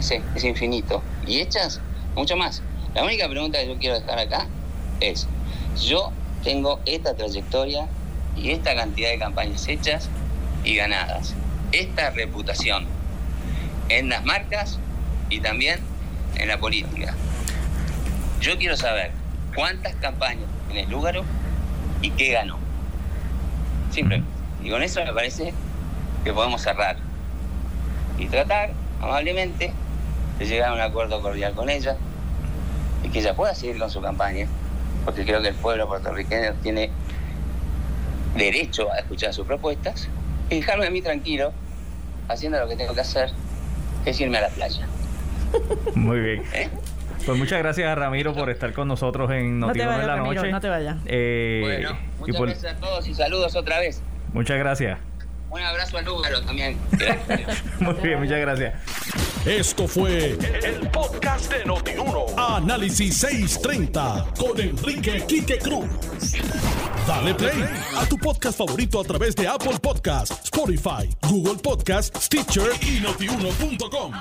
sé, 0.02 0.22
es 0.36 0.44
infinito. 0.44 1.02
Y 1.26 1.40
hechas 1.40 1.82
mucho 2.16 2.36
más. 2.36 2.62
La 2.94 3.04
única 3.04 3.28
pregunta 3.28 3.60
que 3.60 3.68
yo 3.68 3.78
quiero 3.78 4.00
dejar 4.00 4.20
acá 4.20 4.48
es, 5.00 5.28
yo 5.82 6.12
tengo 6.44 6.80
esta 6.86 7.16
trayectoria 7.16 7.88
y 8.38 8.52
esta 8.52 8.76
cantidad 8.76 9.10
de 9.10 9.20
campañas 9.20 9.68
hechas 9.68 10.10
y 10.64 10.76
ganadas. 10.76 11.34
Esta 11.72 12.12
reputación 12.12 12.86
en 13.90 14.10
las 14.10 14.24
marcas 14.24 14.80
y 15.30 15.40
también 15.42 15.80
en 16.38 16.48
la 16.48 16.58
política. 16.58 17.16
Yo 18.42 18.58
quiero 18.58 18.78
saber 18.78 19.12
cuántas 19.56 19.96
campañas 19.96 20.46
en 20.70 20.78
el 20.78 20.90
lugar 20.90 21.22
y 22.02 22.10
qué 22.12 22.32
ganó. 22.34 22.58
Simple. 23.92 24.24
Y 24.64 24.70
con 24.70 24.84
eso 24.84 25.04
me 25.04 25.14
parece 25.14 25.54
que 26.24 26.34
podemos 26.34 26.62
cerrar 26.62 26.98
y 28.18 28.28
tratar 28.28 28.72
amablemente 29.02 29.72
de 30.40 30.46
llegar 30.46 30.72
a 30.72 30.74
un 30.74 30.82
acuerdo 30.82 31.22
cordial 31.22 31.54
con 31.54 31.70
ella 31.70 31.98
y 33.04 33.10
que 33.10 33.20
ella 33.20 33.36
pueda 33.36 33.54
seguir 33.54 33.78
con 33.78 33.90
su 33.90 34.02
campaña, 34.02 34.48
porque 35.06 35.24
creo 35.24 35.42
que 35.42 35.50
el 35.50 35.56
pueblo 35.56 35.88
puertorriqueño 35.88 36.54
tiene 36.64 36.90
derecho 38.36 38.92
a 38.92 38.98
escuchar 38.98 39.34
sus 39.34 39.46
propuestas 39.46 40.10
y 40.50 40.56
dejarme 40.56 40.88
a 40.88 40.90
mí 40.90 41.02
tranquilo 41.02 41.54
haciendo 42.28 42.60
lo 42.60 42.68
que 42.68 42.76
tengo 42.76 42.94
que 42.94 43.02
hacer, 43.02 43.30
que 44.04 44.10
es 44.10 44.20
irme 44.20 44.40
a 44.40 44.42
la 44.42 44.50
playa. 44.50 44.88
Muy 45.96 46.20
bien. 46.20 46.44
¿Eh? 46.54 46.70
Pues 47.26 47.38
muchas 47.38 47.60
gracias 47.60 47.88
a 47.88 47.96
Ramiro 47.96 48.34
por 48.34 48.50
estar 48.50 48.72
con 48.74 48.88
nosotros 48.88 49.32
en 49.32 49.60
Noticias 49.60 49.90
no 49.90 49.98
de 50.00 50.08
la 50.08 50.16
Noche. 50.18 50.52
No 50.52 50.62
te 50.62 50.70
vayas. 50.70 50.98
Eh, 51.06 51.62
bueno, 51.64 51.98
muchas 52.20 52.42
gracias 52.42 52.76
a 52.76 52.80
todos 52.80 53.08
y 53.08 53.14
saludos 53.14 53.56
otra 53.56 53.80
vez. 53.80 54.02
Muchas 54.34 54.58
gracias. 54.60 55.00
Un 55.50 55.62
abrazo 55.62 55.98
al 55.98 56.06
número 56.06 56.42
también. 56.42 56.78
Muy 57.80 57.94
bien, 57.96 58.20
muchas 58.20 58.40
gracias. 58.40 58.74
Esto 59.46 59.88
fue 59.88 60.32
el, 60.64 60.90
podcast 60.92 61.52
de 61.52 61.66
Notiuno. 61.66 62.26
Análisis 62.38 63.18
630 63.18 64.26
con 64.38 64.60
Enrique 64.60 65.24
Quique 65.28 65.58
Cruz. 65.60 65.88
Dale 67.08 67.34
play 67.36 67.64
a 67.96 68.06
tu 68.06 68.18
podcast 68.18 68.58
favorito 68.58 69.00
a 69.00 69.04
través 69.04 69.36
de 69.36 69.48
Apple 69.48 69.78
Podcasts, 69.82 70.46
Spotify, 70.46 71.10
Google 71.22 71.62
Podcasts, 71.62 72.26
Stitcher 72.26 72.72
y 72.82 73.00
notiuno.com. 73.00 74.14